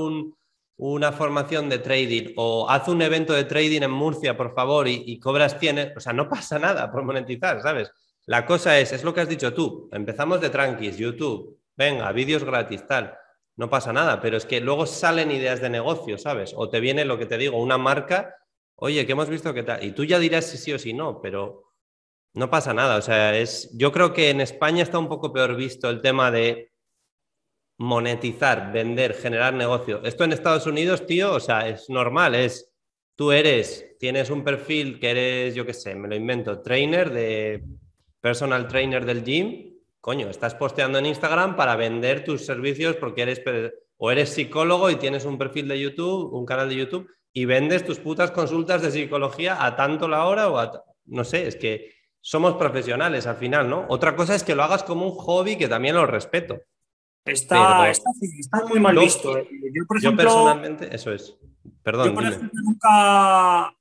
una 0.78 1.12
formación 1.12 1.70
de 1.70 1.78
trading 1.78 2.34
o 2.36 2.68
haz 2.70 2.88
un 2.88 3.02
evento 3.02 3.34
de 3.34 3.44
trading 3.44 3.84
en 3.84 3.92
Murcia, 3.92 4.36
por 4.36 4.56
favor, 4.56 4.88
y, 4.88 5.20
cobras 5.20 5.60
100, 5.60 5.94
o 5.96 6.00
sea, 6.00 6.14
no 6.14 6.28
pasa 6.28 6.58
nada 6.58 6.92
por 6.92 7.04
monetizar, 7.04 7.62
¿sabes? 7.62 7.92
La 8.26 8.46
cosa 8.46 8.80
es, 8.80 8.92
es 8.92 9.04
lo 9.04 9.14
que 9.14 9.22
has 9.22 9.30
dicho 9.30 9.54
tú, 9.54 9.90
empezamos 9.92 10.42
de 10.42 10.50
tranquis, 10.50 10.98
YouTube, 10.98 11.60
venga, 11.76 12.12
vídeos 12.12 12.44
gratis, 12.44 12.88
tal, 12.88 13.16
no 13.56 13.70
pasa 13.70 13.94
nada, 13.94 14.20
pero 14.20 14.38
es 14.38 14.46
que 14.46 14.62
luego 14.62 14.88
salen 14.88 15.30
ideas 15.30 15.62
de 15.62 15.70
negocio, 15.70 16.18
¿sabes? 16.18 16.54
O 16.56 16.70
te 16.70 16.80
viene 16.80 17.06
lo 17.06 17.20
que 17.20 17.28
te 17.28 17.38
digo, 17.38 17.62
una 17.62 17.78
marca, 17.78 18.36
oye, 18.76 19.06
que 19.06 19.12
hemos 19.12 19.30
visto 19.30 19.54
que 19.54 19.62
tal, 19.62 19.84
y 19.84 19.92
tú 19.92 20.06
ya 20.06 20.18
dirás 20.18 20.46
si 20.46 20.58
sí 20.58 20.74
o 20.74 20.80
si 20.80 20.94
no, 20.94 21.22
pero 21.22 21.73
no 22.34 22.50
pasa 22.50 22.74
nada. 22.74 22.98
O 22.98 23.02
sea, 23.02 23.38
es, 23.38 23.70
yo 23.74 23.92
creo 23.92 24.14
que 24.14 24.30
en 24.30 24.42
España 24.42 24.84
está 24.84 25.00
un 25.00 25.10
poco 25.10 25.32
peor 25.32 25.56
visto 25.56 25.90
el 25.90 26.02
tema 26.02 26.32
de 26.32 26.72
monetizar, 27.78 28.72
vender, 28.72 29.14
generar 29.14 29.54
negocio. 29.54 30.02
Esto 30.04 30.24
en 30.24 30.34
Estados 30.34 30.68
Unidos, 30.68 31.06
tío, 31.06 31.34
o 31.34 31.40
sea, 31.40 31.68
es 31.68 31.90
normal, 31.90 32.36
es 32.36 32.72
tú 33.16 33.32
eres, 33.32 33.98
tienes 34.00 34.30
un 34.30 34.44
perfil 34.44 35.00
que 35.00 35.12
eres, 35.12 35.56
yo 35.56 35.66
qué 35.66 35.74
sé, 35.74 35.96
me 35.96 36.08
lo 36.08 36.16
invento, 36.16 36.62
trainer 36.62 37.12
de 37.12 37.64
personal 38.22 38.68
trainer 38.68 39.06
del 39.06 39.24
gym, 39.24 39.74
coño, 40.00 40.30
estás 40.30 40.56
posteando 40.56 41.00
en 41.00 41.08
Instagram 41.08 41.56
para 41.56 41.76
vender 41.76 42.24
tus 42.24 42.46
servicios 42.46 42.96
porque 42.96 43.24
eres 43.24 43.42
o 43.98 44.12
eres 44.12 44.30
psicólogo 44.30 44.90
y 44.90 44.96
tienes 44.96 45.26
un 45.26 45.38
perfil 45.38 45.68
de 45.68 45.80
YouTube, 45.80 46.34
un 46.34 46.46
canal 46.46 46.70
de 46.70 46.76
YouTube 46.76 47.10
y 47.34 47.46
vendes 47.46 47.86
tus 47.86 48.00
putas 48.00 48.32
consultas 48.32 48.82
de 48.82 48.92
psicología 48.92 49.66
a 49.66 49.76
tanto 49.76 50.08
la 50.08 50.26
hora 50.26 50.50
o 50.50 50.58
a 50.58 50.84
no 51.06 51.24
sé, 51.24 51.48
es 51.48 51.56
que 51.56 51.92
somos 52.24 52.54
profesionales 52.54 53.28
al 53.28 53.36
final, 53.36 53.70
¿no? 53.70 53.86
Otra 53.90 54.16
cosa 54.16 54.34
es 54.34 54.44
que 54.44 54.56
lo 54.56 54.64
hagas 54.64 54.84
como 54.84 55.06
un 55.06 55.14
hobby 55.14 55.58
que 55.58 55.68
también 55.68 55.96
lo 55.96 56.06
respeto. 56.06 56.62
Está, 57.26 57.90
está, 57.90 58.10
muy 58.68 58.80
mal 58.80 58.98
visto. 58.98 59.38
Eh. 59.38 59.48
Yo, 60.02 60.16
personalmente, 60.16 60.94
eso 60.96 61.12
es. 61.12 61.38
Perdón. 61.84 62.08
Yo, 62.08 62.16
por 62.16 62.24
ejemplo, 62.24 62.50
nunca, 62.64 63.76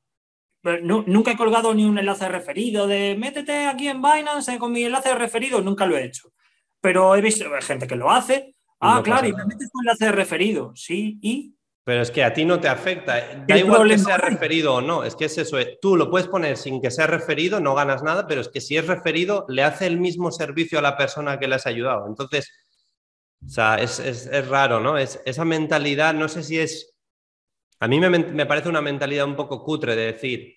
nunca 1.07 1.31
he 1.31 1.37
colgado 1.37 1.73
ni 1.73 1.85
un 1.85 1.99
enlace 1.99 2.29
referido 2.29 2.89
de 2.89 3.17
métete 3.17 3.67
aquí 3.67 3.87
en 3.87 4.03
Binance 4.03 4.59
con 4.59 4.73
mi 4.73 4.85
enlace 4.85 5.15
referido, 5.15 5.61
nunca 5.61 5.87
lo 5.87 5.97
he 5.97 6.05
hecho. 6.05 6.33
Pero 6.81 7.15
he 7.15 7.21
visto 7.21 7.45
gente 7.61 7.87
que 7.87 7.97
lo 7.97 8.11
hace. 8.11 8.57
Ah, 8.81 9.03
claro, 9.05 9.29
y 9.29 9.33
me 9.33 9.45
metes 9.45 9.71
un 9.73 9.85
enlace 9.85 10.11
referido, 10.11 10.73
sí, 10.75 11.21
y 11.23 11.55
pero 11.85 12.03
es 12.03 12.11
que 12.13 12.23
a 12.23 12.33
ti 12.33 12.45
no 12.45 12.61
te 12.61 12.69
afecta. 12.69 13.45
Da 13.47 13.59
igual 13.59 13.89
que 13.89 13.99
sea 13.99 14.17
referido 14.17 14.75
o 14.75 14.81
no. 14.81 15.03
Es 15.03 15.17
que 15.17 15.25
es 15.25 15.37
eso. 15.37 15.59
Eh. 15.59 15.79
Tú 15.81 15.97
lo 15.97 16.11
puedes 16.11 16.29
poner 16.29 16.57
sin 16.57 16.81
que 16.81 16.93
sea 16.93 17.09
referido, 17.09 17.59
no 17.59 17.75
ganas 17.75 18.03
nada, 18.03 18.27
pero 18.27 18.41
es 18.41 18.49
que 18.49 18.61
si 18.61 18.77
es 18.77 18.87
referido, 18.87 19.45
le 19.49 19.65
hace 19.65 19.87
el 19.87 19.99
mismo 19.99 20.31
servicio 20.31 20.79
a 20.79 20.83
la 20.83 20.97
persona 20.97 21.41
que 21.41 21.49
le 21.49 21.57
has 21.57 21.67
ayudado. 21.67 22.07
Entonces, 22.07 22.53
o 23.45 23.49
sea, 23.49 23.77
es, 23.77 24.49
raro, 24.49 24.79
¿no? 24.79 24.97
Es, 24.97 25.21
esa 25.25 25.45
mentalidad, 25.45 26.15
no 26.15 26.29
sé 26.29 26.45
si 26.45 26.61
es. 26.61 26.95
A 27.81 27.89
mí 27.89 27.99
me, 27.99 28.47
parece 28.47 28.69
una 28.69 28.81
mentalidad 28.81 29.27
un 29.27 29.35
poco 29.35 29.65
cutre 29.65 29.97
de 29.97 30.13
decir, 30.13 30.55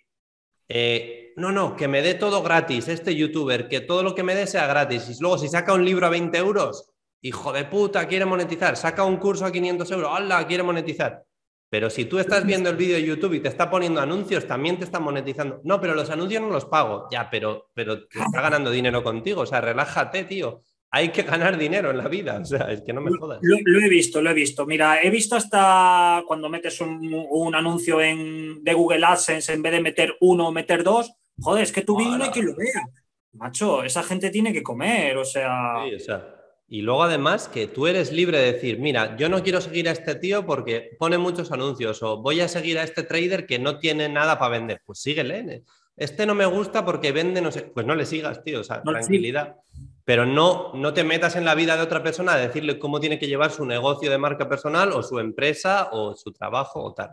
eh, 0.69 1.33
no, 1.37 1.51
no, 1.51 1.75
que 1.75 1.87
me 1.87 2.03
dé 2.03 2.13
todo 2.13 2.43
gratis, 2.43 2.87
este 2.87 3.15
youtuber, 3.15 3.67
que 3.67 3.81
todo 3.81 4.03
lo 4.03 4.13
que 4.13 4.21
me 4.21 4.35
dé 4.35 4.45
sea 4.45 4.67
gratis. 4.67 5.09
Y 5.09 5.19
luego, 5.19 5.39
si 5.39 5.47
saca 5.47 5.73
un 5.73 5.83
libro 5.83 6.05
a 6.05 6.11
20 6.11 6.37
euros, 6.37 6.94
hijo 7.25 7.51
de 7.51 7.65
puta, 7.65 8.07
quiere 8.07 8.25
monetizar, 8.25 8.77
saca 8.77 9.03
un 9.03 9.17
curso 9.17 9.45
a 9.45 9.51
500 9.51 9.89
euros, 9.91 10.11
¡hala! 10.13 10.45
Quiere 10.45 10.61
monetizar. 10.61 11.23
Pero 11.69 11.89
si 11.89 12.05
tú 12.05 12.19
estás 12.19 12.45
viendo 12.45 12.69
el 12.69 12.77
vídeo 12.77 12.95
de 12.95 13.03
YouTube 13.03 13.33
y 13.33 13.39
te 13.39 13.49
está 13.49 13.69
poniendo 13.69 13.99
anuncios, 13.99 14.47
también 14.47 14.77
te 14.77 14.85
está 14.85 14.99
monetizando. 14.99 15.59
No, 15.63 15.81
pero 15.81 15.95
los 15.95 16.09
anuncios 16.11 16.41
no 16.41 16.49
los 16.49 16.65
pago. 16.65 17.07
Ya, 17.11 17.27
pero, 17.29 17.71
pero 17.73 18.07
te 18.07 18.19
está 18.19 18.41
ganando 18.41 18.69
dinero 18.69 19.03
contigo. 19.03 19.41
O 19.41 19.45
sea, 19.47 19.59
relájate, 19.59 20.23
tío. 20.25 20.61
Hay 20.91 21.09
que 21.09 21.23
ganar 21.23 21.57
dinero 21.57 21.89
en 21.89 21.97
la 21.97 22.07
vida. 22.07 22.39
O 22.39 22.45
sea, 22.45 22.71
es 22.71 22.81
que 22.83 22.93
no 22.93 23.01
me 23.01 23.11
jodas. 23.17 23.39
Lo, 23.41 23.79
he 23.79 23.89
visto, 23.89 24.21
lo 24.21 24.29
he 24.29 24.33
visto. 24.35 24.67
Mira, 24.67 25.01
he 25.01 25.09
visto 25.09 25.35
hasta 25.35 26.23
cuando 26.27 26.47
metes 26.47 26.79
un, 26.79 27.55
anuncio 27.55 27.99
en, 27.99 28.63
de 28.63 28.73
Google 28.73 29.03
AdSense, 29.03 29.51
en 29.51 29.63
vez 29.63 29.71
de 29.73 29.81
meter 29.81 30.15
uno, 30.21 30.51
meter 30.51 30.83
dos. 30.83 31.11
Joder, 31.41 31.63
es 31.63 31.71
que 31.71 31.81
tu 31.81 31.97
vídeo 31.97 32.17
no 32.17 32.25
hay 32.25 32.31
que 32.31 32.43
lo 32.43 32.55
vea. 32.55 32.85
Macho, 33.33 33.83
esa 33.83 34.03
gente 34.03 34.29
tiene 34.29 34.53
que 34.53 34.63
comer. 34.63 35.17
O 35.17 35.25
sea. 35.25 35.83
Sí, 35.89 35.95
o 35.95 35.99
sea 35.99 36.34
y 36.67 36.81
luego 36.81 37.03
además 37.03 37.47
que 37.47 37.67
tú 37.67 37.85
eres 37.85 38.11
libre 38.11 38.39
de 38.39 38.53
decir, 38.53 38.79
mira, 38.79 39.15
yo 39.17 39.29
no 39.29 39.43
quiero 39.43 39.61
seguir 39.61 39.87
a 39.87 39.91
este 39.91 40.15
tío 40.15 40.45
porque 40.45 40.95
pone 40.97 41.17
muchos 41.17 41.51
anuncios 41.51 42.01
o 42.01 42.17
voy 42.17 42.41
a 42.41 42.47
seguir 42.47 42.79
a 42.79 42.83
este 42.83 43.03
trader 43.03 43.45
que 43.45 43.59
no 43.59 43.77
tiene 43.77 44.09
nada 44.09 44.39
para 44.39 44.57
vender. 44.57 44.81
Pues 44.83 44.99
síguele. 44.99 45.63
Este 45.95 46.25
no 46.25 46.33
me 46.33 46.45
gusta 46.45 46.83
porque 46.83 47.11
vende, 47.11 47.39
no 47.41 47.51
sé, 47.51 47.61
pues 47.61 47.85
no 47.85 47.93
le 47.93 48.05
sigas, 48.05 48.43
tío, 48.43 48.61
o 48.61 48.63
sea, 48.63 48.81
tranquilidad. 48.81 49.57
Pero 50.03 50.25
no, 50.25 50.73
no 50.73 50.93
te 50.93 51.03
metas 51.03 51.35
en 51.35 51.45
la 51.45 51.55
vida 51.55 51.77
de 51.77 51.83
otra 51.83 52.01
persona 52.01 52.33
a 52.33 52.37
decirle 52.37 52.79
cómo 52.79 52.99
tiene 52.99 53.19
que 53.19 53.27
llevar 53.27 53.51
su 53.51 53.65
negocio 53.65 54.09
de 54.09 54.17
marca 54.17 54.49
personal 54.49 54.91
o 54.91 55.03
su 55.03 55.19
empresa 55.19 55.89
o 55.91 56.15
su 56.15 56.31
trabajo 56.31 56.83
o 56.83 56.93
tal. 56.93 57.11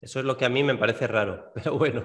Eso 0.00 0.18
es 0.18 0.24
lo 0.24 0.36
que 0.36 0.44
a 0.44 0.48
mí 0.48 0.62
me 0.62 0.76
parece 0.76 1.06
raro, 1.06 1.50
pero 1.54 1.78
bueno. 1.78 2.04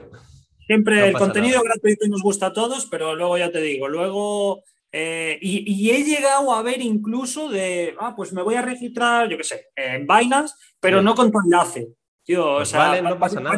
Siempre 0.68 1.10
el 1.10 1.14
contenido 1.14 1.62
gratuito 1.62 2.08
nos 2.08 2.22
gusta 2.22 2.48
a 2.48 2.54
todos, 2.54 2.86
pero 2.86 3.16
luego 3.16 3.38
ya 3.38 3.52
te 3.52 3.60
digo, 3.60 3.90
luego 3.90 4.64
eh, 4.96 5.40
y, 5.42 5.90
he 5.90 6.04
llegado 6.04 6.54
a 6.54 6.62
ver 6.62 6.80
incluso 6.80 7.50
de, 7.50 7.96
ah, 8.00 8.14
pues 8.16 8.32
me 8.32 8.44
voy 8.44 8.54
a 8.54 8.62
registrar, 8.62 9.28
yo 9.28 9.38
qué 9.38 9.44
sé, 9.44 9.70
en 9.76 10.06
Binance, 10.06 10.54
pero 10.80 11.02
no 11.02 11.16
con 11.16 11.32
tu 11.32 11.40
enlace. 11.44 11.88
Tío, 12.24 12.58
pues 12.58 12.72
no 12.74 13.18
pasa 13.18 13.40
nada. 13.40 13.58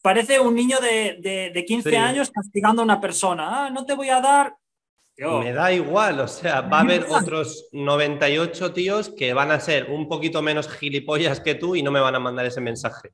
Parece, 0.00 0.38
un 0.38 0.54
niño 0.54 0.78
de, 0.80 1.64
15 1.66 1.96
años 1.96 2.30
castigando 2.30 2.82
a 2.82 2.84
una 2.84 3.00
persona. 3.00 3.66
Ah, 3.66 3.70
no 3.70 3.84
te 3.84 3.94
voy 3.94 4.08
a 4.10 4.20
dar. 4.20 4.54
Me 5.16 5.52
da 5.52 5.72
igual, 5.72 6.20
o 6.20 6.28
sea, 6.28 6.62
va 6.62 6.78
a 6.78 6.80
haber 6.82 7.06
otros 7.08 7.68
98 7.72 8.72
tíos 8.72 9.10
que 9.10 9.34
van 9.34 9.50
a 9.50 9.60
ser 9.60 9.90
un 9.90 10.08
poquito 10.08 10.42
menos 10.42 10.68
gilipollas 10.68 11.40
que 11.40 11.56
tú 11.56 11.74
y 11.74 11.82
no 11.82 11.90
me 11.90 12.00
van 12.00 12.14
a 12.14 12.20
mandar 12.20 12.46
ese 12.46 12.60
mensaje. 12.60 13.10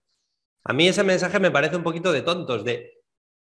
A 0.64 0.75
mí 0.75 0.87
ese 0.87 1.03
mensaje 1.03 1.41
me 1.41 1.51
parece 1.51 1.77
un 1.77 1.83
poquito 1.83 2.12
de 2.12 2.23
tontos, 2.23 2.62
de 2.62 2.98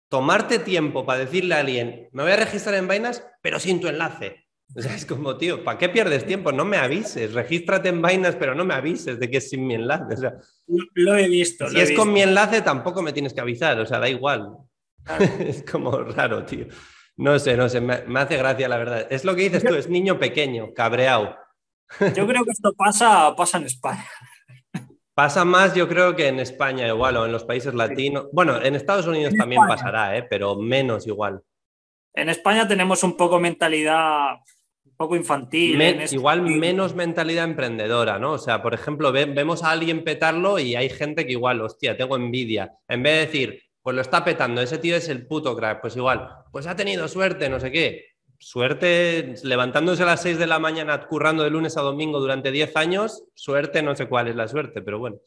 tomarte 0.10 0.60
tiempo 0.60 1.06
para 1.06 1.20
decirle 1.20 1.56
a 1.56 1.60
alguien, 1.60 2.10
me 2.12 2.24
voy 2.24 2.32
a 2.32 2.38
registrar 2.38 2.76
en 2.76 2.88
Binance, 2.88 3.24
pero 3.41 3.60
sin 3.60 3.80
tu 3.80 3.88
enlace. 3.88 4.45
O 4.76 4.82
sea, 4.82 4.95
es 4.95 5.06
como, 5.06 5.38
tío, 5.38 5.64
¿para 5.64 5.78
qué 5.78 5.89
pierdes 5.89 6.26
tiempo? 6.26 6.51
No 6.51 6.66
me 6.66 6.78
avises, 6.78 7.34
regístrate 7.34 7.89
en 7.89 8.01
Binance, 8.01 8.38
pero 8.38 8.56
no 8.56 8.66
me 8.66 8.74
avises 8.74 9.20
de 9.20 9.30
que 9.30 9.38
es 9.38 9.49
sin 9.49 9.66
mi 9.66 9.76
enlace. 9.76 10.14
O 10.14 10.18
sea, 10.18 10.34
lo 10.95 11.16
he 11.16 11.28
visto. 11.28 11.70
Si 11.70 11.80
es 11.80 11.91
con 11.91 12.12
mi 12.12 12.22
enlace, 12.22 12.62
tampoco 12.62 13.01
me 13.01 13.14
tienes 13.14 13.34
que 13.34 13.41
avisar, 13.41 13.80
o 13.80 13.86
sea, 13.86 13.99
da 13.99 14.10
igual. 14.10 14.58
es 15.39 15.64
como 15.64 15.91
raro, 15.99 16.43
tío. 16.45 16.66
No 17.18 17.39
sé, 17.39 17.56
no 17.56 17.70
sé, 17.70 17.80
me, 17.80 18.03
hace 18.20 18.38
gracia 18.38 18.68
la 18.68 18.78
verdad. 18.78 19.08
Es 19.10 19.24
lo 19.24 19.36
que 19.36 19.43
dices 19.43 19.64
tú, 19.64 19.74
es 19.76 19.88
niño 19.88 20.20
pequeño, 20.20 20.74
cabreado. 20.74 21.38
Yo 22.14 22.28
creo 22.28 22.43
que 22.43 22.51
esto 22.51 22.74
pasa, 22.74 23.34
pasa 23.36 23.58
en 23.58 23.66
España. 23.66 24.06
Pasa 25.16 25.45
más, 25.45 25.74
yo 25.74 25.88
creo 25.88 26.13
que 26.13 26.28
en 26.28 26.41
España 26.41 26.86
igual 26.88 27.16
o 27.16 27.26
en 27.26 27.32
los 27.32 27.45
países 27.45 27.74
latinos. 27.74 28.28
Bueno, 28.34 28.61
en 28.61 28.76
Estados 28.76 29.07
Unidos 29.07 29.34
también 29.38 29.61
pasará, 29.66 30.18
¿eh? 30.18 30.28
pero 30.30 30.57
menos 30.57 31.07
igual. 31.07 31.41
En 32.13 32.28
España 32.28 32.68
tenemos 32.68 33.01
un 33.01 33.16
poco 33.16 33.39
mentalidad 33.39 34.36
un 34.84 34.95
poco 34.97 35.16
infantil. 35.16 35.82
igual 36.11 36.41
menos 36.41 36.95
mentalidad 36.95 37.45
emprendedora, 37.45 38.20
¿no? 38.20 38.34
O 38.34 38.38
sea, 38.38 38.61
por 38.61 38.74
ejemplo, 38.74 39.13
vemos 39.13 39.63
a 39.63 39.72
alguien 39.72 40.03
petarlo 40.03 40.59
y 40.59 40.76
hay 40.76 40.89
gente 40.89 41.26
que 41.26 41.32
igual, 41.32 41.61
hostia, 41.61 41.95
tengo 41.95 42.18
envidia. 42.18 42.74
En 42.88 43.01
vez 43.01 43.13
de 43.13 43.26
decir, 43.26 43.63
pues 43.82 43.95
lo 43.95 44.01
está 44.01 44.24
petando, 44.26 44.61
ese 44.61 44.80
tío 44.80 44.97
es 44.97 45.07
el 45.07 45.28
puto 45.28 45.55
crack, 45.55 45.80
pues 45.80 45.95
igual, 45.95 46.30
pues 46.51 46.68
ha 46.68 46.76
tenido 46.76 47.07
suerte, 47.07 47.49
no 47.49 47.59
sé 47.59 47.72
qué. 47.72 48.14
Suerte 48.39 49.36
levantándose 49.43 50.03
a 50.03 50.07
las 50.07 50.21
6 50.21 50.38
de 50.38 50.47
la 50.47 50.59
mañana, 50.59 51.07
currando 51.07 51.43
de 51.43 51.49
lunes 51.49 51.77
a 51.77 51.81
domingo 51.81 52.19
durante 52.19 52.51
10 52.51 52.75
años, 52.75 53.23
suerte, 53.33 53.81
no 53.81 53.95
sé 53.95 54.07
cuál 54.07 54.27
es 54.27 54.36
la 54.36 54.47
suerte, 54.47 54.81
pero 54.81 54.99
bueno. 54.99 55.17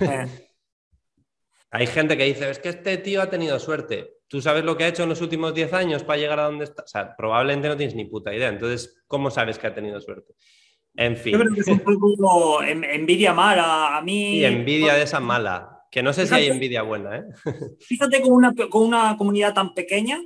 Eh. 0.00 0.26
Hay 1.72 1.86
gente 1.86 2.16
que 2.16 2.24
dice, 2.24 2.50
es 2.50 2.58
que 2.58 2.70
este 2.70 2.98
tío 2.98 3.22
ha 3.22 3.30
tenido 3.30 3.58
suerte. 3.60 4.14
¿Tú 4.26 4.40
sabes 4.40 4.64
lo 4.64 4.76
que 4.76 4.84
ha 4.84 4.88
hecho 4.88 5.04
en 5.04 5.08
los 5.08 5.20
últimos 5.20 5.54
10 5.54 5.72
años 5.72 6.02
para 6.02 6.18
llegar 6.18 6.40
a 6.40 6.44
donde 6.44 6.64
está? 6.64 6.82
O 6.82 6.88
sea, 6.88 7.16
probablemente 7.16 7.68
no 7.68 7.76
tienes 7.76 7.94
ni 7.94 8.06
puta 8.06 8.34
idea. 8.34 8.48
Entonces, 8.48 9.02
¿cómo 9.06 9.30
sabes 9.30 9.58
que 9.58 9.68
ha 9.68 9.74
tenido 9.74 10.00
suerte? 10.00 10.34
En 10.96 11.16
fin. 11.16 11.32
Yo 11.32 11.38
creo 11.38 11.54
que 11.54 11.60
es 11.60 11.68
un 11.68 11.80
poco 11.80 12.62
envidia 12.62 13.32
mala. 13.32 13.96
A 13.96 14.02
mí. 14.02 14.38
Y 14.38 14.44
envidia 14.44 14.94
de 14.94 15.02
esa 15.02 15.20
mala. 15.20 15.84
Que 15.90 16.02
no 16.02 16.12
sé 16.12 16.26
si 16.26 16.34
hay 16.34 16.48
envidia 16.48 16.82
buena, 16.82 17.18
¿eh? 17.18 17.24
Fíjate 17.80 18.20
con 18.20 18.32
una, 18.32 18.54
con 18.54 18.82
una 18.82 19.16
comunidad 19.16 19.54
tan 19.54 19.74
pequeña, 19.74 20.20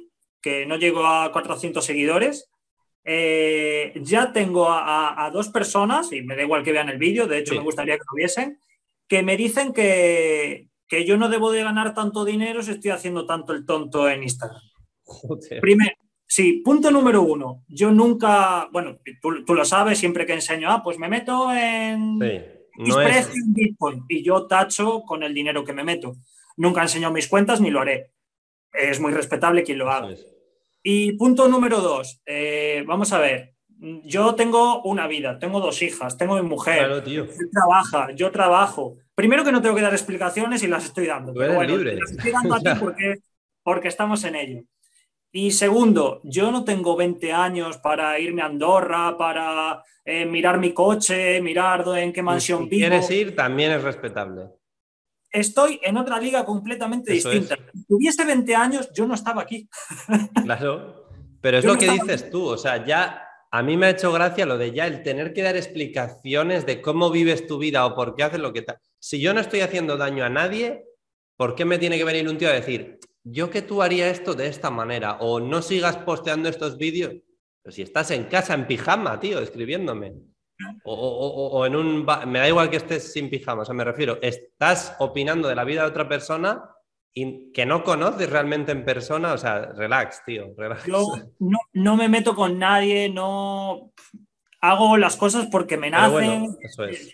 que 0.45 0.67
no 0.67 0.77
llego 0.77 1.07
a 1.07 1.33
400 1.33 1.83
seguidores, 1.83 2.51
eh, 3.03 3.95
ya 4.03 4.31
tengo 4.31 4.67
a, 4.69 5.31
dos 5.33 5.49
personas, 5.49 6.13
y 6.13 6.21
me 6.21 6.37
da 6.37 6.43
igual 6.43 6.63
que 6.63 6.73
vean 6.73 6.91
el 6.91 6.99
vídeo, 6.99 7.27
de 7.27 7.39
hecho 7.39 7.55
me 7.55 7.63
gustaría 7.63 7.95
que 7.95 8.05
lo 8.07 8.15
viesen, 8.15 8.59
que 9.09 9.23
me 9.23 9.39
dicen 9.39 9.73
que, 9.73 10.69
que 10.87 11.07
yo 11.07 11.17
no 11.17 11.31
debo 11.31 11.51
de 11.51 11.63
ganar 11.63 11.95
tanto 11.95 12.27
dinero 12.27 12.63
si 12.63 12.73
estoy 12.73 12.91
haciendo 12.91 13.25
tanto 13.25 13.55
el 13.55 13.65
tonto 13.65 14.07
en 14.07 14.23
Instagram. 14.23 14.61
Primero, 15.63 15.97
sí, 16.27 16.61
punto 16.63 16.91
número 16.91 17.23
uno. 17.23 17.65
Yo 17.67 17.91
nunca, 17.91 18.69
bueno, 18.71 18.99
tú, 19.23 19.55
lo 19.55 19.65
sabes, 19.65 19.99
siempre 19.99 20.27
que 20.27 20.35
enseño, 20.35 20.71
ah, 20.71 20.83
pues 20.85 20.99
me 20.99 21.09
meto 21.09 21.51
en, 21.55 22.19
Bitcoin 23.47 24.05
y 24.11 24.23
yo 24.23 24.47
tacho 24.47 25.05
con 25.07 25.23
el 25.23 25.33
dinero 25.33 25.65
que 25.65 25.73
me 25.73 25.85
meto. 25.85 26.17
Nunca 26.59 26.83
enseño 26.83 27.11
mis 27.11 27.29
cuentas 27.29 27.63
ni 27.63 27.71
lo 27.71 27.81
haré. 27.81 28.11
Es 28.75 29.01
muy 29.01 29.13
respetable 29.13 29.63
quien 29.63 29.79
lo 29.79 29.91
haga. 29.91 30.15
Y 30.87 31.13
punto 31.13 31.49
número 31.49 31.81
dos, 31.81 32.21
eh, 32.27 32.85
vamos 32.87 33.11
a 33.15 33.19
ver, 33.19 33.55
yo 34.05 34.35
tengo 34.35 34.83
una 34.83 35.07
vida, 35.07 35.39
tengo 35.39 35.59
dos 35.59 35.81
hijas, 35.81 36.19
tengo 36.19 36.35
mi 36.37 36.43
mujer, 36.43 36.79
claro, 36.79 37.03
tío. 37.03 37.27
trabaja, 37.51 38.13
yo 38.13 38.31
trabajo. 38.31 38.99
Primero 39.15 39.45
que 39.45 39.51
no 39.51 39.63
tengo 39.63 39.75
que 39.75 39.81
dar 39.81 39.95
explicaciones 39.95 40.63
y 40.63 40.67
las 40.67 40.85
estoy 40.85 41.07
dando. 41.07 41.33
Pero 41.33 41.55
bueno, 41.55 41.75
libre. 41.75 41.97
Las 41.97 42.11
estoy 42.11 42.33
dando 42.33 42.55
a 42.55 42.61
ti 42.61 42.69
porque, 42.81 43.15
porque 43.63 43.89
estamos 43.89 44.23
en 44.25 44.35
ello. 44.37 44.63
Y 45.33 45.53
segundo, 45.53 46.21
yo 46.23 46.53
no 46.53 46.65
tengo 46.65 46.97
20 46.97 47.33
años 47.33 47.79
para 47.79 48.19
irme 48.21 48.43
a 48.43 48.47
Andorra, 48.47 49.17
para 49.17 49.83
eh, 50.05 50.27
mirar 50.27 50.59
mi 50.59 50.73
coche, 50.75 51.41
mirar 51.41 51.83
en 51.97 52.13
qué 52.13 52.23
mansión 52.23 52.65
si 52.65 52.69
vivo. 52.69 52.81
quieres 52.81 53.11
ir, 53.11 53.35
también 53.35 53.73
es 53.73 53.83
respetable. 53.83 54.51
Estoy 55.35 55.81
en 55.83 55.97
otra 55.97 56.21
liga 56.21 56.45
completamente 56.45 57.13
distinta. 57.13 57.57
Si 57.57 57.85
tuviese 57.87 58.25
20 58.25 58.55
años, 58.55 58.89
yo 58.95 59.05
no 59.05 59.15
estaba 59.15 59.43
aquí. 59.43 59.69
Claro, 60.45 61.09
pero 61.41 61.59
es 61.59 61.65
lo 61.65 61.77
que 61.77 61.91
dices 61.91 62.31
tú, 62.31 62.45
o 62.45 62.57
sea, 62.57 62.87
ya 62.87 63.27
a 63.51 63.63
mí 63.63 63.77
me 63.77 63.87
ha 63.87 63.91
hecho 63.91 64.13
gracia 64.13 64.47
lo 64.47 64.59
de 64.59 64.71
ya 64.71 64.87
el 64.87 65.03
tener 65.03 65.33
que 65.33 65.43
dar 65.43 65.57
explicaciones 65.57 66.67
de 66.67 66.81
cómo 66.81 67.11
vives 67.11 67.49
tu 67.49 67.59
vida 67.59 67.85
o 67.85 67.97
por 67.97 68.15
qué 68.15 68.23
haces 68.23 68.39
lo 68.39 68.53
que 68.53 68.63
tal. 68.63 68.79
Si 69.01 69.21
yo 69.21 69.35
no 69.35 69.41
estoy 69.41 69.61
haciendo 69.61 69.97
daño 69.97 70.25
a 70.25 70.31
nadie, 70.31 70.85
¿por 71.37 71.57
qué 71.57 71.65
me 71.65 71.79
tiene 71.79 71.99
que 71.99 72.05
venir 72.05 72.29
un 72.29 72.39
tío 72.39 72.49
a 72.49 72.53
decir, 72.53 73.01
yo 73.25 73.51
que 73.51 73.63
tú 73.63 73.83
haría 73.83 74.11
esto 74.11 74.35
de 74.35 74.47
esta 74.47 74.71
manera? 74.71 75.15
O 75.21 75.41
no 75.41 75.63
sigas 75.63 75.97
posteando 75.97 76.49
estos 76.49 76.77
vídeos. 76.79 77.15
Pero 77.61 77.75
si 77.75 77.83
estás 77.83 78.13
en 78.13 78.25
casa 78.25 78.55
en 78.55 78.69
pijama, 78.69 79.19
tío, 79.19 79.41
escribiéndome. 79.41 80.15
O, 80.85 81.65
en 81.67 81.77
un... 81.77 82.07
Me 82.27 82.39
da 82.39 82.49
igual 82.49 82.71
que 82.71 82.77
estés 82.77 83.13
sin 83.13 83.31
pijama, 83.31 83.63
o 83.63 83.65
sea, 83.65 83.75
me 83.75 83.85
refiero, 83.85 84.19
estás 84.23 84.97
opinando 84.99 85.49
de 85.49 85.55
la 85.55 85.65
vida 85.65 85.83
de 85.83 85.89
otra 85.89 86.09
persona 86.09 86.71
y 87.15 87.53
que 87.53 87.65
no 87.65 87.85
conoces 87.85 88.29
realmente 88.29 88.73
en 88.73 88.85
persona, 88.85 89.33
o 89.33 89.39
sea, 89.39 89.73
relax, 89.73 90.25
tío, 90.25 90.53
relax. 90.57 90.85
Yo 90.87 91.07
no, 91.73 91.97
me 91.97 92.09
meto 92.09 92.35
con 92.35 92.59
nadie, 92.59 93.09
no 93.09 93.93
hago 94.61 94.97
las 94.97 95.17
cosas 95.17 95.47
porque 95.51 95.77
me 95.77 95.91
nacen. 95.91 96.57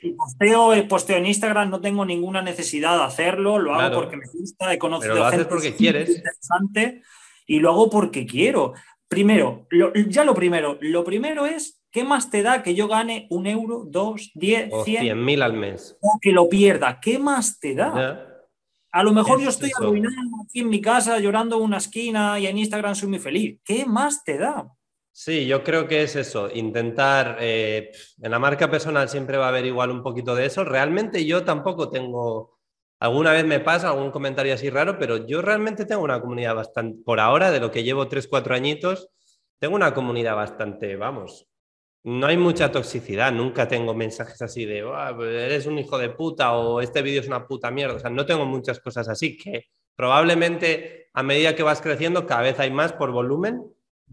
Si 0.00 0.12
posteo, 0.12 0.72
eh, 0.72 0.84
posteo 0.84 1.18
en 1.18 1.26
Instagram, 1.26 1.68
no 1.68 1.80
tengo 1.80 2.06
ninguna 2.06 2.40
necesidad 2.40 2.96
de 2.96 3.04
hacerlo, 3.04 3.58
lo 3.58 3.74
hago 3.74 3.94
porque 3.94 4.16
me 4.16 4.26
gusta, 4.32 4.72
he 4.72 4.78
conocido 4.78 5.14
Pero 5.14 5.24
lo 5.24 5.28
haces 5.28 5.46
porque 5.46 5.74
quieres. 5.74 6.08
interesante 6.08 7.02
y 7.46 7.58
lo 7.58 7.70
hago 7.70 7.90
porque 7.90 8.24
quiero. 8.24 8.72
Primero, 9.08 9.66
ya 10.08 10.24
lo 10.24 10.34
primero, 10.34 10.78
lo 10.80 11.02
primero 11.02 11.44
es, 11.44 11.79
¿qué 11.90 12.04
más 12.04 12.30
te 12.30 12.42
da 12.42 12.62
que 12.62 12.74
yo 12.74 12.88
gane 12.88 13.26
un 13.30 13.46
euro, 13.46 13.84
dos, 13.86 14.30
diez, 14.34 14.70
cien? 14.84 15.02
cien 15.02 15.24
mil 15.24 15.42
al 15.42 15.54
mes. 15.54 15.96
O 16.00 16.18
que 16.20 16.32
lo 16.32 16.48
pierda, 16.48 16.98
¿qué 17.00 17.18
más 17.18 17.58
te 17.58 17.74
da? 17.74 18.26
A 18.92 19.04
lo 19.04 19.12
mejor 19.12 19.40
yo 19.40 19.50
estoy 19.50 19.70
arruinado 19.78 20.16
aquí 20.44 20.60
en 20.60 20.68
mi 20.68 20.80
casa 20.80 21.18
llorando 21.20 21.56
en 21.56 21.62
una 21.62 21.76
esquina 21.76 22.38
y 22.40 22.46
en 22.46 22.58
Instagram 22.58 22.94
soy 22.94 23.08
muy 23.08 23.18
feliz. 23.20 23.60
¿Qué 23.64 23.86
más 23.86 24.24
te 24.24 24.36
da? 24.36 24.68
Sí, 25.12 25.46
yo 25.46 25.62
creo 25.62 25.86
que 25.86 26.02
es 26.02 26.16
eso, 26.16 26.48
intentar, 26.52 27.36
eh, 27.40 27.90
en 28.22 28.30
la 28.30 28.38
marca 28.38 28.70
personal 28.70 29.08
siempre 29.08 29.36
va 29.36 29.46
a 29.46 29.48
haber 29.48 29.66
igual 29.66 29.90
un 29.90 30.02
poquito 30.02 30.34
de 30.34 30.46
eso. 30.46 30.64
Realmente 30.64 31.26
yo 31.26 31.44
tampoco 31.44 31.90
tengo, 31.90 32.58
alguna 33.00 33.32
vez 33.32 33.44
me 33.44 33.60
pasa 33.60 33.90
algún 33.90 34.12
comentario 34.12 34.54
así 34.54 34.70
raro, 34.70 34.98
pero 34.98 35.26
yo 35.26 35.42
realmente 35.42 35.84
tengo 35.84 36.02
una 36.02 36.20
comunidad 36.20 36.54
bastante, 36.54 37.02
por 37.04 37.20
ahora, 37.20 37.50
de 37.50 37.60
lo 37.60 37.70
que 37.70 37.82
llevo 37.82 38.08
3, 38.08 38.28
4 38.28 38.54
añitos, 38.54 39.10
tengo 39.58 39.74
una 39.74 39.94
comunidad 39.94 40.36
bastante, 40.36 40.96
vamos, 40.96 41.49
no 42.02 42.26
hay 42.26 42.36
mucha 42.36 42.72
toxicidad, 42.72 43.32
nunca 43.32 43.68
tengo 43.68 43.94
mensajes 43.94 44.40
así 44.40 44.64
de 44.64 44.78
eres 44.78 45.66
un 45.66 45.78
hijo 45.78 45.98
de 45.98 46.10
puta 46.10 46.52
o 46.52 46.80
este 46.80 47.02
vídeo 47.02 47.20
es 47.20 47.26
una 47.26 47.46
puta 47.46 47.70
mierda. 47.70 47.96
O 47.96 47.98
sea, 47.98 48.10
no 48.10 48.24
tengo 48.24 48.46
muchas 48.46 48.80
cosas 48.80 49.08
así 49.08 49.36
que 49.36 49.66
probablemente 49.94 51.10
a 51.12 51.22
medida 51.22 51.54
que 51.54 51.62
vas 51.62 51.82
creciendo 51.82 52.26
cada 52.26 52.42
vez 52.42 52.58
hay 52.58 52.70
más 52.70 52.92
por 52.92 53.10
volumen, 53.10 53.62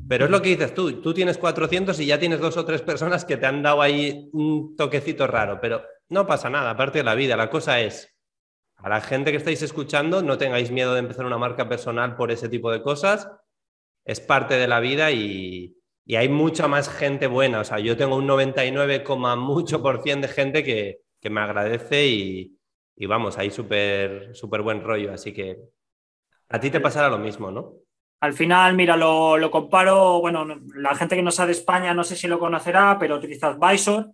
pero 0.08 0.26
es 0.26 0.32
lo 0.32 0.42
que 0.42 0.50
dices 0.50 0.74
tú, 0.74 1.02
tú 1.02 1.14
tienes 1.14 1.38
400 1.38 2.00
y 2.00 2.06
ya 2.06 2.20
tienes 2.20 2.40
dos 2.40 2.58
o 2.58 2.66
tres 2.66 2.82
personas 2.82 3.24
que 3.24 3.38
te 3.38 3.46
han 3.46 3.64
dado 3.64 3.82
ahí 3.82 4.30
un 4.34 4.76
toquecito 4.76 5.26
raro, 5.26 5.60
pero 5.62 5.82
no 6.10 6.28
pasa 6.28 6.50
nada, 6.50 6.72
aparte 6.72 7.00
de 7.00 7.04
la 7.04 7.16
vida, 7.16 7.36
la 7.38 7.50
cosa 7.50 7.80
es, 7.80 8.16
a 8.76 8.90
la 8.90 9.02
gente 9.02 9.32
que 9.32 9.38
estáis 9.38 9.62
escuchando, 9.62 10.22
no 10.22 10.38
tengáis 10.38 10.72
miedo 10.72 10.94
de 10.94 11.00
empezar 11.00 11.26
una 11.26 11.38
marca 11.38 11.68
personal 11.68 12.16
por 12.16 12.32
ese 12.32 12.48
tipo 12.48 12.72
de 12.72 12.82
cosas, 12.82 13.30
es 14.06 14.20
parte 14.20 14.56
de 14.56 14.68
la 14.68 14.80
vida 14.80 15.12
y, 15.12 15.77
y 16.08 16.16
hay 16.16 16.30
mucha 16.30 16.70
más 16.70 16.90
gente 16.90 17.28
buena. 17.28 17.60
O 17.60 17.64
sea, 17.66 17.80
yo 17.80 17.98
tengo 17.98 18.16
un 18.16 18.26
99, 18.26 19.04
mucho 19.38 19.84
por 19.84 20.02
cien 20.02 20.22
de 20.22 20.30
gente 20.30 20.64
que, 20.64 21.02
me 21.30 21.42
agradece 21.42 22.08
y, 22.08 22.58
vamos, 23.06 23.38
hay 23.38 23.52
súper 23.52 24.34
súper 24.34 24.62
buen 24.62 24.82
rollo. 24.82 25.14
Así 25.14 25.34
que 25.34 25.58
a 26.48 26.60
ti 26.62 26.72
te 26.72 26.80
pasará 26.80 27.10
lo 27.10 27.18
mismo, 27.18 27.52
¿no? 27.52 27.74
Al 28.22 28.34
final, 28.34 28.74
mira, 28.74 28.96
lo, 28.96 29.38
lo 29.38 29.52
comparo, 29.52 30.22
bueno, 30.22 30.48
la 30.74 30.96
gente 30.96 31.18
que 31.18 31.22
no 31.22 31.30
sabe 31.30 31.48
de 31.48 31.60
España 31.60 31.94
no 31.94 32.06
sé 32.06 32.16
si 32.16 32.28
lo 32.28 32.40
conocerá, 32.40 32.98
pero 32.98 33.18
utiliza 33.18 33.48
Advisor 33.48 34.10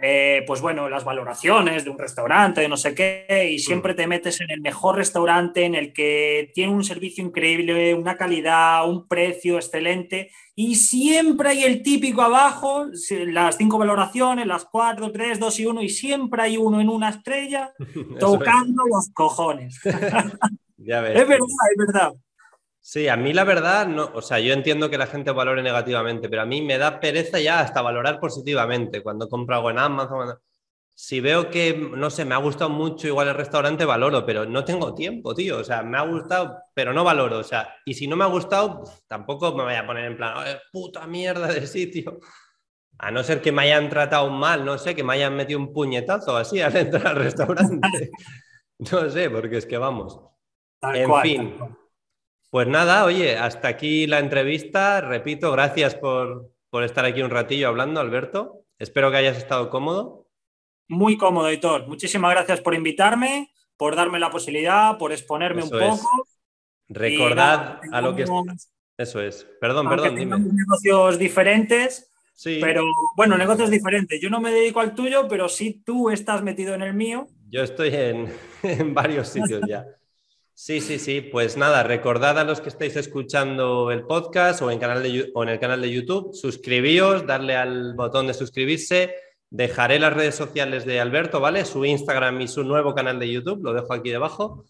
eh, 0.00 0.44
pues 0.46 0.60
bueno, 0.60 0.88
las 0.88 1.02
valoraciones 1.02 1.82
de 1.82 1.90
un 1.90 1.98
restaurante, 1.98 2.60
de 2.60 2.68
no 2.68 2.76
sé 2.76 2.94
qué, 2.94 3.50
y 3.50 3.58
siempre 3.58 3.94
te 3.94 4.06
metes 4.06 4.40
en 4.40 4.50
el 4.52 4.60
mejor 4.60 4.94
restaurante, 4.94 5.64
en 5.64 5.74
el 5.74 5.92
que 5.92 6.52
tiene 6.54 6.72
un 6.72 6.84
servicio 6.84 7.24
increíble, 7.24 7.94
una 7.94 8.16
calidad, 8.16 8.88
un 8.88 9.08
precio 9.08 9.56
excelente, 9.56 10.30
y 10.60 10.74
siempre 10.74 11.50
hay 11.50 11.62
el 11.62 11.84
típico 11.84 12.20
abajo, 12.20 12.86
las 13.28 13.56
cinco 13.56 13.78
valoraciones, 13.78 14.44
las 14.44 14.64
cuatro, 14.64 15.12
tres, 15.12 15.38
dos 15.38 15.60
y 15.60 15.66
uno, 15.66 15.80
y 15.82 15.88
siempre 15.88 16.42
hay 16.42 16.56
uno 16.56 16.80
en 16.80 16.88
una 16.88 17.10
estrella 17.10 17.72
tocando 18.18 18.82
los 18.92 19.08
cojones. 19.14 19.78
ya 20.76 21.00
ves. 21.00 21.16
Es 21.16 21.28
verdad, 21.28 21.46
es 21.46 21.86
verdad. 21.86 22.12
Sí, 22.80 23.06
a 23.06 23.16
mí 23.16 23.32
la 23.32 23.44
verdad, 23.44 23.86
no, 23.86 24.10
o 24.12 24.20
sea, 24.20 24.40
yo 24.40 24.52
entiendo 24.52 24.90
que 24.90 24.98
la 24.98 25.06
gente 25.06 25.30
valore 25.30 25.62
negativamente, 25.62 26.28
pero 26.28 26.42
a 26.42 26.46
mí 26.46 26.60
me 26.60 26.76
da 26.76 26.98
pereza 26.98 27.38
ya 27.38 27.60
hasta 27.60 27.80
valorar 27.80 28.18
positivamente. 28.18 29.00
Cuando 29.00 29.28
compro 29.28 29.54
algo 29.54 29.70
en 29.70 29.78
Amazon, 29.78 30.36
si 31.00 31.20
veo 31.20 31.48
que, 31.48 31.74
no 31.74 32.10
sé, 32.10 32.24
me 32.24 32.34
ha 32.34 32.38
gustado 32.38 32.70
mucho 32.70 33.06
igual 33.06 33.28
el 33.28 33.36
restaurante, 33.36 33.84
valoro, 33.84 34.26
pero 34.26 34.44
no 34.46 34.64
tengo 34.64 34.96
tiempo, 34.96 35.32
tío. 35.32 35.58
O 35.58 35.64
sea, 35.64 35.84
me 35.84 35.96
ha 35.96 36.02
gustado, 36.02 36.58
pero 36.74 36.92
no 36.92 37.04
valoro. 37.04 37.38
O 37.38 37.44
sea, 37.44 37.72
y 37.84 37.94
si 37.94 38.08
no 38.08 38.16
me 38.16 38.24
ha 38.24 38.26
gustado, 38.26 38.82
tampoco 39.06 39.54
me 39.54 39.62
voy 39.62 39.74
a 39.74 39.86
poner 39.86 40.06
en 40.06 40.16
plan, 40.16 40.44
puta 40.72 41.06
mierda 41.06 41.46
de 41.46 41.68
sitio. 41.68 42.18
A 42.98 43.12
no 43.12 43.22
ser 43.22 43.40
que 43.40 43.52
me 43.52 43.62
hayan 43.62 43.88
tratado 43.88 44.28
mal, 44.28 44.64
no 44.64 44.76
sé, 44.76 44.96
que 44.96 45.04
me 45.04 45.12
hayan 45.12 45.36
metido 45.36 45.60
un 45.60 45.72
puñetazo 45.72 46.36
así 46.36 46.60
al 46.60 46.76
entrar 46.76 47.06
al 47.06 47.16
restaurante. 47.16 48.10
no 48.92 49.08
sé, 49.08 49.30
porque 49.30 49.58
es 49.58 49.66
que 49.66 49.78
vamos. 49.78 50.20
en 50.82 51.14
fin. 51.22 51.54
Pues 52.50 52.66
nada, 52.66 53.04
oye, 53.04 53.36
hasta 53.36 53.68
aquí 53.68 54.08
la 54.08 54.18
entrevista. 54.18 55.00
Repito, 55.00 55.52
gracias 55.52 55.94
por, 55.94 56.50
estar 56.82 57.04
aquí 57.04 57.22
un 57.22 57.30
ratillo 57.30 57.68
hablando, 57.68 58.00
Alberto. 58.00 58.64
Espero 58.80 59.12
que 59.12 59.18
hayas 59.18 59.38
estado 59.38 59.70
cómodo. 59.70 60.27
Muy 60.88 61.18
cómodo, 61.18 61.48
Editor. 61.48 61.86
Muchísimas 61.86 62.30
gracias 62.32 62.60
por 62.60 62.74
invitarme, 62.74 63.52
por 63.76 63.94
darme 63.94 64.18
la 64.18 64.30
posibilidad, 64.30 64.96
por 64.96 65.12
exponerme 65.12 65.62
un 65.62 65.70
poco. 65.70 66.08
Recordad 66.88 67.80
a 67.92 68.00
lo 68.00 68.16
que... 68.16 68.24
Eso 68.96 69.20
es. 69.20 69.46
Perdón, 69.60 69.88
perdón, 69.88 70.16
dime. 70.16 70.36
negocios 70.38 71.18
diferentes, 71.18 72.10
sí. 72.34 72.58
pero 72.60 72.82
bueno, 73.14 73.38
negocios 73.38 73.70
diferentes. 73.70 74.20
Yo 74.20 74.28
no 74.28 74.40
me 74.40 74.50
dedico 74.50 74.80
al 74.80 74.94
tuyo, 74.94 75.28
pero 75.28 75.48
sí 75.48 75.82
tú 75.86 76.10
estás 76.10 76.42
metido 76.42 76.74
en 76.74 76.82
el 76.82 76.94
mío. 76.94 77.28
Yo 77.48 77.62
estoy 77.62 77.94
en, 77.94 78.32
en 78.62 78.94
varios 78.94 79.28
sitios 79.28 79.62
ya. 79.68 79.86
Sí, 80.52 80.80
sí, 80.80 80.98
sí. 80.98 81.20
Pues 81.20 81.56
nada, 81.56 81.84
recordad 81.84 82.36
a 82.36 82.42
los 82.42 82.60
que 82.60 82.70
estáis 82.70 82.96
escuchando 82.96 83.92
el 83.92 84.02
podcast 84.02 84.62
o 84.62 84.70
en, 84.72 84.80
canal 84.80 85.00
de, 85.04 85.30
o 85.32 85.44
en 85.44 85.50
el 85.50 85.60
canal 85.60 85.80
de 85.80 85.92
YouTube, 85.92 86.34
suscribíos, 86.34 87.24
darle 87.24 87.54
al 87.54 87.94
botón 87.94 88.26
de 88.26 88.34
suscribirse. 88.34 89.14
Dejaré 89.50 89.98
las 89.98 90.12
redes 90.12 90.34
sociales 90.34 90.84
de 90.84 91.00
Alberto, 91.00 91.40
¿vale? 91.40 91.64
Su 91.64 91.84
Instagram 91.84 92.40
y 92.40 92.48
su 92.48 92.64
nuevo 92.64 92.94
canal 92.94 93.18
de 93.18 93.30
YouTube, 93.30 93.62
lo 93.62 93.72
dejo 93.72 93.94
aquí 93.94 94.10
debajo. 94.10 94.64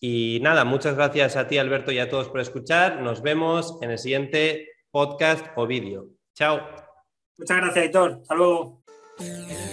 Y 0.00 0.38
nada, 0.42 0.64
muchas 0.64 0.96
gracias 0.96 1.36
a 1.36 1.48
ti, 1.48 1.58
Alberto, 1.58 1.92
y 1.92 1.98
a 1.98 2.08
todos 2.08 2.28
por 2.28 2.40
escuchar. 2.40 3.00
Nos 3.00 3.22
vemos 3.22 3.78
en 3.82 3.90
el 3.90 3.98
siguiente 3.98 4.68
podcast 4.90 5.46
o 5.56 5.66
vídeo. 5.66 6.08
Chao. 6.34 6.60
Muchas 7.38 7.56
gracias, 7.56 7.84
Héctor. 7.86 8.18
Hasta 8.20 8.34
luego. 8.34 8.84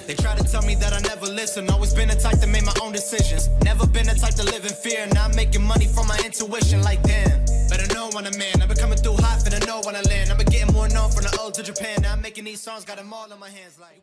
They 0.05 0.15
try 0.15 0.35
to 0.35 0.43
tell 0.43 0.61
me 0.61 0.75
that 0.75 0.93
I 0.93 1.01
never 1.01 1.27
listen. 1.27 1.69
Always 1.69 1.93
been 1.93 2.09
the 2.09 2.15
type 2.15 2.39
to 2.41 2.47
make 2.47 2.63
my 2.63 2.73
own 2.81 2.91
decisions. 2.91 3.49
Never 3.63 3.87
been 3.87 4.05
the 4.05 4.13
type 4.13 4.35
to 4.35 4.43
live 4.43 4.63
in 4.63 4.73
fear. 4.73 5.07
Now 5.13 5.25
I'm 5.25 5.35
making 5.35 5.63
money 5.63 5.87
from 5.87 6.07
my 6.07 6.17
intuition. 6.23 6.83
Like 6.83 7.01
damn, 7.03 7.43
better 7.67 7.91
know 7.93 8.09
when 8.13 8.25
I'm 8.27 8.39
in. 8.39 8.61
I've 8.61 8.67
been 8.67 8.77
coming 8.77 8.99
through 8.99 9.17
hot, 9.17 9.39
finna 9.43 9.65
know 9.65 9.81
when 9.83 9.95
I 9.95 10.01
land. 10.01 10.29
I've 10.29 10.37
been 10.37 10.47
getting 10.47 10.73
more 10.73 10.87
known 10.89 11.09
from 11.11 11.23
the 11.23 11.35
old 11.41 11.55
to 11.55 11.63
Japan. 11.63 12.01
Now 12.03 12.13
I'm 12.13 12.21
making 12.21 12.45
these 12.45 12.61
songs, 12.61 12.85
got 12.85 12.97
them 12.97 13.11
all 13.11 13.31
in 13.31 13.39
my 13.39 13.49
hands. 13.49 13.79
Like. 13.79 13.99